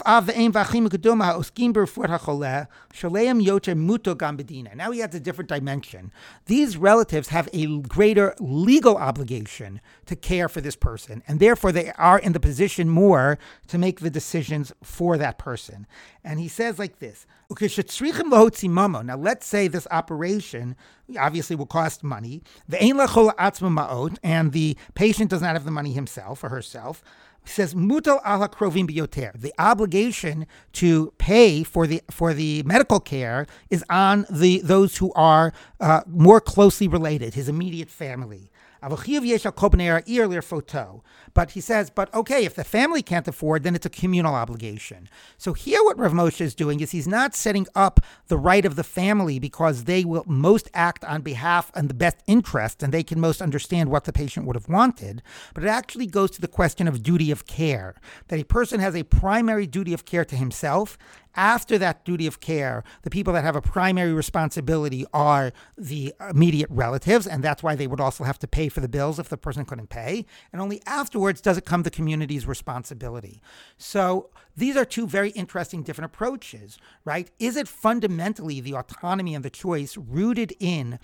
he 4.91 5.03
adds 5.03 5.15
a 5.15 5.21
different 5.21 5.49
dimension. 5.51 6.06
These 6.47 6.77
relatives 6.77 7.29
have 7.29 7.49
a 7.53 7.79
greater 7.81 8.35
legal 8.41 8.97
obligation 8.97 9.81
to 10.07 10.17
care 10.17 10.49
for 10.49 10.61
this 10.61 10.77
person, 10.77 11.23
and 11.27 11.41
therefore 11.41 11.73
they 11.73 11.93
are 11.93 12.19
in 12.19 12.33
the 12.33 12.41
position 12.41 12.89
more 12.89 13.39
to 13.69 13.79
make 13.79 14.01
the 14.01 14.11
decisions 14.11 14.73
for 14.83 15.17
that 15.19 15.39
person. 15.39 15.87
And 16.25 16.41
he 16.41 16.49
says 16.49 16.79
like 16.79 16.99
this. 16.99 17.27
Now, 17.49 19.17
let's 19.17 19.47
say 19.47 19.69
this 19.69 19.87
operation 19.91 20.77
obviously 21.19 21.55
will 21.55 21.67
cost 21.67 22.03
money. 22.03 22.43
And 22.73 24.53
the 24.53 24.77
patient 24.95 25.31
does 25.31 25.43
not 25.43 25.53
have 25.53 25.65
the 25.65 25.71
money 25.71 25.93
himself 25.93 26.43
or 26.43 26.49
herself. 26.49 27.03
Says 27.49 27.75
mutal 27.75 28.21
ala 28.27 28.49
krovim 28.49 28.91
biyoter. 28.91 29.33
The 29.41 29.55
obligation 29.59 30.47
to 30.75 31.13
pay 31.19 31.63
for 31.63 31.87
the 31.87 32.03
for 32.11 32.35
the 32.35 32.63
medical 32.65 33.01
care 33.01 33.47
is 33.71 33.85
on 33.89 34.27
the 34.29 34.61
those 34.63 34.97
who 34.97 35.13
are 35.15 35.53
uh, 35.81 36.03
more 36.07 36.41
closely 36.41 36.89
related, 36.89 37.35
his 37.35 37.49
immediate 37.49 37.89
family. 37.89 38.51
But 41.35 41.51
he 41.51 41.61
says, 41.61 41.91
but 41.91 42.15
okay, 42.15 42.45
if 42.45 42.55
the 42.55 42.65
family 42.65 43.03
can't 43.03 43.29
afford, 43.29 43.63
then 43.63 43.75
it's 43.75 43.87
a 43.87 43.91
communal 43.91 44.35
obligation. 44.35 45.09
So 45.37 45.53
here, 45.53 45.83
what 45.85 45.99
Rav 45.99 46.13
Moshe 46.13 46.41
is 46.41 46.55
doing 46.55 46.81
is 46.81 46.91
he's 46.91 47.09
not 47.09 47.35
setting 47.35 47.67
up 47.75 48.01
the 48.29 48.39
right 48.39 48.65
of 48.65 48.77
the 48.77 48.85
family 48.85 49.39
because 49.39 49.85
they 49.85 50.05
will 50.05 50.25
most 50.27 50.71
act 50.75 51.05
on 51.05 51.23
behalf 51.23 51.71
and 51.75 51.89
the 51.89 51.95
best 51.95 52.19
interest, 52.27 52.83
and 52.83 52.93
they 52.93 53.03
can 53.03 53.21
most 53.21 53.43
understand 53.43 53.91
what 53.91 54.05
the 54.05 54.13
patient 54.13 54.47
would 54.47 54.57
have 54.57 54.69
wanted. 54.69 55.23
But 55.55 55.65
it 55.65 55.69
actually 55.69 56.07
goes 56.07 56.31
to 56.33 56.41
the 56.41 56.49
question 56.49 56.89
of 56.89 57.03
duty 57.03 57.31
of 57.31 57.47
care 57.47 57.95
that 58.29 58.41
a 58.41 58.45
person 58.45 58.81
has 58.81 58.95
a 58.95 59.03
primary 59.05 59.67
duty 59.67 59.93
of 59.93 60.05
care 60.05 60.25
to 60.25 60.37
himself 60.37 60.97
after 61.37 61.79
that 61.79 62.05
duty 62.05 62.27
of 62.27 62.41
care, 62.41 62.83
the 63.03 63.11
people 63.11 63.33
that 63.33 63.45
have 63.45 63.57
a 63.57 63.63
primary 63.63 64.13
responsibility 64.13 65.05
are 65.13 65.53
the 65.77 66.15
immediate 66.31 66.71
relatives, 66.71 67.27
and 67.27 67.43
that's 67.43 67.63
why 67.63 67.75
they 67.75 67.87
would 67.87 68.01
also 68.01 68.25
have 68.25 68.39
to 68.41 68.49
pay 68.49 68.69
for 68.69 68.81
the 68.81 68.89
bills 68.89 69.19
if 69.19 69.29
the 69.29 69.37
person 69.37 69.65
couldn't 69.65 69.91
pay. 69.91 70.25
And 70.53 70.61
only 70.61 70.83
afterwards 70.87 71.41
does 71.41 71.59
it 71.59 71.65
come 71.65 71.83
the 71.83 71.91
community's 71.91 72.47
responsibility. 72.47 73.41
So 73.77 74.31
these 74.57 74.77
are 74.77 74.85
two 74.85 75.07
very 75.07 75.31
interesting 75.31 75.83
different 75.83 76.13
approaches, 76.13 76.79
right? 77.05 77.31
Is 77.39 77.57
it 77.57 77.69
fundamentally 77.69 78.61
the 78.61 78.75
autonomy 78.75 79.35
and 79.35 79.45
the 79.45 79.51
choice 79.51 79.97
rooted 79.97 80.55
in 80.59 80.99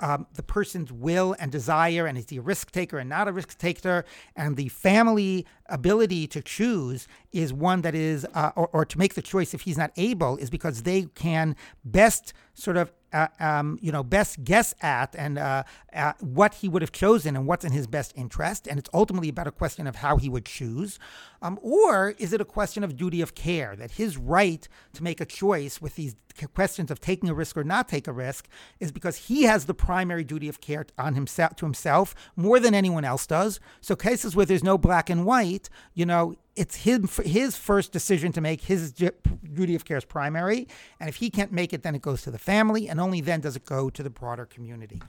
um, 0.00 0.26
the 0.34 0.42
person's 0.42 0.92
will 0.92 1.34
and 1.40 1.50
desire, 1.50 2.06
and 2.06 2.16
is 2.18 2.28
he 2.28 2.36
a 2.36 2.42
risk 2.42 2.70
taker 2.70 2.98
and 2.98 3.08
not 3.08 3.26
a 3.28 3.32
risk 3.32 3.58
taker, 3.58 4.04
and 4.36 4.56
the 4.56 4.68
family 4.68 5.46
ability 5.66 6.26
to 6.28 6.40
choose 6.40 7.08
is 7.32 7.52
one 7.52 7.82
that 7.82 7.94
is, 7.94 8.26
uh, 8.34 8.52
or, 8.54 8.68
or 8.72 8.84
to 8.84 8.98
make 8.98 9.14
the 9.14 9.22
choice 9.22 9.54
if 9.54 9.62
he's 9.62 9.77
not 9.78 9.92
able 9.96 10.36
is 10.36 10.50
because 10.50 10.82
they 10.82 11.04
can 11.14 11.56
best 11.84 12.32
sort 12.54 12.76
of 12.76 12.92
uh, 13.12 13.28
um, 13.40 13.78
you 13.80 13.92
know, 13.92 14.02
best 14.02 14.44
guess 14.44 14.74
at 14.80 15.14
and 15.16 15.38
uh, 15.38 15.62
uh, 15.94 16.12
what 16.20 16.54
he 16.54 16.68
would 16.68 16.82
have 16.82 16.92
chosen 16.92 17.36
and 17.36 17.46
what's 17.46 17.64
in 17.64 17.72
his 17.72 17.86
best 17.86 18.12
interest. 18.16 18.66
And 18.66 18.78
it's 18.78 18.90
ultimately 18.92 19.28
about 19.28 19.46
a 19.46 19.52
question 19.52 19.86
of 19.86 19.96
how 19.96 20.16
he 20.16 20.28
would 20.28 20.44
choose. 20.44 20.98
Um, 21.40 21.58
or 21.62 22.14
is 22.18 22.32
it 22.32 22.40
a 22.40 22.44
question 22.44 22.82
of 22.82 22.96
duty 22.96 23.20
of 23.20 23.34
care, 23.34 23.76
that 23.76 23.92
his 23.92 24.16
right 24.16 24.66
to 24.94 25.02
make 25.02 25.20
a 25.20 25.26
choice 25.26 25.80
with 25.80 25.94
these 25.94 26.16
questions 26.46 26.90
of 26.90 27.00
taking 27.00 27.28
a 27.28 27.34
risk 27.34 27.56
or 27.56 27.64
not 27.64 27.88
take 27.88 28.06
a 28.06 28.12
risk 28.12 28.48
is 28.78 28.92
because 28.92 29.16
he 29.16 29.42
has 29.44 29.64
the 29.64 29.74
primary 29.74 30.22
duty 30.22 30.48
of 30.48 30.60
care 30.60 30.86
on 30.96 31.14
himself 31.14 31.56
to 31.56 31.64
himself 31.64 32.14
more 32.36 32.60
than 32.60 32.74
anyone 32.74 33.04
else 33.04 33.26
does. 33.26 33.58
So 33.80 33.96
cases 33.96 34.36
where 34.36 34.46
there's 34.46 34.62
no 34.62 34.78
black 34.78 35.10
and 35.10 35.24
white, 35.24 35.68
you 35.94 36.06
know, 36.06 36.36
it's 36.54 36.76
his, 36.76 37.16
his 37.18 37.56
first 37.56 37.92
decision 37.92 38.32
to 38.32 38.40
make. 38.40 38.62
His 38.62 38.92
duty 38.92 39.76
of 39.76 39.84
care 39.84 39.96
is 39.96 40.04
primary. 40.04 40.66
And 40.98 41.08
if 41.08 41.16
he 41.16 41.30
can't 41.30 41.52
make 41.52 41.72
it, 41.72 41.82
then 41.84 41.94
it 41.94 42.02
goes 42.02 42.22
to 42.22 42.32
the 42.32 42.38
family. 42.38 42.88
And 42.88 42.97
only 43.00 43.20
then 43.20 43.40
does 43.40 43.56
it 43.56 43.64
go 43.64 43.90
to 43.90 44.02
the 44.02 44.10
broader 44.10 44.46
community. 44.46 45.00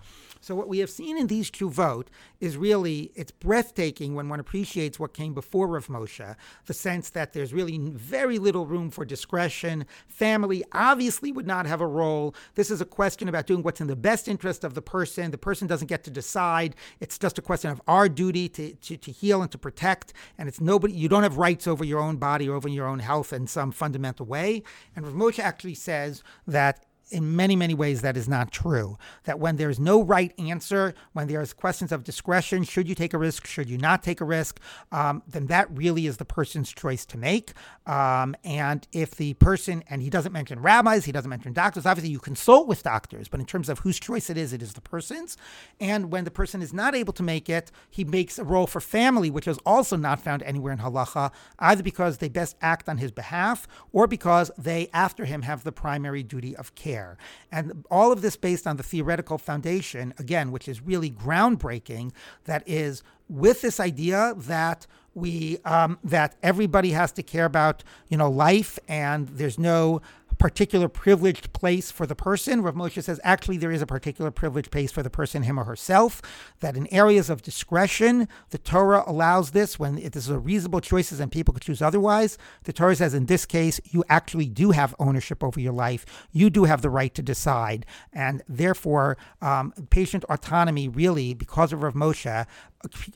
So 0.41 0.55
what 0.55 0.69
we 0.69 0.79
have 0.79 0.89
seen 0.89 1.17
in 1.17 1.27
these 1.27 1.51
tshuvot 1.51 2.07
is 2.39 2.55
really, 2.55 3.11
it's 3.15 3.31
breathtaking 3.31 4.15
when 4.15 4.29
one 4.29 4.39
appreciates 4.39 4.99
what 4.99 5.13
came 5.13 5.33
before 5.33 5.67
Rav 5.67 5.87
Moshe, 5.87 6.35
the 6.65 6.73
sense 6.73 7.09
that 7.09 7.33
there's 7.33 7.53
really 7.53 7.77
very 7.77 8.39
little 8.39 8.65
room 8.65 8.89
for 8.89 9.03
discretion. 9.03 9.85
Family 10.07 10.63
obviously 10.71 11.31
would 11.31 11.47
not 11.47 11.65
have 11.65 11.81
a 11.81 11.87
role. 11.87 12.33
This 12.55 12.71
is 12.71 12.79
a 12.79 12.85
question 12.85 13.27
about 13.27 13.47
doing 13.47 13.63
what's 13.63 13.81
in 13.81 13.87
the 13.87 13.95
best 13.95 14.27
interest 14.27 14.63
of 14.63 14.75
the 14.75 14.81
person. 14.81 15.31
The 15.31 15.37
person 15.37 15.67
doesn't 15.67 15.87
get 15.87 16.03
to 16.05 16.11
decide. 16.11 16.75
It's 17.01 17.17
just 17.17 17.37
a 17.37 17.41
question 17.41 17.71
of 17.71 17.81
our 17.87 18.07
duty 18.07 18.47
to, 18.49 18.73
to, 18.73 18.97
to 18.97 19.11
heal 19.11 19.41
and 19.41 19.51
to 19.51 19.57
protect. 19.57 20.13
And 20.37 20.47
it's 20.47 20.61
nobody, 20.61 20.93
you 20.93 21.09
don't 21.09 21.23
have 21.23 21.37
rights 21.37 21.67
over 21.67 21.83
your 21.83 21.99
own 21.99 22.17
body 22.17 22.47
or 22.47 22.55
over 22.55 22.69
your 22.69 22.87
own 22.87 22.99
health 22.99 23.33
in 23.33 23.47
some 23.47 23.71
fundamental 23.71 24.25
way. 24.25 24.63
And 24.95 25.05
Rav 25.05 25.15
Moshe 25.15 25.39
actually 25.39 25.75
says 25.75 26.23
that 26.47 26.85
in 27.11 27.35
many, 27.35 27.55
many 27.55 27.73
ways, 27.73 28.01
that 28.01 28.17
is 28.17 28.27
not 28.27 28.51
true. 28.51 28.97
That 29.23 29.39
when 29.39 29.55
there's 29.55 29.79
no 29.79 30.01
right 30.01 30.33
answer, 30.37 30.93
when 31.13 31.27
there's 31.27 31.53
questions 31.53 31.91
of 31.91 32.03
discretion, 32.03 32.63
should 32.63 32.87
you 32.87 32.95
take 32.95 33.13
a 33.13 33.17
risk, 33.17 33.47
should 33.47 33.69
you 33.69 33.77
not 33.77 34.03
take 34.03 34.21
a 34.21 34.25
risk, 34.25 34.59
um, 34.91 35.23
then 35.27 35.47
that 35.47 35.69
really 35.75 36.05
is 36.05 36.17
the 36.17 36.25
person's 36.25 36.71
choice 36.71 37.05
to 37.07 37.17
make. 37.17 37.53
Um, 37.85 38.35
and 38.43 38.87
if 38.91 39.11
the 39.11 39.33
person, 39.35 39.83
and 39.89 40.01
he 40.01 40.09
doesn't 40.09 40.31
mention 40.31 40.59
rabbis, 40.59 41.05
he 41.05 41.11
doesn't 41.11 41.29
mention 41.29 41.53
doctors, 41.53 41.85
obviously 41.85 42.11
you 42.11 42.19
consult 42.19 42.67
with 42.67 42.83
doctors, 42.83 43.27
but 43.27 43.39
in 43.39 43.45
terms 43.45 43.69
of 43.69 43.79
whose 43.79 43.99
choice 43.99 44.29
it 44.29 44.37
is, 44.37 44.53
it 44.53 44.61
is 44.61 44.73
the 44.73 44.81
person's. 44.81 45.37
And 45.79 46.11
when 46.11 46.25
the 46.25 46.31
person 46.31 46.61
is 46.61 46.73
not 46.73 46.95
able 46.95 47.13
to 47.13 47.23
make 47.23 47.49
it, 47.49 47.71
he 47.89 48.03
makes 48.03 48.37
a 48.37 48.43
role 48.43 48.67
for 48.67 48.81
family, 48.81 49.31
which 49.31 49.47
is 49.47 49.57
also 49.65 49.95
not 49.95 50.19
found 50.19 50.43
anywhere 50.43 50.73
in 50.73 50.79
halacha, 50.79 51.31
either 51.57 51.83
because 51.83 52.17
they 52.17 52.29
best 52.29 52.55
act 52.61 52.87
on 52.87 52.97
his 52.97 53.11
behalf 53.11 53.67
or 53.91 54.07
because 54.07 54.51
they, 54.57 54.89
after 54.93 55.25
him, 55.25 55.41
have 55.41 55.63
the 55.63 55.71
primary 55.71 56.23
duty 56.23 56.55
of 56.55 56.75
care 56.75 56.98
there. 56.99 57.17
And 57.51 57.85
all 57.89 58.11
of 58.11 58.21
this 58.21 58.35
based 58.35 58.67
on 58.67 58.77
the 58.77 58.83
theoretical 58.83 59.37
foundation, 59.37 60.13
again, 60.17 60.51
which 60.51 60.67
is 60.67 60.81
really 60.81 61.09
groundbreaking, 61.09 62.11
that 62.45 62.63
is 62.67 63.03
with 63.27 63.61
this 63.61 63.79
idea 63.79 64.33
that 64.35 64.87
we 65.15 65.57
um, 65.65 65.97
that 66.03 66.35
everybody 66.43 66.91
has 66.91 67.11
to 67.13 67.23
care 67.23 67.45
about 67.45 67.83
you 68.09 68.17
know 68.17 68.29
life 68.29 68.77
and 68.87 69.27
there's 69.29 69.57
no 69.57 70.01
particular 70.39 70.87
privileged 70.87 71.51
place 71.53 71.91
for 71.91 72.07
the 72.07 72.15
person. 72.15 72.61
Rav 72.61 72.73
Moshe 72.73 73.03
says 73.03 73.19
actually 73.23 73.57
there 73.57 73.71
is 73.71 73.81
a 73.81 73.85
particular 73.85 74.31
privileged 74.31 74.71
place 74.71 74.91
for 74.91 75.03
the 75.03 75.09
person, 75.09 75.43
him 75.43 75.59
or 75.59 75.65
herself, 75.65 76.21
that 76.61 76.77
in 76.77 76.87
areas 76.87 77.29
of 77.29 77.41
discretion, 77.41 78.27
the 78.49 78.57
Torah 78.57 79.03
allows 79.05 79.51
this 79.51 79.77
when 79.77 79.97
it 79.97 80.15
is 80.15 80.29
a 80.29 80.39
reasonable 80.39 80.79
choices 80.79 81.19
and 81.19 81.31
people 81.31 81.53
could 81.53 81.63
choose 81.63 81.81
otherwise. 81.81 82.37
The 82.63 82.73
Torah 82.73 82.95
says 82.95 83.13
in 83.13 83.25
this 83.25 83.45
case, 83.45 83.79
you 83.83 84.03
actually 84.09 84.47
do 84.47 84.71
have 84.71 84.95
ownership 84.97 85.43
over 85.43 85.59
your 85.59 85.73
life. 85.73 86.05
You 86.31 86.49
do 86.49 86.63
have 86.63 86.81
the 86.81 86.89
right 86.89 87.13
to 87.15 87.21
decide. 87.21 87.85
And 88.13 88.41
therefore, 88.47 89.17
um, 89.41 89.73
patient 89.89 90.23
autonomy 90.29 90.87
really, 90.87 91.33
because 91.33 91.73
of 91.73 91.83
Rav 91.83 91.93
Moshe, 91.93 92.47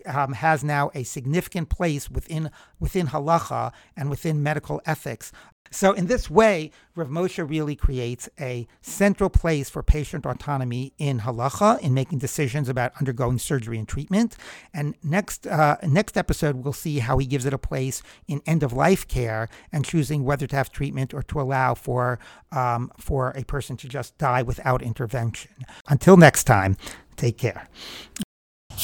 um, 0.06 0.34
has 0.34 0.62
now 0.62 0.92
a 0.94 1.04
significant 1.04 1.70
place 1.70 2.10
within 2.10 2.52
within 2.80 3.08
halacha 3.08 3.72
and 3.96 4.10
within 4.10 4.44
medical 4.44 4.82
ethics. 4.86 5.32
So, 5.74 5.92
in 5.94 6.06
this 6.06 6.30
way, 6.30 6.70
Rav 6.96 7.08
Moshe 7.08 7.50
really 7.50 7.76
creates 7.76 8.30
a 8.40 8.68
central 8.82 9.30
place 9.30 9.70
for 9.70 9.82
patient 9.82 10.26
autonomy 10.26 10.94
in 11.00 11.22
halacha 11.22 11.80
in 11.80 11.96
making 11.96 12.20
decisions 12.20 12.70
about 12.70 12.94
undergoing 13.00 13.40
surgery 13.40 13.80
and 13.80 13.88
treatment. 13.88 14.36
And 14.74 14.94
next 15.04 15.48
uh, 15.48 15.78
next 15.84 16.16
episode, 16.16 16.58
we'll 16.58 16.74
see 16.74 17.00
how 17.00 17.18
he 17.18 17.26
gives 17.26 17.46
it 17.46 17.54
a 17.54 17.58
place 17.58 18.04
in 18.28 18.42
end 18.46 18.62
of 18.62 18.72
life 18.72 19.08
care 19.08 19.50
and 19.72 19.84
choosing 19.84 20.24
whether 20.24 20.46
to 20.46 20.56
have 20.56 20.72
treatment 20.72 21.14
or 21.14 21.24
to 21.24 21.42
allow 21.42 21.74
for 21.74 22.20
um, 22.52 22.92
for 23.00 23.32
a 23.32 23.44
person 23.44 23.76
to 23.78 23.88
just 23.88 24.16
die 24.20 24.44
without 24.44 24.84
intervention. 24.84 25.52
Until 25.90 26.18
next 26.18 26.44
time, 26.44 26.78
take 27.16 27.40
care. 27.40 27.68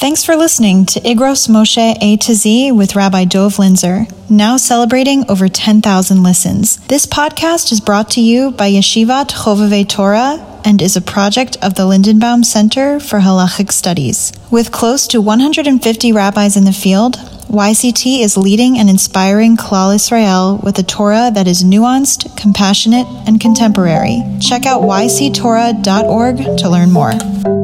Thanks 0.00 0.24
for 0.24 0.34
listening 0.34 0.86
to 0.86 1.00
Igros 1.00 1.46
Moshe 1.46 1.94
A 2.00 2.16
to 2.16 2.34
Z 2.34 2.72
with 2.72 2.96
Rabbi 2.96 3.26
Dov 3.26 3.56
Linzer, 3.56 4.10
now 4.30 4.56
celebrating 4.56 5.30
over 5.30 5.46
10,000 5.46 6.22
listens. 6.22 6.78
This 6.86 7.04
podcast 7.04 7.70
is 7.70 7.82
brought 7.82 8.08
to 8.12 8.22
you 8.22 8.50
by 8.50 8.70
Yeshivat 8.70 9.28
Chovevei 9.28 9.86
Torah 9.86 10.38
and 10.64 10.80
is 10.80 10.96
a 10.96 11.02
project 11.02 11.58
of 11.60 11.74
the 11.74 11.82
Lindenbaum 11.82 12.46
Center 12.46 12.98
for 12.98 13.18
Halachic 13.18 13.70
Studies. 13.70 14.32
With 14.50 14.72
close 14.72 15.06
to 15.08 15.20
150 15.20 16.12
rabbis 16.12 16.56
in 16.56 16.64
the 16.64 16.72
field, 16.72 17.16
YCT 17.50 18.22
is 18.22 18.38
leading 18.38 18.78
and 18.78 18.88
inspiring 18.88 19.58
Klal 19.58 19.94
Israel 19.94 20.58
with 20.62 20.78
a 20.78 20.82
Torah 20.82 21.30
that 21.34 21.46
is 21.46 21.62
nuanced, 21.62 22.38
compassionate, 22.38 23.06
and 23.26 23.38
contemporary. 23.38 24.22
Check 24.40 24.64
out 24.64 24.80
yctorah.org 24.80 26.56
to 26.56 26.70
learn 26.70 26.90
more. 26.90 27.59